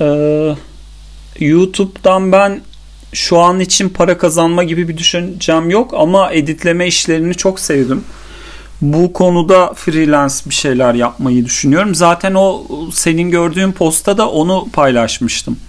e, 0.00 0.06
YouTube'dan 1.40 2.32
ben 2.32 2.60
şu 3.12 3.38
an 3.40 3.60
için 3.60 3.88
para 3.88 4.18
kazanma 4.18 4.64
gibi 4.64 4.88
bir 4.88 4.98
düşüncem 4.98 5.70
yok 5.70 5.94
ama 5.94 6.32
editleme 6.32 6.86
işlerini 6.86 7.34
çok 7.34 7.60
sevdim. 7.60 8.04
Bu 8.80 9.12
konuda 9.12 9.74
freelance 9.74 10.34
bir 10.46 10.54
şeyler 10.54 10.94
yapmayı 10.94 11.44
düşünüyorum. 11.44 11.94
Zaten 11.94 12.34
o 12.34 12.66
senin 12.92 13.30
gördüğün 13.30 13.72
posta 13.72 14.18
da 14.18 14.30
onu 14.30 14.68
paylaşmıştım. 14.72 15.60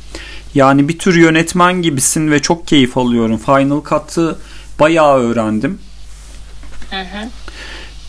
Yani 0.56 0.88
bir 0.88 1.00
tür 1.00 1.16
yönetmen 1.16 1.82
gibisin 1.82 2.32
ve 2.32 2.42
çok 2.42 2.68
keyif 2.68 2.98
alıyorum. 2.98 3.38
Final 3.38 3.84
Cut'ı 3.90 4.40
bayağı 4.80 5.18
öğrendim. 5.18 5.82
Hı 6.90 7.02
hı. 7.02 7.30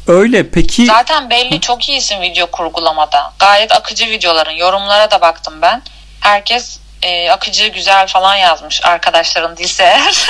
Öyle 0.09 0.51
peki 0.51 0.87
Zaten 0.87 1.31
belli 1.31 1.61
çok 1.61 1.89
iyisin 1.89 2.20
video 2.20 2.47
kurgulamada. 2.47 3.33
Gayet 3.39 3.72
akıcı 3.72 4.07
videoların. 4.07 4.53
Yorumlara 4.53 5.11
da 5.11 5.20
baktım 5.20 5.55
ben. 5.62 5.83
Herkes 6.20 6.79
e, 7.03 7.30
akıcı 7.30 7.68
güzel 7.68 8.07
falan 8.07 8.34
yazmış 8.36 8.80
arkadaşların 8.84 9.57
değilse 9.57 9.82
eğer. 9.82 10.26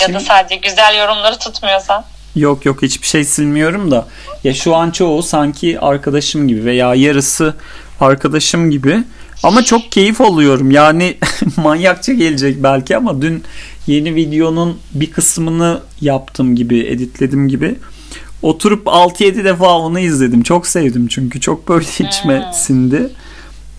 ya 0.00 0.08
da 0.08 0.18
Şimdi- 0.18 0.20
sadece 0.24 0.56
güzel 0.56 0.98
yorumları 0.98 1.38
tutmuyorsan. 1.38 2.04
Yok 2.36 2.64
yok 2.66 2.82
hiçbir 2.82 3.06
şey 3.06 3.24
silmiyorum 3.24 3.90
da. 3.90 4.06
Ya 4.44 4.54
şu 4.54 4.76
an 4.76 4.90
çoğu 4.90 5.22
sanki 5.22 5.80
arkadaşım 5.80 6.48
gibi 6.48 6.64
veya 6.64 6.94
yarısı 6.94 7.54
arkadaşım 8.00 8.70
gibi. 8.70 9.04
Ama 9.42 9.62
çok 9.64 9.92
keyif 9.92 10.20
alıyorum. 10.20 10.70
Yani 10.70 11.16
manyakça 11.56 12.12
gelecek 12.12 12.62
belki 12.62 12.96
ama 12.96 13.22
dün 13.22 13.44
yeni 13.86 14.14
videonun 14.14 14.80
bir 14.94 15.12
kısmını 15.12 15.80
yaptım 16.00 16.56
gibi 16.56 16.80
editledim 16.86 17.48
gibi. 17.48 17.74
Oturup 18.42 18.86
6-7 18.86 19.44
defa 19.44 19.78
onu 19.78 19.98
izledim. 19.98 20.42
Çok 20.42 20.66
sevdim 20.66 21.08
çünkü. 21.08 21.40
Çok 21.40 21.68
böyle 21.68 21.86
içime 21.98 22.44
Hmm. 22.46 22.52
sindi 22.52 23.08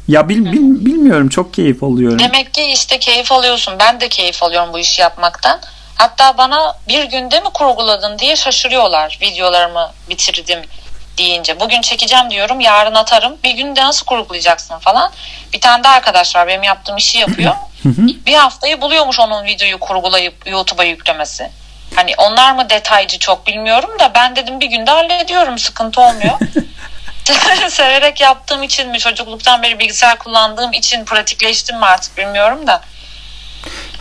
ya 0.08 0.30
bil, 0.30 0.46
bil- 0.46 0.86
bilmiyorum 0.86 1.30
çok 1.30 1.54
keyif 1.54 1.84
alıyorum 1.84 2.20
Demek 2.20 2.54
ki 2.54 2.64
işte 2.64 3.00
keyif 3.00 3.32
alıyorsun. 3.32 3.74
Ben 3.80 4.02
de 4.02 4.10
keyif 4.10 4.44
alıyorum 4.44 4.74
bu 4.74 4.80
işi 4.80 5.02
yapmaktan. 5.02 5.60
Hatta 5.96 6.38
bana 6.38 6.78
bir 6.88 7.04
günde 7.04 7.40
mi 7.40 7.50
kurguladın 7.54 8.20
diye 8.20 8.36
şaşırıyorlar 8.36 9.18
videolarımı 9.22 9.92
bitirdim 10.10 10.60
deyince. 11.18 11.60
Bugün 11.60 11.82
çekeceğim 11.82 12.30
diyorum 12.30 12.60
yarın 12.60 12.96
atarım. 12.96 13.38
Bir 13.44 13.52
günde 13.52 13.82
nasıl 13.82 14.06
kurgulayacaksın 14.06 14.78
falan. 14.78 15.12
Bir 15.54 15.62
tane 15.62 15.84
de 15.84 15.88
arkadaş 15.88 16.36
var 16.36 16.48
benim 16.48 16.64
yaptığım 16.64 16.98
işi 16.98 17.18
yapıyor. 17.18 17.54
bir 18.26 18.34
haftayı 18.34 18.82
buluyormuş 18.82 19.20
onun 19.20 19.46
videoyu 19.46 19.80
kurgulayıp 19.80 20.48
YouTube'a 20.48 20.84
yüklemesi. 20.84 21.50
Hani 21.96 22.12
onlar 22.18 22.52
mı 22.56 22.70
detaycı 22.70 23.20
çok 23.20 23.48
bilmiyorum 23.48 23.90
da 24.00 24.12
ben 24.16 24.36
dedim 24.36 24.60
bir 24.60 24.68
günde 24.68 24.92
hallediyorum 24.92 25.58
sıkıntı 25.58 26.02
olmuyor. 26.02 26.40
Severek 27.70 28.22
yaptığım 28.22 28.64
için 28.64 28.90
mi 28.90 29.00
çocukluktan 29.00 29.64
beri 29.64 29.80
bilgisayar 29.80 30.20
kullandığım 30.20 30.74
için 30.74 31.06
pratikleştim 31.06 31.78
mi 31.78 31.86
artık 31.86 32.18
bilmiyorum 32.18 32.68
da. 32.68 32.82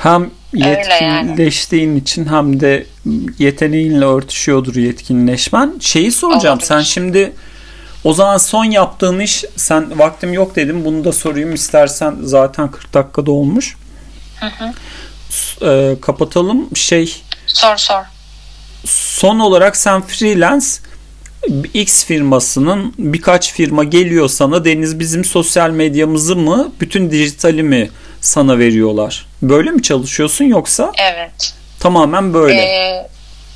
Hem 0.03 0.31
Öyle 0.55 0.99
yani. 1.03 1.29
yetkinleştiğin 1.29 1.97
için 1.97 2.27
hem 2.29 2.61
de 2.61 2.87
yeteneğinle 3.39 4.05
örtüşüyordur 4.05 4.77
yetkinleşmen. 4.77 5.79
Şeyi 5.81 6.12
soracağım 6.12 6.53
Olabilir. 6.55 6.66
sen 6.68 6.81
şimdi 6.81 7.33
o 8.05 8.12
zaman 8.12 8.39
son 8.39 8.64
yaptığın 8.64 9.20
iş 9.20 9.45
sen 9.57 9.99
vaktim 9.99 10.33
yok 10.33 10.57
dedim 10.57 10.85
bunu 10.85 11.05
da 11.05 11.12
sorayım 11.12 11.55
istersen 11.55 12.16
zaten 12.22 12.70
40 12.70 12.95
dakikada 12.95 13.31
olmuş. 13.31 13.77
S- 15.31 15.66
e, 15.66 16.01
kapatalım 16.01 16.77
şey 16.77 17.22
Sor 17.47 17.77
sor. 17.77 18.03
son 18.87 19.39
olarak 19.39 19.77
sen 19.77 20.03
freelance 20.03 20.66
X 21.74 22.05
firmasının 22.05 22.94
birkaç 22.99 23.53
firma 23.53 23.84
geliyor 23.84 24.28
sana 24.28 24.64
Deniz 24.64 24.99
bizim 24.99 25.24
sosyal 25.24 25.70
medyamızı 25.70 26.36
mı 26.36 26.72
bütün 26.80 27.11
dijitali 27.11 27.62
mi 27.62 27.90
sana 28.20 28.59
veriyorlar? 28.59 29.26
Böyle 29.42 29.70
mi 29.70 29.82
çalışıyorsun 29.82 30.44
yoksa 30.44 30.92
Evet. 30.99 31.55
tamamen 31.80 32.34
böyle? 32.34 32.61
Ee, 32.62 33.09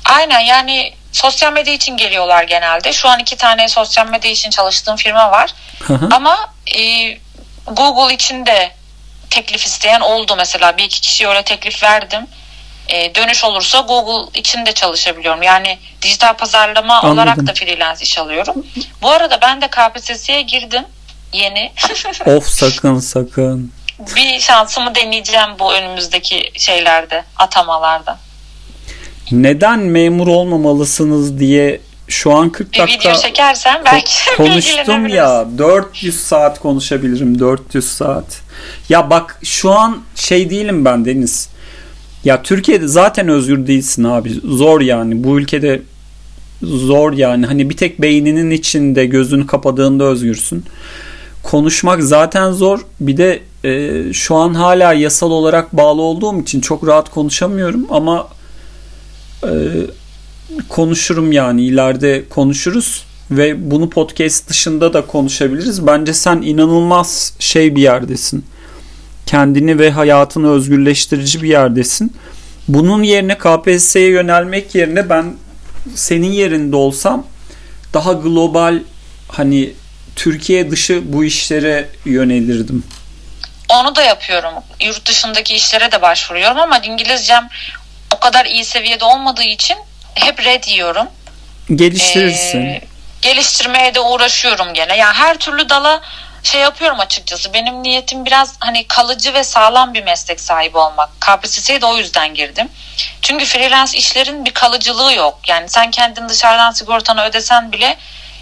aynen 0.05 0.39
yani 0.39 0.93
sosyal 1.11 1.53
medya 1.53 1.73
için 1.73 1.97
geliyorlar 1.97 2.43
genelde. 2.43 2.93
Şu 2.93 3.09
an 3.09 3.19
iki 3.19 3.35
tane 3.35 3.67
sosyal 3.67 4.07
medya 4.07 4.31
için 4.31 4.49
çalıştığım 4.49 4.95
firma 4.95 5.31
var. 5.31 5.53
Hı 5.83 5.93
hı. 5.93 6.09
Ama 6.11 6.37
e, 6.77 6.81
Google 7.67 8.13
için 8.15 8.45
de 8.45 8.71
teklif 9.29 9.65
isteyen 9.65 10.01
oldu 10.01 10.33
mesela. 10.37 10.77
Bir 10.77 10.83
iki 10.83 11.01
kişiye 11.01 11.29
öyle 11.29 11.43
teklif 11.43 11.83
verdim. 11.83 12.27
E, 12.89 13.15
dönüş 13.15 13.43
olursa 13.43 13.79
Google 13.79 14.39
için 14.39 14.65
de 14.65 14.71
çalışabiliyorum. 14.71 15.43
Yani 15.43 15.77
dijital 16.01 16.33
pazarlama 16.33 16.93
Anladım. 16.93 17.17
olarak 17.17 17.47
da 17.47 17.53
freelance 17.53 18.03
iş 18.03 18.17
alıyorum. 18.17 18.65
Bu 19.01 19.09
arada 19.09 19.39
ben 19.41 19.61
de 19.61 19.67
KPSS'ye 19.67 20.41
girdim. 20.41 20.83
Yeni. 21.33 21.71
of 22.25 22.47
sakın 22.47 22.99
sakın. 22.99 23.71
bir 24.15 24.39
şansımı 24.39 24.95
deneyeceğim 24.95 25.49
bu 25.59 25.73
önümüzdeki 25.73 26.51
şeylerde, 26.57 27.23
atamalarda. 27.37 28.19
Neden 29.31 29.79
memur 29.79 30.27
olmamalısınız 30.27 31.39
diye 31.39 31.81
şu 32.07 32.33
an 32.33 32.49
40 32.49 32.73
Bir 32.73 32.79
dakika 32.79 33.09
video 33.09 33.21
çekersen 33.21 33.81
belki 33.85 34.13
konuştum 34.37 35.07
ya 35.07 35.45
400 35.57 36.23
saat 36.23 36.59
konuşabilirim 36.59 37.39
400 37.39 37.93
saat. 37.93 38.41
Ya 38.89 39.09
bak 39.09 39.39
şu 39.43 39.71
an 39.71 40.03
şey 40.15 40.49
değilim 40.49 40.85
ben 40.85 41.05
Deniz. 41.05 41.49
Ya 42.25 42.43
Türkiye'de 42.43 42.87
zaten 42.87 43.27
özgür 43.27 43.67
değilsin 43.67 44.03
abi. 44.03 44.33
Zor 44.43 44.81
yani. 44.81 45.23
Bu 45.23 45.39
ülkede 45.39 45.81
zor 46.63 47.13
yani. 47.13 47.45
Hani 47.45 47.69
bir 47.69 47.77
tek 47.77 48.01
beyninin 48.01 48.51
içinde 48.51 49.05
gözünü 49.05 49.47
kapadığında 49.47 50.03
özgürsün. 50.03 50.65
Konuşmak 51.43 52.03
zaten 52.03 52.51
zor. 52.51 52.79
Bir 52.99 53.17
de 53.17 53.39
e, 53.63 54.03
şu 54.13 54.35
an 54.35 54.53
hala 54.53 54.93
yasal 54.93 55.31
olarak 55.31 55.77
bağlı 55.77 56.01
olduğum 56.01 56.41
için 56.41 56.61
çok 56.61 56.87
rahat 56.87 57.09
konuşamıyorum 57.09 57.85
ama 57.89 58.27
e, 59.43 59.51
konuşurum 60.69 61.31
yani 61.31 61.65
ileride 61.65 62.23
konuşuruz 62.29 63.03
ve 63.31 63.71
bunu 63.71 63.89
podcast 63.89 64.49
dışında 64.49 64.93
da 64.93 65.05
konuşabiliriz. 65.05 65.87
Bence 65.87 66.13
sen 66.13 66.41
inanılmaz 66.41 67.33
şey 67.39 67.75
bir 67.75 67.81
yerdesin. 67.81 68.43
Kendini 69.31 69.79
ve 69.79 69.91
hayatını 69.91 70.51
özgürleştirici 70.51 71.43
bir 71.43 71.49
yerdesin. 71.49 72.17
Bunun 72.67 73.03
yerine 73.03 73.37
KPSS'ye 73.37 74.09
yönelmek 74.09 74.75
yerine 74.75 75.09
ben 75.09 75.35
senin 75.95 76.31
yerinde 76.31 76.75
olsam 76.75 77.27
daha 77.93 78.13
global 78.13 78.79
hani 79.27 79.73
Türkiye 80.15 80.71
dışı 80.71 81.13
bu 81.13 81.23
işlere 81.23 81.89
yönelirdim. 82.05 82.83
Onu 83.69 83.95
da 83.95 84.03
yapıyorum. 84.03 84.53
Yurt 84.81 85.07
dışındaki 85.07 85.55
işlere 85.55 85.91
de 85.91 86.01
başvuruyorum 86.01 86.59
ama 86.59 86.77
İngilizcem 86.77 87.49
o 88.15 88.19
kadar 88.19 88.45
iyi 88.45 88.65
seviyede 88.65 89.05
olmadığı 89.05 89.43
için 89.43 89.77
hep 90.15 90.45
red 90.45 90.63
yiyorum. 90.63 91.07
Geliştirirsin. 91.75 92.61
Ee, 92.61 92.81
geliştirmeye 93.21 93.95
de 93.95 93.99
uğraşıyorum 93.99 94.73
gene. 94.73 94.97
Yani 94.97 95.13
her 95.13 95.37
türlü 95.37 95.69
dala 95.69 96.01
şey 96.43 96.61
yapıyorum 96.61 96.99
açıkçası. 96.99 97.53
Benim 97.53 97.83
niyetim 97.83 98.25
biraz 98.25 98.55
hani 98.59 98.87
kalıcı 98.87 99.33
ve 99.33 99.43
sağlam 99.43 99.93
bir 99.93 100.03
meslek 100.03 100.39
sahibi 100.39 100.77
olmak. 100.77 101.09
KPSS'ye 101.21 101.81
de 101.81 101.85
o 101.85 101.97
yüzden 101.97 102.33
girdim. 102.33 102.69
Çünkü 103.21 103.45
freelance 103.45 103.97
işlerin 103.97 104.45
bir 104.45 104.53
kalıcılığı 104.53 105.13
yok. 105.13 105.39
Yani 105.47 105.69
sen 105.69 105.91
kendin 105.91 106.29
dışarıdan 106.29 106.71
sigortanı 106.71 107.23
ödesen 107.23 107.71
bile 107.71 107.97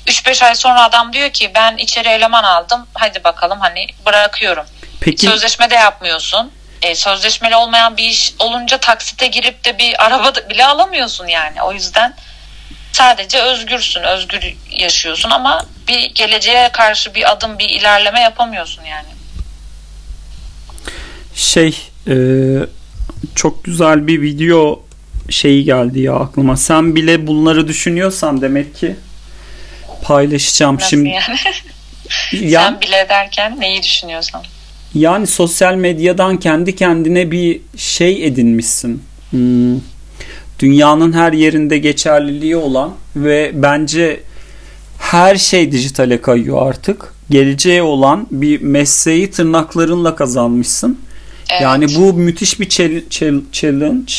3-5 0.08 0.46
ay 0.46 0.56
sonra 0.56 0.84
adam 0.84 1.14
diyor 1.14 1.30
ki 1.30 1.52
ben 1.56 1.78
içeri 1.78 2.10
eleman 2.10 2.44
aldım. 2.44 2.88
Hadi 2.94 3.24
bakalım 3.24 3.60
hani 3.60 3.88
bırakıyorum. 4.06 4.66
Peki 5.02 5.26
Sözleşme 5.26 5.70
de 5.70 5.76
yapmıyorsun. 5.76 6.52
E, 6.82 6.96
sözleşmeli 6.96 7.56
olmayan 7.56 7.98
bir 7.98 8.04
iş 8.04 8.34
olunca 8.40 8.78
taksite 8.78 9.28
girip 9.28 9.66
de 9.66 9.78
bir 9.78 10.04
araba 10.06 10.34
bile 10.50 10.66
alamıyorsun 10.66 11.28
yani. 11.28 11.62
O 11.62 11.74
yüzden 11.74 12.16
sadece 12.92 13.42
özgürsün, 13.42 14.02
özgür 14.04 14.56
yaşıyorsun 14.72 15.30
ama 15.30 15.66
bir 15.88 16.12
geleceğe 16.16 16.70
karşı 16.74 17.16
bir 17.16 17.32
adım, 17.32 17.60
bir 17.60 17.70
ilerleme 17.70 18.20
yapamıyorsun 18.20 18.84
yani. 18.84 19.08
şey 21.36 21.78
e, 22.08 22.16
çok 23.36 23.64
güzel 23.64 24.08
bir 24.08 24.22
video 24.22 24.84
şeyi 25.30 25.64
geldi 25.64 26.00
ya 26.00 26.14
aklıma. 26.16 26.58
Sen 26.58 26.96
bile 26.96 27.28
bunları 27.28 27.68
düşünüyorsan 27.68 28.42
demek 28.42 28.76
ki 28.76 28.96
paylaşacağım 30.04 30.76
Nasıl 30.76 30.88
şimdi. 30.90 31.10
yani? 31.10 31.38
Ya, 32.32 32.62
Sen 32.64 32.82
bile 32.82 33.06
derken 33.10 33.60
neyi 33.60 33.84
düşünüyorsan. 33.84 34.44
yani 34.94 35.28
sosyal 35.28 35.76
medyadan 35.76 36.38
kendi 36.38 36.76
kendine 36.76 37.32
bir 37.32 37.62
şey 37.78 38.28
edinmişsin. 38.28 39.04
Hmm. 39.30 39.76
Dünyanın 40.60 41.14
her 41.14 41.34
yerinde 41.34 41.78
geçerliliği 41.78 42.58
olan 42.58 42.94
ve 43.16 43.52
bence 43.54 44.24
her 45.00 45.36
şey 45.36 45.72
dijitale 45.72 46.22
kayıyor 46.22 46.68
artık. 46.70 47.14
Geleceğe 47.30 47.84
olan 47.84 48.28
bir 48.32 48.62
mesleği 48.62 49.32
tırnaklarınla 49.32 50.16
kazanmışsın. 50.16 51.00
Evet. 51.52 51.62
Yani 51.62 51.96
bu 51.96 52.14
müthiş 52.14 52.60
bir 52.60 52.70
chal- 52.70 53.10
chal- 53.10 53.42
challenge. 53.52 54.14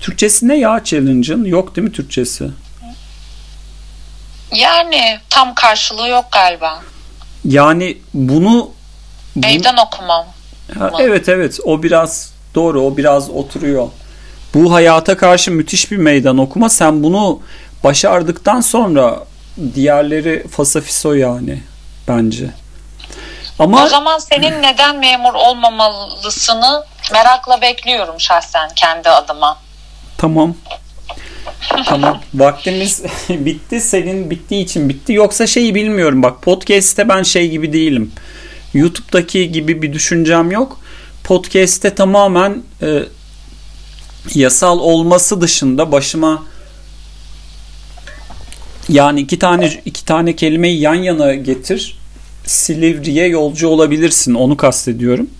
Türkçesi 0.00 0.48
ne 0.48 0.58
ya 0.58 0.80
challenge'ın? 0.84 1.44
Yok 1.44 1.76
değil 1.76 1.88
mi 1.88 1.92
Türkçesi? 1.92 2.44
Yani 4.54 5.18
tam 5.30 5.54
karşılığı 5.54 6.08
yok 6.08 6.24
galiba. 6.32 6.82
Yani 7.44 7.98
bunu 8.14 8.70
bu- 9.36 9.40
Meydan 9.40 9.76
okumam. 9.86 10.26
Ha, 10.78 10.90
evet 11.00 11.28
evet 11.28 11.58
o 11.64 11.82
biraz 11.82 12.32
doğru 12.54 12.80
o 12.82 12.96
biraz 12.96 13.30
oturuyor. 13.30 13.88
Bu 14.54 14.72
hayata 14.72 15.16
karşı 15.16 15.50
müthiş 15.50 15.90
bir 15.90 15.96
meydan 15.96 16.38
okuma. 16.38 16.68
Sen 16.68 17.02
bunu 17.02 17.40
başardıktan 17.84 18.60
sonra 18.60 19.24
diğerleri 19.74 20.48
fasafiso 20.48 21.12
yani 21.12 21.62
bence. 22.08 22.50
Ama 23.58 23.84
O 23.84 23.88
zaman 23.88 24.18
senin 24.18 24.62
neden 24.62 24.98
memur 24.98 25.34
olmamalısını 25.34 26.84
merakla 27.12 27.62
bekliyorum 27.62 28.20
şahsen 28.20 28.70
kendi 28.76 29.08
adıma. 29.08 29.58
Tamam. 30.18 30.54
Tamam. 31.86 32.20
Vaktimiz 32.34 33.02
bitti. 33.28 33.80
Senin 33.80 34.30
bittiği 34.30 34.64
için 34.64 34.88
bitti. 34.88 35.12
Yoksa 35.12 35.46
şeyi 35.46 35.74
bilmiyorum. 35.74 36.22
Bak 36.22 36.42
podcast'te 36.42 37.08
ben 37.08 37.22
şey 37.22 37.50
gibi 37.50 37.72
değilim. 37.72 38.12
YouTube'daki 38.74 39.52
gibi 39.52 39.82
bir 39.82 39.92
düşüncem 39.92 40.50
yok. 40.50 40.80
Podcast'te 41.24 41.94
tamamen 41.94 42.62
e, 42.82 42.86
yasal 44.34 44.78
olması 44.78 45.40
dışında 45.40 45.92
başıma 45.92 46.42
yani 48.88 49.20
iki 49.20 49.38
tane 49.38 49.66
iki 49.84 50.04
tane 50.04 50.36
kelimeyi 50.36 50.80
yan 50.80 50.94
yana 50.94 51.34
getir. 51.34 51.98
Silivri'ye 52.46 53.26
yolcu 53.26 53.68
olabilirsin. 53.68 54.34
Onu 54.34 54.56
kastediyorum. 54.56 55.30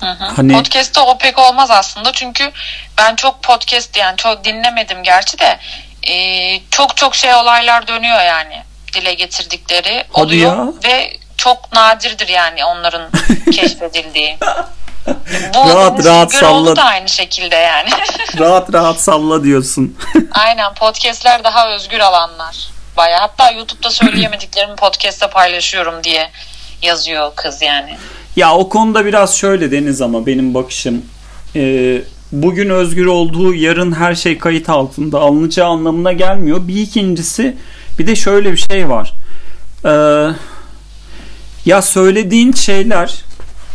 Hı 0.00 0.06
hı. 0.10 0.24
Hani- 0.24 0.52
Podcast'te 0.52 1.00
o 1.00 1.18
pek 1.18 1.38
olmaz 1.38 1.70
aslında 1.70 2.12
çünkü 2.12 2.50
ben 2.98 3.16
çok 3.16 3.42
podcast 3.42 3.96
yani 3.96 4.16
çok 4.16 4.44
dinlemedim 4.44 5.02
gerçi 5.02 5.38
de 5.38 5.58
e, 6.12 6.14
çok 6.70 6.96
çok 6.96 7.14
şey 7.14 7.34
olaylar 7.34 7.86
dönüyor 7.86 8.22
yani 8.24 8.62
dile 8.94 9.14
getirdikleri 9.14 10.04
Hadi 10.12 10.24
oluyor 10.26 10.56
ya. 10.56 10.72
ve 10.84 11.16
çok 11.36 11.72
nadirdir 11.72 12.28
yani 12.28 12.64
onların 12.64 13.10
keşfedildiği. 13.52 14.36
Rahat, 15.54 16.04
rahat 16.04 16.32
salla. 16.32 16.76
da 16.76 16.84
aynı 16.84 17.08
şekilde 17.08 17.56
yani. 17.56 17.88
rahat 18.38 18.72
rahat 18.72 19.00
salla 19.00 19.44
diyorsun. 19.44 19.96
Aynen 20.30 20.74
podcastler 20.74 21.44
daha 21.44 21.74
özgür 21.74 22.00
alanlar. 22.00 22.68
Baya 22.96 23.20
hatta 23.20 23.50
YouTube'da 23.50 23.90
söyleyemediklerimi 23.90 24.76
podcast'te 24.76 25.30
paylaşıyorum 25.30 26.04
diye 26.04 26.30
yazıyor 26.82 27.32
kız 27.36 27.62
yani. 27.62 27.96
Ya 28.36 28.54
o 28.54 28.68
konuda 28.68 29.06
biraz 29.06 29.36
şöyle 29.36 29.70
Deniz 29.70 30.02
ama 30.02 30.26
benim 30.26 30.54
bakışım. 30.54 31.04
Ee, 31.56 32.02
bugün 32.32 32.70
özgür 32.70 33.06
olduğu 33.06 33.54
yarın 33.54 33.92
her 33.92 34.14
şey 34.14 34.38
kayıt 34.38 34.68
altında 34.68 35.20
alınacağı 35.20 35.68
anlamına 35.68 36.12
gelmiyor. 36.12 36.68
Bir 36.68 36.80
ikincisi 36.80 37.56
bir 37.98 38.06
de 38.06 38.16
şöyle 38.16 38.52
bir 38.52 38.66
şey 38.70 38.88
var. 38.88 39.12
Ee, 39.84 40.30
ya 41.64 41.82
söylediğin 41.82 42.52
şeyler, 42.52 43.14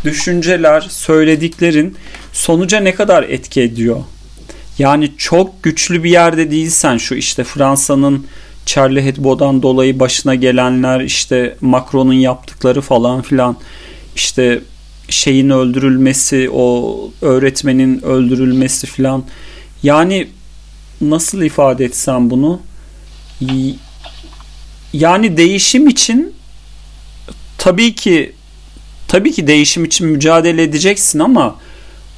düşünceler, 0.04 0.82
söylediklerin 0.82 1.95
sonuca 2.34 2.80
ne 2.80 2.95
kadar 2.95 3.24
etki 3.24 3.62
ediyor? 3.62 4.04
Yani 4.80 5.12
çok 5.18 5.64
güçlü 5.64 6.04
bir 6.04 6.10
yerde 6.10 6.52
değilsen 6.52 6.97
şu 6.97 7.16
işte 7.16 7.43
Fransa'nın 7.43 8.28
Charlie 8.66 9.06
Hebdo'dan 9.06 9.62
dolayı 9.62 10.00
başına 10.00 10.36
gelenler 10.36 11.00
işte 11.00 11.56
Macron'un 11.62 12.14
yaptıkları 12.14 12.82
falan 12.82 13.22
filan 13.22 13.58
işte 14.16 14.62
şeyin 15.10 15.50
öldürülmesi 15.50 16.50
o 16.54 16.97
öğretmenin 17.22 18.02
öldürülmesi 18.02 18.88
filan 18.88 19.24
yani 19.84 20.28
nasıl 21.02 21.41
ifade 21.41 21.86
etsem 21.86 22.30
bunu 22.30 22.62
yani 24.93 25.38
değişim 25.38 25.88
için 25.88 26.34
tabii 27.58 27.95
ki 27.95 28.34
tabii 29.10 29.32
ki 29.32 29.47
değişim 29.47 29.86
için 29.86 30.07
mücadele 30.07 30.64
edeceksin 30.64 31.20
ama 31.20 31.55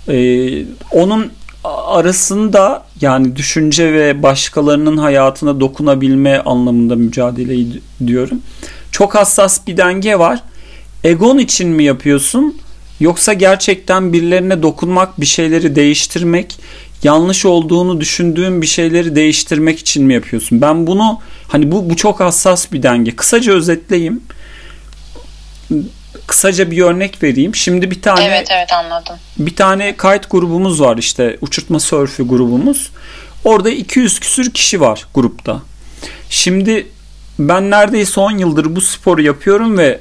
e, 0.08 0.66
onun 0.92 1.32
arasında 1.64 2.84
yani 3.02 3.36
düşünce 3.36 3.94
ve 3.94 4.24
başkalarının 4.24 4.98
hayatına 4.98 5.60
dokunabilme 5.60 6.40
anlamında 6.40 6.96
mücadele 6.96 7.80
diyorum. 8.08 8.42
Çok 8.92 9.16
hassas 9.16 9.68
bir 9.68 9.78
denge 9.78 10.20
var. 10.20 10.44
Egon 11.04 11.38
için 11.38 11.70
mi 11.70 11.84
yapıyorsun? 11.84 12.58
Yoksa 13.00 13.34
gerçekten 13.34 14.14
birilerine 14.14 14.64
dokunmak, 14.64 15.22
bir 15.22 15.26
şeyleri 15.26 15.76
değiştirmek, 15.76 16.60
yanlış 17.04 17.46
olduğunu 17.46 18.02
düşündüğün 18.02 18.62
bir 18.62 18.68
şeyleri 18.68 19.16
değiştirmek 19.16 19.80
için 19.80 20.06
mi 20.06 20.14
yapıyorsun? 20.14 20.62
Ben 20.62 20.88
bunu 20.88 21.20
hani 21.48 21.72
bu 21.72 21.90
bu 21.90 21.96
çok 21.96 22.20
hassas 22.20 22.72
bir 22.72 22.84
denge. 22.84 23.16
Kısaca 23.16 23.54
özetleyeyim. 23.54 24.22
Kısaca 26.32 26.72
bir 26.72 26.82
örnek 26.82 27.24
vereyim. 27.24 27.56
Şimdi 27.56 27.92
bir 27.92 28.02
tane 28.02 28.26
Evet 28.26 28.48
evet 28.52 28.74
anladım. 28.74 29.16
bir 29.38 29.56
tane 29.56 29.98
kayıt 29.98 30.32
grubumuz 30.32 30.82
var 30.82 30.98
işte 30.98 31.38
uçurtma 31.42 31.80
sörfü 31.80 32.28
grubumuz. 32.28 32.92
Orada 33.44 33.70
200 33.70 34.20
küsür 34.20 34.54
kişi 34.54 34.82
var 34.82 35.08
grupta. 35.14 35.62
Şimdi 36.30 36.88
ben 37.40 37.72
neredeyse 37.72 38.20
10 38.20 38.38
yıldır 38.38 38.76
bu 38.76 38.82
sporu 38.82 39.22
yapıyorum 39.22 39.78
ve 39.78 40.00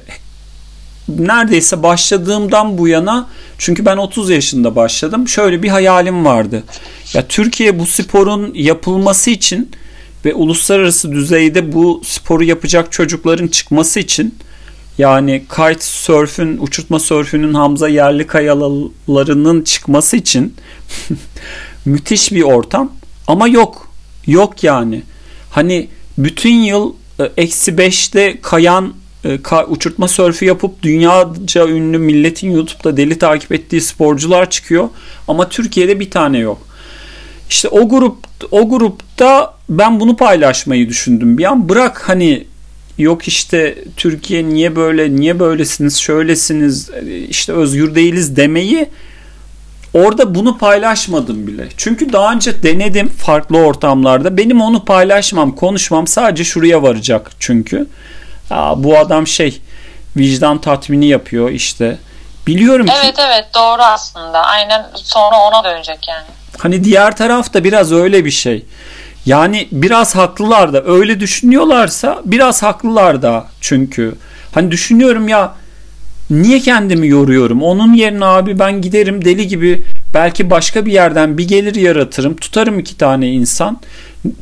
neredeyse 1.07 1.83
başladığımdan 1.83 2.77
bu 2.77 2.87
yana 2.87 3.27
çünkü 3.57 3.85
ben 3.85 3.97
30 3.97 4.29
yaşında 4.29 4.75
başladım. 4.75 5.27
Şöyle 5.27 5.63
bir 5.63 5.69
hayalim 5.69 6.25
vardı. 6.25 6.63
Ya 7.13 7.27
Türkiye 7.27 7.79
bu 7.79 7.85
sporun 7.85 8.53
yapılması 8.53 9.29
için 9.29 9.71
ve 10.25 10.33
uluslararası 10.33 11.11
düzeyde 11.11 11.73
bu 11.73 12.01
sporu 12.05 12.43
yapacak 12.43 12.91
çocukların 12.91 13.47
çıkması 13.47 13.99
için 13.99 14.35
yani 14.97 15.43
kite 15.49 15.79
sörfün, 15.79 16.57
uçurtma 16.57 16.99
sörfünün 16.99 17.53
Hamza 17.53 17.87
yerli 17.87 18.27
kayalarının 18.27 19.61
çıkması 19.61 20.17
için 20.17 20.55
müthiş 21.85 22.31
bir 22.31 22.41
ortam. 22.41 22.91
Ama 23.27 23.47
yok. 23.47 23.87
Yok 24.27 24.63
yani. 24.63 25.03
Hani 25.51 25.87
bütün 26.17 26.53
yıl 26.53 26.93
e, 27.19 27.23
eksi 27.37 27.77
beşte 27.77 28.41
kayan 28.41 28.93
e, 29.25 29.39
uçurtma 29.67 30.07
sörfü 30.07 30.45
yapıp 30.45 30.83
dünyaca 30.83 31.67
ünlü 31.67 31.97
milletin 31.97 32.51
YouTube'da 32.51 32.97
deli 32.97 33.19
takip 33.19 33.51
ettiği 33.51 33.81
sporcular 33.81 34.49
çıkıyor. 34.49 34.89
Ama 35.27 35.49
Türkiye'de 35.49 35.99
bir 35.99 36.11
tane 36.11 36.37
yok. 36.37 36.67
İşte 37.49 37.67
o 37.67 37.89
grup 37.89 38.17
o 38.51 38.69
grupta 38.69 39.53
ben 39.69 39.99
bunu 39.99 40.15
paylaşmayı 40.15 40.89
düşündüm. 40.89 41.37
Bir 41.37 41.43
an 41.43 41.69
bırak 41.69 42.09
hani 42.09 42.47
yok 43.01 43.27
işte 43.27 43.77
Türkiye 43.97 44.45
niye 44.49 44.75
böyle 44.75 45.15
niye 45.15 45.39
böylesiniz 45.39 45.97
şöylesiniz 45.97 46.89
işte 47.29 47.53
özgür 47.53 47.95
değiliz 47.95 48.35
demeyi 48.35 48.89
orada 49.93 50.35
bunu 50.35 50.57
paylaşmadım 50.57 51.47
bile. 51.47 51.67
Çünkü 51.77 52.13
daha 52.13 52.33
önce 52.33 52.63
denedim 52.63 53.07
farklı 53.07 53.57
ortamlarda. 53.57 54.37
Benim 54.37 54.61
onu 54.61 54.85
paylaşmam, 54.85 55.55
konuşmam 55.55 56.07
sadece 56.07 56.43
şuraya 56.43 56.83
varacak 56.83 57.31
çünkü. 57.39 57.87
Aa, 58.49 58.83
bu 58.83 58.97
adam 58.97 59.27
şey 59.27 59.61
vicdan 60.17 60.61
tatmini 60.61 61.05
yapıyor 61.05 61.49
işte. 61.49 61.97
Biliyorum 62.47 62.87
ki 62.87 62.93
Evet 63.03 63.15
evet 63.19 63.45
doğru 63.55 63.81
aslında. 63.81 64.43
Aynen 64.43 64.85
sonra 64.95 65.35
ona 65.35 65.63
dönecek 65.63 66.07
yani. 66.07 66.25
Hani 66.57 66.83
diğer 66.83 67.17
tarafta 67.17 67.63
biraz 67.63 67.91
öyle 67.91 68.25
bir 68.25 68.31
şey. 68.31 68.65
Yani 69.25 69.67
biraz 69.71 70.15
haklılar 70.15 70.73
da 70.73 70.83
öyle 70.83 71.19
düşünüyorlarsa 71.19 72.21
biraz 72.25 72.63
haklılar 72.63 73.21
da 73.21 73.45
çünkü. 73.61 74.15
Hani 74.53 74.71
düşünüyorum 74.71 75.27
ya 75.27 75.55
niye 76.29 76.59
kendimi 76.59 77.07
yoruyorum? 77.07 77.63
Onun 77.63 77.93
yerine 77.93 78.25
abi 78.25 78.59
ben 78.59 78.81
giderim 78.81 79.25
deli 79.25 79.47
gibi 79.47 79.83
belki 80.13 80.49
başka 80.49 80.85
bir 80.85 80.91
yerden 80.91 81.37
bir 81.37 81.47
gelir 81.47 81.75
yaratırım. 81.75 82.35
Tutarım 82.35 82.79
iki 82.79 82.97
tane 82.97 83.27
insan. 83.27 83.81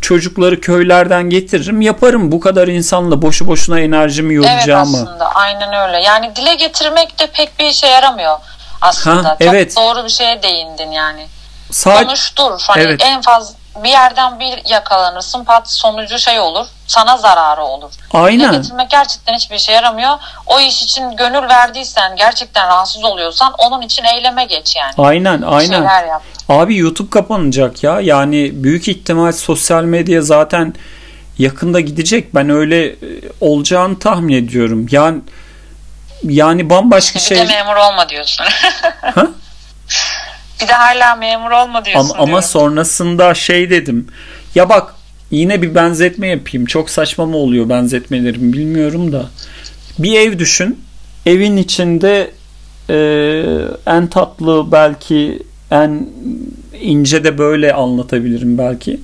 Çocukları 0.01 0.61
köylerden 0.61 1.29
getiririm. 1.29 1.81
Yaparım 1.81 2.31
bu 2.31 2.39
kadar 2.39 2.67
insanla 2.67 3.21
boşu 3.21 3.47
boşuna 3.47 3.79
enerjimi 3.79 4.33
Evet 4.33 4.45
yoracağımı. 4.45 4.97
aslında 4.97 5.31
aynen 5.35 5.87
öyle. 5.87 6.03
Yani 6.05 6.35
dile 6.35 6.55
getirmek 6.55 7.19
de 7.19 7.27
pek 7.33 7.59
bir 7.59 7.65
işe 7.65 7.87
yaramıyor 7.87 8.37
aslında. 8.81 9.29
Ha, 9.29 9.37
Çok 9.39 9.47
evet. 9.47 9.75
doğru 9.77 10.03
bir 10.03 10.09
şeye 10.09 10.43
değindin 10.43 10.91
yani. 10.91 11.27
Sadece 11.71 12.05
Konuştur. 12.05 12.51
Hani 12.67 12.81
Evet. 12.83 13.01
en 13.05 13.21
fazla 13.21 13.58
bir 13.83 13.89
yerden 13.89 14.39
bir 14.39 14.69
yakalanırsın 14.69 15.43
pat 15.43 15.69
sonucu 15.71 16.19
şey 16.19 16.39
olur 16.39 16.67
sana 16.87 17.17
zararı 17.17 17.63
olur. 17.63 17.91
Aynen. 18.13 18.49
Dile 18.49 18.57
getirmek 18.57 18.89
gerçekten 18.89 19.33
hiçbir 19.33 19.55
işe 19.55 19.71
yaramıyor. 19.71 20.17
O 20.47 20.59
iş 20.59 20.83
için 20.83 21.15
gönül 21.15 21.49
verdiysen 21.49 22.15
gerçekten 22.15 22.67
rahatsız 22.67 23.03
oluyorsan 23.03 23.53
onun 23.57 23.81
için 23.81 24.03
eyleme 24.03 24.45
geç 24.45 24.75
yani. 24.75 24.93
Aynen 24.97 25.41
aynen. 25.41 25.83
Yap. 26.07 26.21
Abi 26.49 26.77
YouTube 26.77 27.09
kapanacak 27.09 27.83
ya. 27.83 28.01
Yani 28.01 28.51
büyük 28.53 28.87
ihtimal 28.87 29.31
sosyal 29.31 29.83
medya 29.83 30.21
zaten 30.21 30.73
yakında 31.37 31.79
gidecek. 31.79 32.35
Ben 32.35 32.49
öyle 32.49 32.87
e, 32.87 32.95
olacağını 33.41 33.99
tahmin 33.99 34.33
ediyorum. 34.45 34.85
Yani 34.91 35.21
yani 36.23 36.69
bambaşka 36.69 37.19
Bir 37.19 37.23
şey. 37.23 37.37
de 37.37 37.43
memur 37.45 37.75
olma 37.75 38.09
diyorsun. 38.09 38.45
Ha? 39.01 39.27
Bir 40.61 40.67
de 40.67 40.73
hala 40.73 41.15
memur 41.15 41.51
olma 41.51 41.85
diyorsun. 41.85 42.09
Ama, 42.13 42.23
ama 42.23 42.41
sonrasında 42.41 43.33
şey 43.33 43.69
dedim. 43.69 44.07
Ya 44.55 44.69
bak 44.69 44.95
yine 45.31 45.61
bir 45.61 45.75
benzetme 45.75 46.27
yapayım. 46.27 46.65
Çok 46.65 46.89
saçma 46.89 47.25
mı 47.25 47.37
oluyor 47.37 47.69
benzetmelerim 47.69 48.53
bilmiyorum 48.53 49.11
da. 49.11 49.25
Bir 49.99 50.19
ev 50.19 50.39
düşün. 50.39 50.79
Evin 51.25 51.57
içinde 51.57 52.31
e, 52.89 52.95
en 53.85 54.07
tatlı 54.07 54.71
belki 54.71 55.43
en 55.71 56.09
ince 56.81 57.23
de 57.23 57.37
böyle 57.37 57.73
anlatabilirim 57.73 58.57
belki. 58.57 58.99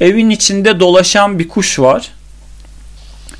Evin 0.00 0.30
içinde 0.30 0.80
dolaşan 0.80 1.38
bir 1.38 1.48
kuş 1.48 1.78
var. 1.78 2.08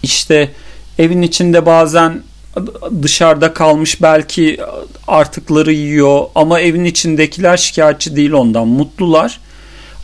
İşte 0.02 0.50
evin 0.98 1.22
içinde 1.22 1.66
bazen 1.66 2.22
dışarıda 3.02 3.54
kalmış 3.54 4.02
belki 4.02 4.60
artıkları 5.08 5.72
yiyor 5.72 6.24
ama 6.34 6.60
evin 6.60 6.84
içindekiler 6.84 7.56
şikayetçi 7.56 8.16
değil 8.16 8.32
ondan 8.32 8.68
mutlular. 8.68 9.40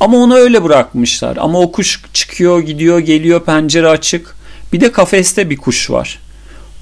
Ama 0.01 0.17
onu 0.17 0.35
öyle 0.35 0.65
bırakmışlar. 0.65 1.37
Ama 1.37 1.61
o 1.61 1.73
kuş 1.73 2.03
çıkıyor, 2.13 2.61
gidiyor, 2.61 2.99
geliyor, 2.99 3.45
pencere 3.45 3.89
açık. 3.89 4.37
Bir 4.73 4.81
de 4.81 4.93
kafeste 4.93 5.51
bir 5.51 5.57
kuş 5.57 5.91
var. 5.91 6.19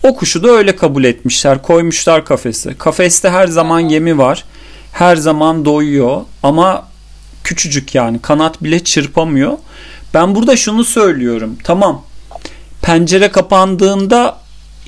O 0.03 0.16
kuşu 0.16 0.43
da 0.43 0.51
öyle 0.51 0.77
kabul 0.77 1.05
etmişler. 1.05 1.62
Koymuşlar 1.62 2.25
kafese. 2.25 2.75
Kafeste 2.79 3.31
her 3.31 3.47
zaman 3.47 3.81
yemi 3.81 4.18
var. 4.18 4.45
Her 4.93 5.16
zaman 5.16 5.64
doyuyor. 5.64 6.21
Ama 6.43 6.89
küçücük 7.45 7.95
yani. 7.95 8.18
Kanat 8.23 8.62
bile 8.62 8.85
çırpamıyor. 8.85 9.59
Ben 10.14 10.35
burada 10.35 10.57
şunu 10.57 10.85
söylüyorum. 10.85 11.57
Tamam. 11.64 12.05
Pencere 12.83 13.31
kapandığında 13.31 14.39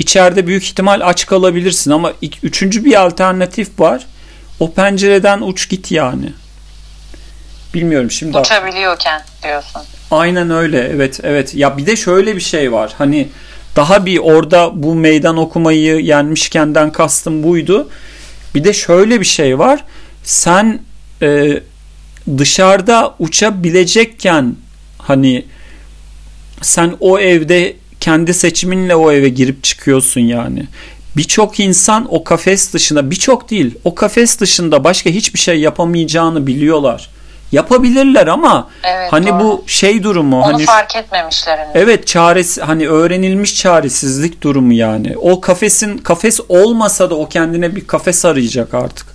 içeride 0.02 0.46
büyük 0.46 0.64
ihtimal 0.64 1.00
aç 1.04 1.26
kalabilirsin 1.26 1.90
ama 1.90 2.12
üçüncü 2.42 2.84
bir 2.84 3.00
alternatif 3.00 3.80
var. 3.80 4.06
O 4.60 4.72
pencereden 4.72 5.40
uç 5.40 5.68
git 5.68 5.92
yani. 5.92 6.32
Bilmiyorum 7.74 8.10
şimdi. 8.10 8.38
Uçabiliyorken 8.38 9.22
diyorsun. 9.42 9.82
Aynen 10.10 10.50
öyle. 10.50 10.90
Evet 10.94 11.20
evet. 11.22 11.54
Ya 11.54 11.76
bir 11.76 11.86
de 11.86 11.96
şöyle 11.96 12.36
bir 12.36 12.40
şey 12.40 12.72
var. 12.72 12.94
Hani 12.98 13.28
daha 13.76 14.06
bir 14.06 14.18
orada 14.18 14.82
bu 14.82 14.94
meydan 14.94 15.36
okumayı 15.36 16.00
yenmişkenden 16.00 16.92
kastım 16.92 17.42
buydu. 17.42 17.88
Bir 18.54 18.64
de 18.64 18.72
şöyle 18.72 19.20
bir 19.20 19.26
şey 19.26 19.58
var. 19.58 19.84
Sen 20.24 20.80
e, 21.22 21.60
dışarıda 22.38 23.14
uçabilecekken 23.18 24.56
hani 24.98 25.44
sen 26.62 26.94
o 27.00 27.18
evde 27.18 27.76
kendi 28.02 28.34
seçiminle 28.34 28.94
o 28.96 29.12
eve 29.12 29.28
girip 29.28 29.64
çıkıyorsun 29.64 30.20
yani. 30.20 30.66
Birçok 31.16 31.60
insan 31.60 32.06
o 32.10 32.24
kafes 32.24 32.72
dışında 32.74 33.10
birçok 33.10 33.50
değil 33.50 33.74
o 33.84 33.94
kafes 33.94 34.40
dışında 34.40 34.84
başka 34.84 35.10
hiçbir 35.10 35.38
şey 35.38 35.60
yapamayacağını 35.60 36.46
biliyorlar. 36.46 37.10
Yapabilirler 37.52 38.26
ama 38.26 38.68
Evet, 38.82 39.12
hani 39.12 39.26
doğru. 39.28 39.38
bu 39.40 39.64
şey 39.66 40.02
durumu 40.02 40.42
Onu 40.42 40.52
hani 40.52 40.64
fark 40.64 40.96
etmemişler 40.96 41.58
henüz. 41.58 41.70
Evet 41.74 42.06
çaresi 42.06 42.62
hani 42.62 42.88
öğrenilmiş 42.88 43.56
çaresizlik 43.56 44.42
durumu 44.42 44.72
yani. 44.72 45.14
O 45.16 45.40
kafesin 45.40 45.98
kafes 45.98 46.40
olmasa 46.48 47.10
da 47.10 47.14
o 47.14 47.28
kendine 47.28 47.76
bir 47.76 47.86
kafes 47.86 48.24
arayacak 48.24 48.74
artık. 48.74 49.06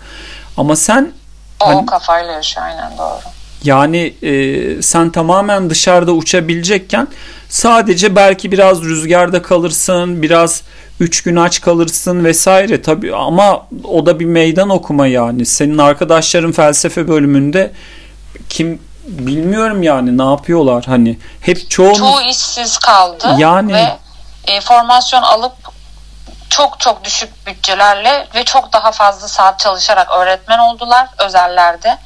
Ama 0.58 0.76
sen 0.76 1.12
O, 1.60 1.68
hani- 1.68 1.76
o 1.78 1.86
kafayla 1.86 2.32
yaşıyor 2.34 2.66
aynen 2.66 2.98
doğru. 2.98 3.20
yani 3.64 4.14
e, 4.22 4.82
sen 4.82 5.10
tamamen 5.10 5.70
dışarıda 5.70 6.12
uçabilecekken 6.12 7.08
sadece 7.50 8.16
belki 8.16 8.52
biraz 8.52 8.82
rüzgarda 8.82 9.42
kalırsın, 9.42 10.22
biraz 10.22 10.62
üç 11.00 11.24
gün 11.24 11.36
aç 11.36 11.62
kalırsın 11.62 12.24
vesaire 12.24 12.82
tabii 12.82 13.16
ama 13.16 13.68
o 13.84 14.06
da 14.06 14.20
bir 14.20 14.26
meydan 14.26 14.70
okuma 14.70 15.08
yani. 15.08 15.46
Senin 15.46 15.78
arkadaşların 15.78 16.52
felsefe 16.52 17.08
bölümünde 17.08 17.72
kim 18.50 18.82
bilmiyorum 19.08 19.84
yani 19.84 20.18
ne 20.18 20.24
yapıyorlar 20.24 20.86
hani 20.86 21.18
hep 21.42 21.70
çoğunuz 21.70 21.98
Çoğu 21.98 22.22
işsiz 22.22 22.78
kaldı 22.78 23.36
Yani- 23.38 23.74
ve 23.74 23.98
e, 24.48 24.62
formasyon 24.62 25.22
alıp 25.22 25.54
çok 26.50 26.80
çok 26.80 27.04
düşük 27.04 27.48
bütçelerle 27.48 28.28
ve 28.36 28.44
çok 28.44 28.74
daha 28.74 28.92
fazla 28.92 29.28
saat 29.28 29.60
çalışarak 29.60 30.12
öğretmen 30.12 30.60
oldular 30.60 31.08
özellerde. 31.26 31.98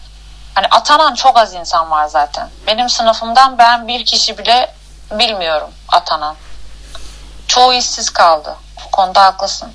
Hani 0.56 0.68
atanan 0.68 1.16
çok 1.16 1.38
az 1.38 1.54
insan 1.54 1.92
var 1.92 2.08
zaten. 2.08 2.50
Benim 2.68 2.90
sınıfımdan 2.90 3.58
ben 3.58 3.88
bir 3.88 4.06
kişi 4.06 4.38
bile 4.38 4.74
bilmiyorum 5.20 5.70
atanan. 5.88 6.36
Çoğu 7.48 7.74
işsiz 7.74 8.10
kaldı. 8.10 8.56
Bu 8.86 8.92
konuda 8.92 9.24
haklısın. 9.24 9.70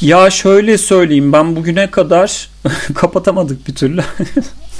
Ya 0.00 0.30
şöyle 0.30 0.78
söyleyeyim 0.78 1.32
ben 1.32 1.56
bugüne 1.56 1.90
kadar 1.90 2.50
kapatamadık 2.94 3.68
bir 3.68 3.74
türlü. 3.74 4.04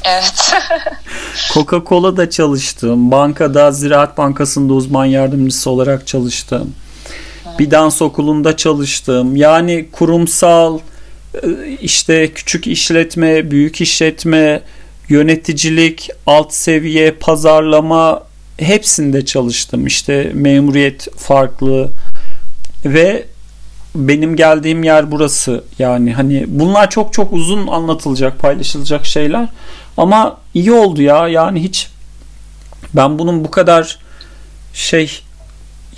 Evet. 0.05 0.53
Coca-Cola'da 1.55 2.31
çalıştım. 2.31 3.11
Bankada 3.11 3.73
Ziraat 3.73 4.19
Bankası'nda 4.19 4.73
uzman 4.73 5.05
yardımcısı 5.05 5.71
olarak 5.71 6.07
çalıştım. 6.07 6.75
Bir 7.59 7.71
dans 7.71 8.03
okulunda 8.03 8.57
çalıştım. 8.57 9.37
Yani 9.37 9.89
kurumsal 9.93 10.79
e, 11.35 11.67
işte 11.81 12.33
küçük 12.33 12.67
işletme, 12.67 13.51
büyük 13.51 13.81
işletme, 13.81 14.63
yöneticilik, 15.09 16.11
alt 16.27 16.53
seviye, 16.53 17.11
pazarlama 17.11 18.23
hepsinde 18.61 19.25
çalıştım. 19.25 19.87
İşte 19.87 20.31
memuriyet 20.35 21.17
farklı 21.17 21.91
ve 22.85 23.27
benim 23.95 24.37
geldiğim 24.37 24.83
yer 24.85 25.11
burası. 25.11 25.65
Yani 25.79 26.13
hani 26.13 26.45
bunlar 26.49 26.91
çok 26.91 27.13
çok 27.13 27.33
uzun 27.33 27.67
anlatılacak, 27.67 28.39
paylaşılacak 28.39 29.07
şeyler. 29.07 29.49
Ama 29.97 30.37
iyi 30.55 30.73
oldu 30.73 31.03
ya. 31.03 31.29
Yani 31.29 31.63
hiç 31.63 31.89
ben 32.95 33.19
bunun 33.19 33.45
bu 33.45 33.51
kadar 33.51 33.99
şey 34.75 35.23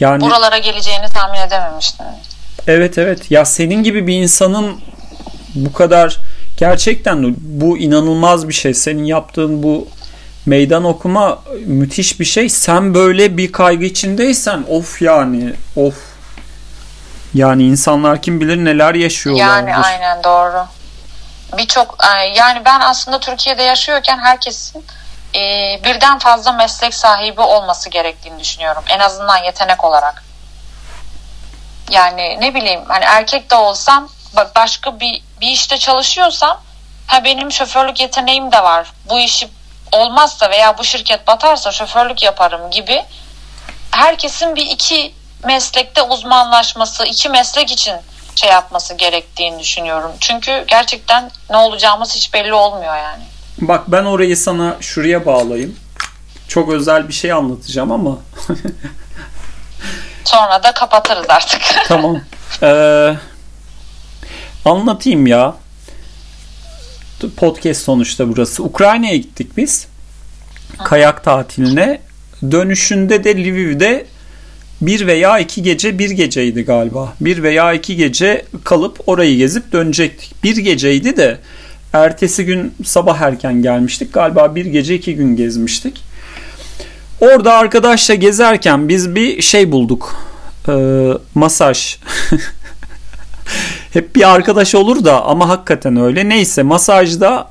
yani 0.01 0.21
Buralara 0.21 0.59
geleceğini 0.59 1.07
tahmin 1.07 1.41
edememiştim. 1.41 2.07
evet 2.67 2.99
evet 2.99 3.31
ya 3.31 3.45
senin 3.45 3.83
gibi 3.83 4.07
bir 4.07 4.23
insanın 4.23 4.81
bu 5.55 5.73
kadar 5.73 6.19
gerçekten 6.57 7.35
bu 7.39 7.79
inanılmaz 7.79 8.49
bir 8.49 8.55
şey. 8.55 8.75
Senin 8.75 9.05
yaptığın 9.05 9.63
bu 9.63 9.89
meydan 10.47 10.85
okuma 10.85 11.39
müthiş 11.67 12.21
bir 12.21 12.25
şey. 12.25 12.49
Sen 12.49 12.95
böyle 12.95 13.37
bir 13.37 13.53
kaygı 13.53 13.85
içindeysen 13.85 14.65
of 14.69 15.03
yani 15.03 15.55
of 15.77 15.95
yani 17.35 17.63
insanlar 17.63 18.23
kim 18.23 18.41
bilir 18.41 18.65
neler 18.65 18.95
yaşıyorlardır. 18.95 19.69
Yani 19.69 19.77
aynen 19.77 20.25
doğru. 20.25 20.67
Birçok 21.59 21.97
e, 22.05 22.29
yani 22.29 22.63
ben 22.65 22.81
aslında 22.81 23.21
Türkiye'de 23.21 23.63
yaşıyorken 23.63 24.19
herkesin 24.19 24.85
e, 25.35 25.41
birden 25.85 26.19
fazla 26.19 26.53
meslek 26.53 26.95
sahibi 26.95 27.41
olması 27.41 27.91
gerektiğini 27.91 28.41
düşünüyorum. 28.41 28.83
En 28.89 28.99
azından 28.99 29.45
yetenek 29.45 29.85
olarak. 29.85 30.25
Yani 31.91 32.41
ne 32.41 32.55
bileyim 32.55 32.81
hani 32.89 33.05
erkek 33.05 33.51
de 33.51 33.55
olsam 33.55 34.09
ba- 34.37 34.55
başka 34.57 35.01
bir 35.01 35.23
bir 35.41 35.49
işte 35.49 35.79
çalışıyorsam 35.79 36.61
ha 37.07 37.25
benim 37.25 37.53
şoförlük 37.53 38.01
yeteneğim 38.01 38.53
de 38.53 38.63
var. 38.63 38.93
Bu 39.09 39.19
işi 39.19 39.49
olmazsa 39.93 40.51
veya 40.51 40.79
bu 40.79 40.85
şirket 40.85 41.27
batarsa 41.27 41.73
şoförlük 41.73 42.23
yaparım 42.23 42.71
gibi 42.71 43.03
herkesin 43.91 44.57
bir 44.57 44.67
iki 44.67 45.15
meslekte 45.45 46.03
uzmanlaşması, 46.03 47.05
iki 47.05 47.29
meslek 47.29 47.71
için 47.71 47.95
şey 48.35 48.51
yapması 48.51 48.95
gerektiğini 48.95 49.59
düşünüyorum. 49.61 50.11
Çünkü 50.21 50.65
gerçekten 50.69 51.31
ne 51.51 51.57
olacağımız 51.57 52.15
hiç 52.15 52.35
belli 52.35 52.55
olmuyor 52.55 52.97
yani. 52.97 53.23
Bak 53.59 53.83
ben 53.89 54.05
orayı 54.05 54.37
sana 54.37 54.77
şuraya 54.81 55.27
bağlayayım. 55.27 55.77
Çok 56.49 56.69
özel 56.73 57.09
bir 57.09 57.13
şey 57.13 57.33
anlatacağım 57.33 57.93
ama 57.93 58.19
Sonra 60.25 60.63
da 60.63 60.73
kapatırız 60.73 61.27
artık. 61.29 61.63
tamam. 61.89 62.21
Ee, 62.63 63.15
anlatayım 64.65 65.27
ya. 65.27 65.55
Podcast 67.31 67.83
sonuçta 67.83 68.29
burası. 68.29 68.63
Ukrayna'ya 68.63 69.17
gittik 69.17 69.57
biz. 69.57 69.87
Kayak 70.85 71.25
tatiline. 71.25 72.01
Dönüşünde 72.51 73.25
de 73.25 73.37
Lviv'de 73.37 74.07
bir 74.81 75.07
veya 75.07 75.39
iki 75.39 75.63
gece 75.63 75.99
bir 75.99 76.11
geceydi 76.11 76.63
galiba. 76.63 77.15
Bir 77.21 77.43
veya 77.43 77.73
iki 77.73 77.97
gece 77.97 78.45
kalıp 78.65 79.09
orayı 79.09 79.37
gezip 79.37 79.73
dönecektik. 79.73 80.45
Bir 80.45 80.57
geceydi 80.57 81.17
de 81.17 81.39
Ertesi 81.93 82.45
gün 82.45 82.75
sabah 82.85 83.21
erken 83.21 83.63
gelmiştik. 83.63 84.13
Galiba 84.13 84.55
bir 84.55 84.67
gece 84.67 84.95
iki 84.95 85.17
gün 85.17 85.37
gezmiştik. 85.37 86.03
Orada 87.21 87.55
arkadaşla 87.55 88.15
gezerken 88.15 88.89
biz 88.89 89.15
bir 89.15 89.43
şey 89.43 89.73
bulduk. 89.73 90.17
Ee, 90.69 91.09
masaj. 91.35 91.99
Hep 93.93 94.17
bir 94.17 94.35
arkadaş 94.35 94.75
olur 94.75 95.05
da 95.05 95.25
ama 95.25 95.49
hakikaten 95.49 95.97
öyle. 95.97 96.29
Neyse 96.29 96.63
masajda 96.63 97.49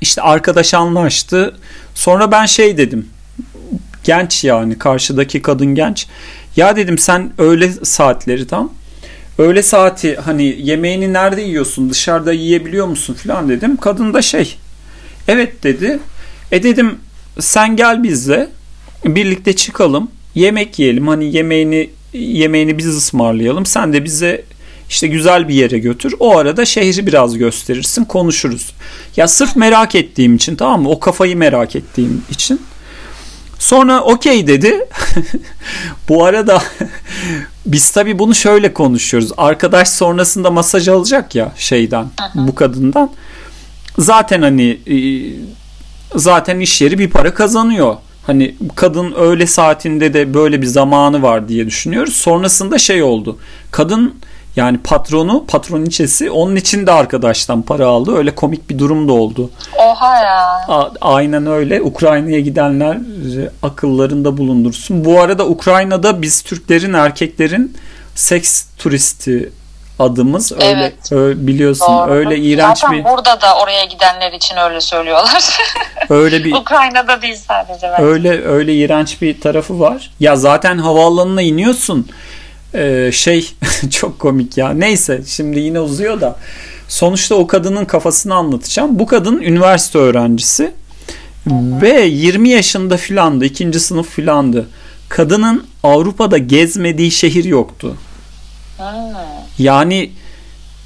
işte 0.00 0.22
arkadaş 0.22 0.74
anlaştı. 0.74 1.56
Sonra 1.94 2.32
ben 2.32 2.46
şey 2.46 2.76
dedim. 2.76 3.08
Genç 4.04 4.44
yani 4.44 4.78
karşıdaki 4.78 5.42
kadın 5.42 5.74
genç. 5.74 6.06
Ya 6.56 6.76
dedim 6.76 6.98
sen 6.98 7.32
öğle 7.38 7.72
saatleri 7.72 8.46
tam. 8.46 8.72
Öğle 9.38 9.62
saati 9.62 10.16
hani 10.16 10.42
yemeğini 10.42 11.12
nerede 11.12 11.42
yiyorsun 11.42 11.90
dışarıda 11.90 12.32
yiyebiliyor 12.32 12.86
musun 12.86 13.14
falan 13.14 13.48
dedim. 13.48 13.76
Kadın 13.76 14.14
da 14.14 14.22
şey 14.22 14.56
evet 15.28 15.62
dedi. 15.62 15.98
E 16.52 16.62
dedim 16.62 16.98
sen 17.40 17.76
gel 17.76 18.02
bizle 18.02 18.48
birlikte 19.04 19.56
çıkalım 19.56 20.10
yemek 20.34 20.78
yiyelim 20.78 21.08
hani 21.08 21.36
yemeğini 21.36 21.90
yemeğini 22.12 22.78
biz 22.78 22.86
ısmarlayalım 22.86 23.66
sen 23.66 23.92
de 23.92 24.04
bize 24.04 24.44
işte 24.90 25.06
güzel 25.06 25.48
bir 25.48 25.54
yere 25.54 25.78
götür. 25.78 26.14
O 26.20 26.36
arada 26.36 26.64
şehri 26.64 27.06
biraz 27.06 27.38
gösterirsin, 27.38 28.04
konuşuruz. 28.04 28.72
Ya 29.16 29.28
sırf 29.28 29.56
merak 29.56 29.94
ettiğim 29.94 30.36
için 30.36 30.56
tamam 30.56 30.82
mı? 30.82 30.88
O 30.88 31.00
kafayı 31.00 31.36
merak 31.36 31.76
ettiğim 31.76 32.24
için. 32.30 32.60
Sonra 33.58 34.00
okey 34.00 34.46
dedi. 34.46 34.88
bu 36.08 36.24
arada 36.24 36.62
biz 37.66 37.90
tabii 37.90 38.18
bunu 38.18 38.34
şöyle 38.34 38.74
konuşuyoruz. 38.74 39.32
Arkadaş 39.36 39.88
sonrasında 39.88 40.50
masaj 40.50 40.88
alacak 40.88 41.34
ya 41.34 41.52
şeyden, 41.56 42.06
bu 42.34 42.54
kadından. 42.54 43.10
Zaten 43.98 44.42
hani 44.42 44.78
e, 44.86 44.96
zaten 46.18 46.60
iş 46.60 46.80
yeri 46.80 46.98
bir 46.98 47.10
para 47.10 47.34
kazanıyor. 47.34 47.96
Hani 48.26 48.54
kadın 48.74 49.12
öğle 49.12 49.46
saatinde 49.46 50.14
de 50.14 50.34
böyle 50.34 50.62
bir 50.62 50.66
zamanı 50.66 51.22
var 51.22 51.48
diye 51.48 51.66
düşünüyoruz. 51.66 52.16
Sonrasında 52.16 52.78
şey 52.78 53.02
oldu. 53.02 53.38
Kadın 53.70 54.14
yani 54.56 54.78
patronu, 54.78 55.44
patroniçesi 55.46 56.30
onun 56.30 56.56
için 56.56 56.86
de 56.86 56.92
arkadaştan 56.92 57.62
para 57.62 57.86
aldı. 57.86 58.16
Öyle 58.16 58.34
komik 58.34 58.70
bir 58.70 58.78
durum 58.78 59.08
da 59.08 59.12
oldu. 59.12 59.50
Oha 59.78 60.18
ya. 60.18 60.46
A- 60.68 60.92
aynen 61.00 61.46
öyle. 61.46 61.82
Ukrayna'ya 61.82 62.40
gidenler 62.40 62.94
e, 62.94 63.50
akıllarında 63.62 64.36
bulundursun. 64.36 65.04
Bu 65.04 65.20
arada 65.20 65.46
Ukrayna'da 65.46 66.22
biz 66.22 66.42
Türklerin, 66.42 66.92
erkeklerin 66.92 67.76
seks 68.14 68.64
turisti 68.78 69.52
adımız 70.00 70.52
öyle, 70.52 70.64
evet. 70.64 71.12
öyle 71.12 71.46
biliyorsun 71.46 71.86
Doğru. 71.98 72.10
öyle 72.10 72.38
iğrenç 72.38 72.78
Zaten 72.78 72.98
bir 72.98 73.04
burada 73.04 73.40
da 73.40 73.58
oraya 73.58 73.84
gidenler 73.84 74.32
için 74.32 74.56
öyle 74.56 74.80
söylüyorlar. 74.80 75.58
öyle 76.10 76.44
bir 76.44 76.52
Ukrayna'da 76.52 77.22
değil 77.22 77.36
sadece. 77.48 77.88
Bence. 77.92 78.02
Öyle 78.02 78.44
öyle 78.44 78.74
iğrenç 78.74 79.22
bir 79.22 79.40
tarafı 79.40 79.80
var. 79.80 80.10
Ya 80.20 80.36
zaten 80.36 80.78
havaalanına 80.78 81.42
iniyorsun. 81.42 82.08
Ee, 82.74 83.10
şey 83.12 83.50
çok 83.90 84.18
komik 84.18 84.58
ya. 84.58 84.70
Neyse 84.70 85.20
şimdi 85.26 85.60
yine 85.60 85.80
uzuyor 85.80 86.20
da. 86.20 86.36
Sonuçta 86.88 87.34
o 87.34 87.46
kadının 87.46 87.84
kafasını 87.84 88.34
anlatacağım. 88.34 88.98
Bu 88.98 89.06
kadın 89.06 89.40
üniversite 89.40 89.98
öğrencisi 89.98 90.72
ve 91.82 92.02
20 92.02 92.48
yaşında 92.48 92.96
filandı. 92.96 93.44
ikinci 93.44 93.80
sınıf 93.80 94.08
filandı. 94.08 94.66
Kadının 95.08 95.64
Avrupa'da 95.82 96.38
gezmediği 96.38 97.10
şehir 97.10 97.44
yoktu. 97.44 97.96
Yani 99.58 100.10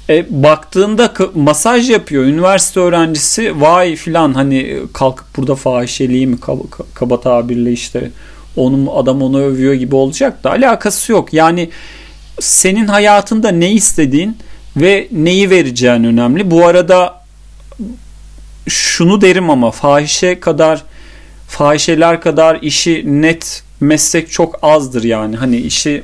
e, 0.09 0.43
baktığında 0.43 1.13
masaj 1.35 1.89
yapıyor 1.89 2.23
üniversite 2.23 2.79
öğrencisi 2.79 3.61
vay 3.61 3.95
filan 3.95 4.33
hani 4.33 4.79
kalkıp 4.93 5.37
burada 5.37 5.55
fahişeliği 5.55 6.27
mi 6.27 6.39
kaba, 6.39 6.63
kaba 6.93 7.21
tabirle 7.21 7.71
işte 7.71 8.11
onun 8.55 8.87
adam 8.95 9.21
onu 9.21 9.41
övüyor 9.41 9.73
gibi 9.73 9.95
olacak 9.95 10.43
da 10.43 10.51
alakası 10.51 11.11
yok. 11.11 11.33
Yani 11.33 11.69
senin 12.39 12.87
hayatında 12.87 13.49
ne 13.49 13.71
istediğin 13.71 14.37
ve 14.77 15.07
neyi 15.11 15.49
vereceğin 15.49 16.03
önemli. 16.03 16.51
Bu 16.51 16.65
arada 16.65 17.25
şunu 18.67 19.21
derim 19.21 19.49
ama 19.49 19.71
fahişe 19.71 20.39
kadar 20.39 20.83
fahişeler 21.47 22.21
kadar 22.21 22.59
işi 22.61 23.21
net 23.21 23.63
meslek 23.79 24.31
çok 24.31 24.59
azdır 24.61 25.03
yani. 25.03 25.35
Hani 25.35 25.57
işi 25.57 26.03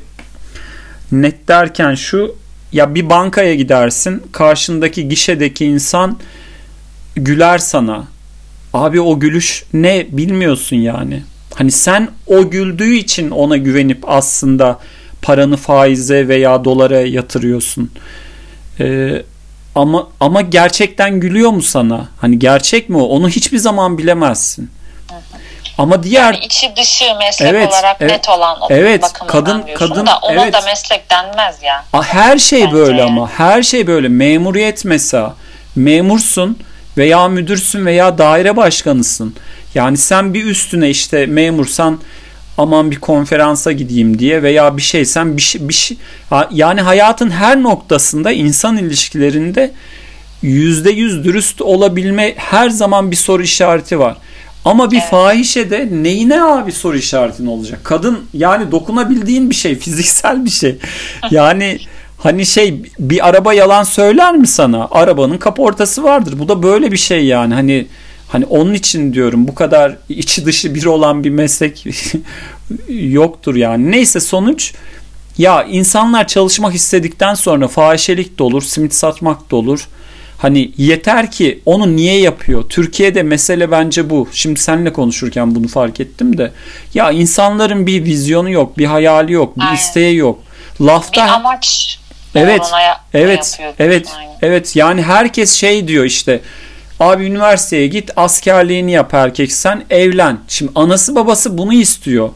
net 1.12 1.48
derken 1.48 1.96
şu 1.96 2.36
ya 2.72 2.96
bir 2.96 3.10
bankaya 3.10 3.56
gidersin 3.56 4.24
karşındaki 4.32 5.10
gişedeki 5.10 5.66
insan 5.66 6.20
güler 7.16 7.58
sana. 7.58 8.08
Abi 8.74 9.02
o 9.02 9.20
gülüş 9.20 9.64
ne 9.74 10.08
bilmiyorsun 10.12 10.76
yani. 10.76 11.24
Hani 11.56 11.72
sen 11.72 12.10
o 12.28 12.50
güldüğü 12.50 12.96
için 12.96 13.32
ona 13.32 13.58
güvenip 13.58 14.04
aslında 14.10 14.80
paranı 15.22 15.58
faize 15.58 16.28
veya 16.28 16.66
dolara 16.66 17.02
yatırıyorsun. 17.02 17.92
Ee, 18.80 19.24
ama 19.76 20.08
ama 20.20 20.42
gerçekten 20.42 21.20
gülüyor 21.20 21.52
mu 21.52 21.62
sana? 21.62 22.08
Hani 22.22 22.40
gerçek 22.40 22.90
mi 22.90 22.98
o? 22.98 23.04
Onu 23.04 23.30
hiçbir 23.30 23.58
zaman 23.58 23.98
bilemezsin. 23.98 24.72
Ama 25.78 26.04
diğer 26.04 26.34
yani 26.34 26.46
içi 26.46 26.76
dışı 26.76 27.06
meslek 27.20 27.50
evet, 27.50 27.70
olarak 27.70 27.98
evet, 28.00 28.12
net 28.12 28.30
olan 28.30 28.62
o 28.62 28.68
evet, 28.70 29.14
kadın 29.28 29.66
kadın 29.76 30.06
da 30.06 30.18
ona 30.22 30.44
evet. 30.44 30.54
da 30.54 30.62
meslek 30.62 31.12
denmez 31.12 31.64
ya. 31.64 31.86
Her 32.02 32.38
şey 32.38 32.62
Bence. 32.62 32.74
böyle 32.74 33.04
ama 33.04 33.30
her 33.30 33.64
şey 33.64 33.88
böyle 33.88 34.08
memuriyet 34.08 34.86
mesela 34.86 35.36
memursun 35.76 36.60
veya 36.98 37.28
müdürsün 37.28 37.86
veya 37.86 38.18
daire 38.18 38.58
başkanısın. 38.58 39.36
Yani 39.76 39.98
sen 39.98 40.34
bir 40.34 40.46
üstüne 40.46 40.90
işte 40.90 41.26
memursan 41.26 42.00
aman 42.58 42.92
bir 42.92 42.96
konferansa 42.96 43.72
gideyim 43.72 44.20
diye 44.20 44.44
veya 44.44 44.78
bir 44.78 44.82
şeysen 44.82 45.38
bir 45.38 45.42
şey, 45.42 45.70
bir 45.70 45.74
şey 45.74 45.98
yani 46.52 46.82
hayatın 46.82 47.30
her 47.30 47.64
noktasında 47.64 48.32
insan 48.32 48.78
ilişkilerinde 48.78 49.72
yüzde 50.42 50.92
yüz 50.92 51.24
dürüst 51.24 51.62
olabilme 51.62 52.34
her 52.36 52.70
zaman 52.70 53.12
bir 53.12 53.16
soru 53.16 53.44
işareti 53.44 54.00
var. 54.00 54.18
Ama 54.66 54.92
bir 54.92 54.98
evet. 54.98 55.10
fahişede 55.10 55.90
neyine 55.92 56.44
abi 56.44 56.72
soru 56.72 56.98
işaretin 56.98 57.46
olacak? 57.46 57.80
Kadın 57.84 58.20
yani 58.34 58.72
dokunabildiğin 58.72 59.50
bir 59.50 59.56
şey, 59.56 59.76
fiziksel 59.80 60.46
bir 60.46 60.50
şey. 60.50 60.78
Yani 61.32 61.80
hani 62.18 62.46
şey 62.46 62.82
bir 63.00 63.28
araba 63.30 63.54
yalan 63.54 63.84
söyler 63.84 64.36
mi 64.36 64.48
sana? 64.48 64.88
Arabanın 64.92 65.38
kaportası 65.38 66.04
vardır. 66.04 66.40
Bu 66.40 66.48
da 66.48 66.64
böyle 66.64 66.92
bir 66.92 66.98
şey 66.98 67.26
yani. 67.26 67.54
Hani 67.54 67.88
Hani 68.32 68.46
onun 68.46 68.74
için 68.74 69.14
diyorum 69.14 69.48
bu 69.48 69.56
kadar 69.56 69.98
içi 70.10 70.46
dışı 70.46 70.76
bir 70.76 70.86
olan 70.86 71.24
bir 71.24 71.30
meslek 71.30 71.86
yoktur 72.90 73.56
yani. 73.56 73.92
Neyse 73.92 74.20
sonuç 74.20 74.74
ya 75.38 75.64
insanlar 75.64 76.28
çalışmak 76.28 76.76
istedikten 76.76 77.34
sonra 77.34 77.68
fahişelik 77.68 78.40
de 78.40 78.44
olur, 78.44 78.62
simit 78.62 78.94
satmak 78.94 79.52
da 79.52 79.56
olur. 79.56 79.88
Hani 80.38 80.72
yeter 80.78 81.32
ki 81.32 81.62
onu 81.66 81.96
niye 81.96 82.20
yapıyor? 82.20 82.70
Türkiye'de 82.70 83.24
mesele 83.24 83.72
bence 83.72 84.10
bu. 84.10 84.28
Şimdi 84.32 84.60
seninle 84.60 84.94
konuşurken 84.94 85.56
bunu 85.56 85.68
fark 85.68 86.00
ettim 86.00 86.38
de. 86.38 86.52
Ya 86.94 87.12
insanların 87.12 87.88
bir 87.88 88.06
vizyonu 88.06 88.50
yok, 88.50 88.78
bir 88.78 88.86
hayali 88.86 89.32
yok, 89.32 89.58
bir 89.58 89.62
Aynen. 89.62 89.76
isteği 89.76 90.16
yok. 90.16 90.40
Lafta 90.82 91.26
bir 91.26 91.32
amaç 91.32 92.00
Evet. 92.36 92.72
Evet. 93.14 93.60
Evet. 93.80 94.08
Evet. 94.42 94.76
Yani 94.76 95.02
herkes 95.02 95.54
şey 95.54 95.88
diyor 95.88 96.06
işte 96.06 96.42
Abi 97.02 97.26
üniversiteye 97.26 97.88
git 97.88 98.12
askerliğini 98.16 98.92
yap 98.92 99.14
erkeksen 99.14 99.84
evlen. 99.90 100.40
Şimdi 100.48 100.72
anası 100.76 101.16
babası 101.16 101.58
bunu 101.58 101.74
istiyor. 101.74 102.30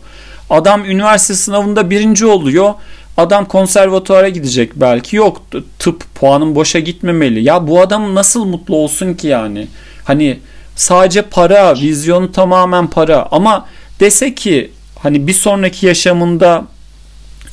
Adam 0.50 0.86
üniversite 0.86 1.36
sınavında 1.36 1.90
birinci 1.90 2.26
oluyor. 2.26 2.74
Adam 3.18 3.46
konservatuara 3.46 4.30
gidecek 4.30 4.72
belki. 4.76 5.16
Yok 5.16 5.42
tıp 5.80 6.16
puanın 6.16 6.56
boşa 6.56 6.80
gitmemeli. 6.80 7.44
Ya 7.44 7.68
bu 7.68 7.82
adam 7.82 8.16
nasıl 8.16 8.46
mutlu 8.46 8.76
olsun 8.76 9.14
ki 9.14 9.28
yani? 9.28 9.68
Hani 10.04 10.40
sadece 10.76 11.22
para, 11.22 11.76
vizyonu 11.76 12.32
tamamen 12.32 12.88
para. 12.88 13.28
Ama 13.32 13.66
dese 14.00 14.36
ki 14.36 14.72
hani 15.00 15.28
bir 15.28 15.34
sonraki 15.34 15.86
yaşamında 15.86 16.66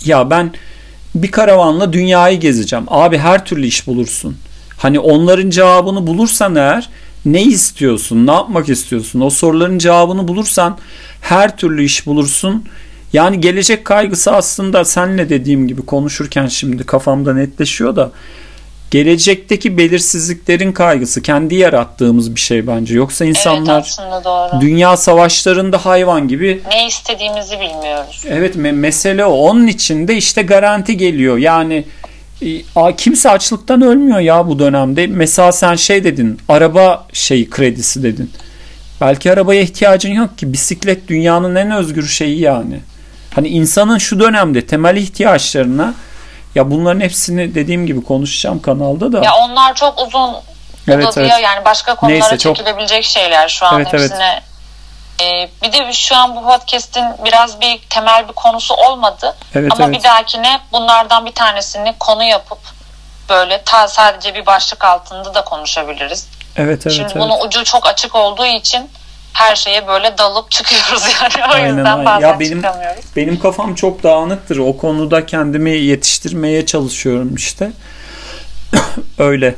ya 0.04 0.30
ben 0.30 0.52
bir 1.14 1.30
karavanla 1.30 1.92
dünyayı 1.92 2.40
gezeceğim. 2.40 2.84
Abi 2.88 3.18
her 3.18 3.44
türlü 3.44 3.66
iş 3.66 3.86
bulursun. 3.86 4.36
Hani 4.82 5.00
onların 5.00 5.50
cevabını 5.50 6.06
bulursan 6.06 6.54
eğer 6.54 6.88
ne 7.24 7.42
istiyorsun? 7.42 8.26
Ne 8.26 8.32
yapmak 8.32 8.68
istiyorsun? 8.68 9.20
O 9.20 9.30
soruların 9.30 9.78
cevabını 9.78 10.28
bulursan 10.28 10.78
her 11.20 11.56
türlü 11.56 11.84
iş 11.84 12.06
bulursun. 12.06 12.64
Yani 13.12 13.40
gelecek 13.40 13.84
kaygısı 13.84 14.32
aslında 14.32 14.84
senle 14.84 15.28
dediğim 15.28 15.68
gibi 15.68 15.82
konuşurken 15.82 16.46
şimdi 16.46 16.86
kafamda 16.86 17.34
netleşiyor 17.34 17.96
da 17.96 18.10
gelecekteki 18.90 19.78
belirsizliklerin 19.78 20.72
kaygısı 20.72 21.22
kendi 21.22 21.54
yarattığımız 21.54 22.34
bir 22.34 22.40
şey 22.40 22.66
bence. 22.66 22.94
Yoksa 22.94 23.24
insanlar 23.24 23.96
evet, 24.00 24.62
dünya 24.62 24.96
savaşlarında 24.96 25.84
hayvan 25.86 26.28
gibi 26.28 26.62
ne 26.70 26.86
istediğimizi 26.86 27.54
bilmiyoruz. 27.60 28.24
Evet 28.28 28.56
me- 28.56 28.72
mesele 28.72 29.24
o. 29.24 29.32
Onun 29.32 29.66
için 29.66 30.08
de 30.08 30.16
işte 30.16 30.42
garanti 30.42 30.96
geliyor. 30.96 31.38
Yani 31.38 31.84
e, 32.42 32.96
kimse 32.96 33.30
açlıktan 33.30 33.82
ölmüyor 33.82 34.18
ya 34.18 34.46
bu 34.48 34.58
dönemde. 34.58 35.06
Mesela 35.06 35.52
sen 35.52 35.74
şey 35.76 36.04
dedin, 36.04 36.40
araba 36.48 37.06
şeyi 37.12 37.50
kredisi 37.50 38.02
dedin. 38.02 38.30
Belki 39.00 39.32
arabaya 39.32 39.60
ihtiyacın 39.60 40.12
yok 40.12 40.38
ki. 40.38 40.52
Bisiklet 40.52 41.08
dünyanın 41.08 41.54
en 41.54 41.70
özgür 41.70 42.06
şeyi 42.08 42.40
yani. 42.40 42.80
Hani 43.34 43.48
insanın 43.48 43.98
şu 43.98 44.20
dönemde 44.20 44.66
temel 44.66 44.96
ihtiyaçlarına 44.96 45.94
ya 46.54 46.70
bunların 46.70 47.00
hepsini 47.00 47.54
dediğim 47.54 47.86
gibi 47.86 48.02
konuşacağım 48.02 48.62
kanalda 48.62 49.12
da. 49.12 49.24
Ya 49.24 49.32
onlar 49.34 49.74
çok 49.74 50.06
uzun 50.06 50.30
Evet, 50.88 51.08
uzadıya 51.08 51.34
evet. 51.34 51.44
yani 51.44 51.64
başka 51.64 51.94
konulara 51.94 52.18
Neyse, 52.18 52.38
çok- 52.38 52.56
çekilebilecek 52.56 53.04
şeyler 53.04 53.48
şu 53.48 53.66
an 53.66 53.74
Evet, 53.80 53.88
evet. 53.94 54.12
Ee, 55.22 55.48
bir 55.62 55.72
de 55.72 55.92
şu 55.92 56.16
an 56.16 56.36
bu 56.36 56.42
podcast'in 56.42 57.04
biraz 57.24 57.60
bir 57.60 57.78
temel 57.90 58.28
bir 58.28 58.32
konusu 58.32 58.74
olmadı. 58.74 59.36
Evet, 59.54 59.72
Ama 59.74 59.84
evet. 59.84 59.98
bir 59.98 60.02
dahakine 60.04 60.60
bunlardan 60.72 61.26
bir 61.26 61.32
tanesini 61.32 61.94
konu 62.00 62.24
yapıp 62.24 62.58
böyle 63.28 63.62
ta 63.64 63.88
sadece 63.88 64.34
bir 64.34 64.46
başlık 64.46 64.84
altında 64.84 65.34
da 65.34 65.44
konuşabiliriz. 65.44 66.28
Evet 66.56 66.80
evet 66.86 66.96
Şimdi 66.96 67.12
evet. 67.12 67.22
bunun 67.22 67.46
ucu 67.46 67.64
çok 67.64 67.86
açık 67.86 68.14
olduğu 68.14 68.46
için 68.46 68.90
her 69.32 69.56
şeye 69.56 69.86
böyle 69.86 70.18
dalıp 70.18 70.50
çıkıyoruz 70.50 71.02
yani. 71.22 71.46
O 71.50 71.54
Aynen, 71.54 71.68
yüzden 71.68 71.84
aynen. 71.84 72.04
bazen 72.04 72.28
Ya 72.28 72.40
benim- 72.40 72.62
çıkamıyoruz. 72.62 73.04
Benim 73.16 73.40
kafam 73.40 73.74
çok 73.74 74.02
dağınıktır. 74.02 74.58
O 74.58 74.76
konuda 74.76 75.26
kendimi 75.26 75.70
yetiştirmeye 75.70 76.66
çalışıyorum 76.66 77.34
işte. 77.34 77.70
Öyle. 79.18 79.54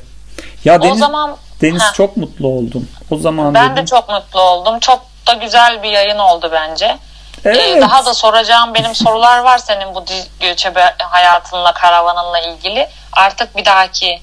Ya 0.65 0.77
O 0.79 0.83
Deniz, 0.83 0.99
zaman 0.99 1.37
Deniz 1.63 1.83
Heh. 1.83 1.93
çok 1.95 2.17
mutlu 2.17 2.49
oldum. 2.49 2.89
O 3.11 3.17
zaman 3.17 3.55
ben 3.55 3.73
dedim. 3.73 3.83
de 3.83 3.87
çok 3.87 4.09
mutlu 4.09 4.41
oldum. 4.41 4.81
Çok 4.81 5.03
da 5.27 5.33
güzel 5.33 5.83
bir 5.83 5.89
yayın 5.91 6.19
oldu 6.19 6.51
bence. 6.53 6.99
Ee, 7.45 7.49
Evet. 7.51 7.83
daha 7.83 8.07
da 8.07 8.15
soracağım 8.15 8.75
benim 8.75 8.95
sorular 8.95 9.39
var 9.39 9.59
senin 9.59 9.95
bu 9.95 10.05
göçebe 10.41 10.95
hayatınla, 10.99 11.73
karavanınla 11.73 12.39
ilgili. 12.39 12.89
Artık 13.13 13.57
bir 13.57 13.65
dahaki 13.65 14.21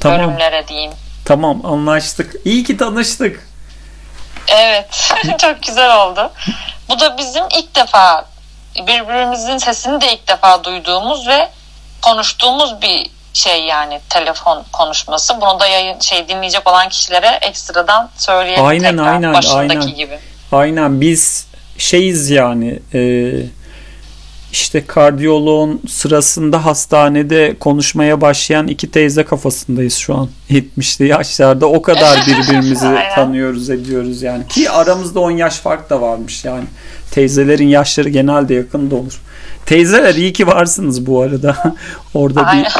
Tamam. 0.00 0.18
bölümlere 0.18 0.68
diyeyim. 0.68 0.92
Tamam 1.24 1.66
anlaştık. 1.66 2.34
İyi 2.44 2.64
ki 2.64 2.76
tanıştık. 2.76 3.48
Evet, 4.48 5.10
çok 5.38 5.62
güzel 5.62 5.96
oldu. 5.96 6.32
Bu 6.88 7.00
da 7.00 7.18
bizim 7.18 7.44
ilk 7.58 7.74
defa 7.74 8.24
birbirimizin 8.76 9.58
sesini 9.58 10.00
de 10.00 10.12
ilk 10.12 10.28
defa 10.28 10.64
duyduğumuz 10.64 11.28
ve 11.28 11.50
konuştuğumuz 12.02 12.82
bir 12.82 13.10
şey 13.34 13.64
yani 13.64 14.00
telefon 14.08 14.64
konuşması. 14.72 15.40
Bunu 15.40 15.60
da 15.60 15.66
yayın 15.66 16.00
şey 16.00 16.28
dinleyecek 16.28 16.68
olan 16.68 16.88
kişilere 16.88 17.38
ekstradan 17.42 18.10
söyleyelim 18.16 18.64
Aynen, 18.66 18.96
tekrar 18.96 19.12
aynen, 19.12 19.34
başındaki 19.34 19.78
aynen. 19.78 19.94
gibi. 19.94 20.18
Aynen 20.52 21.00
biz 21.00 21.46
şeyiz 21.78 22.30
yani 22.30 22.78
e, 22.94 23.32
işte 24.52 24.86
kardiyoloğun 24.86 25.80
sırasında 25.88 26.64
hastanede 26.64 27.56
konuşmaya 27.60 28.20
başlayan 28.20 28.66
iki 28.68 28.90
teyze 28.90 29.24
kafasındayız 29.24 29.94
şu 29.94 30.14
an. 30.14 30.28
70'li 30.50 31.08
yaşlarda 31.08 31.66
o 31.66 31.82
kadar 31.82 32.18
birbirimizi 32.26 32.96
tanıyoruz 33.14 33.70
ediyoruz 33.70 34.22
yani. 34.22 34.48
Ki 34.48 34.70
aramızda 34.70 35.20
10 35.20 35.30
yaş 35.30 35.56
fark 35.58 35.90
da 35.90 36.00
varmış 36.00 36.44
yani. 36.44 36.64
Teyzelerin 37.10 37.68
yaşları 37.68 38.08
genelde 38.08 38.54
yakın 38.54 38.90
da 38.90 38.94
olur. 38.96 39.20
Teyzeler 39.66 40.14
iyi 40.14 40.32
ki 40.32 40.46
varsınız 40.46 41.06
bu 41.06 41.20
arada. 41.22 41.76
Orada 42.14 42.40
bir 42.40 42.46
Aynen. 42.46 42.70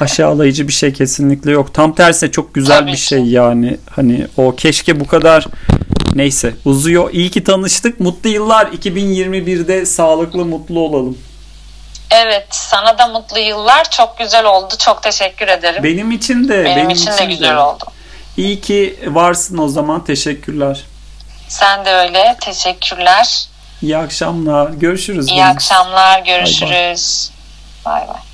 aşağılayıcı 0.00 0.68
bir 0.68 0.72
şey 0.72 0.92
kesinlikle 0.92 1.50
yok. 1.50 1.74
Tam 1.74 1.94
tersine 1.94 2.30
çok 2.30 2.54
güzel 2.54 2.78
Tabii 2.78 2.90
bir 2.90 2.96
ki. 2.96 3.02
şey 3.02 3.24
yani. 3.24 3.76
Hani 3.90 4.26
o 4.36 4.54
keşke 4.56 5.00
bu 5.00 5.06
kadar 5.06 5.46
neyse 6.14 6.54
uzuyor. 6.64 7.10
İyi 7.12 7.30
ki 7.30 7.44
tanıştık. 7.44 8.00
Mutlu 8.00 8.30
yıllar 8.30 8.66
2021'de 8.66 9.86
sağlıklı 9.86 10.44
mutlu 10.44 10.80
olalım. 10.80 11.18
Evet, 12.10 12.46
sana 12.50 12.98
da 12.98 13.06
mutlu 13.06 13.38
yıllar. 13.38 13.90
Çok 13.90 14.18
güzel 14.18 14.44
oldu. 14.44 14.74
Çok 14.78 15.02
teşekkür 15.02 15.48
ederim. 15.48 15.82
Benim 15.82 16.10
için 16.10 16.48
de 16.48 16.64
benim, 16.64 16.90
için 16.90 17.10
de 17.10 17.24
güzel 17.24 17.56
oldu. 17.56 17.84
İyi 18.36 18.60
ki 18.60 18.98
varsın 19.06 19.58
o 19.58 19.68
zaman. 19.68 20.04
Teşekkürler. 20.04 20.80
Sen 21.48 21.84
de 21.84 21.90
öyle. 21.90 22.36
Teşekkürler. 22.40 23.48
İyi 23.82 23.96
akşamlar. 23.96 24.70
Görüşürüz. 24.70 25.28
İyi 25.28 25.38
Deniz. 25.38 25.54
akşamlar. 25.54 26.20
Görüşürüz. 26.20 27.30
Bay 27.84 28.08
bay. 28.08 28.25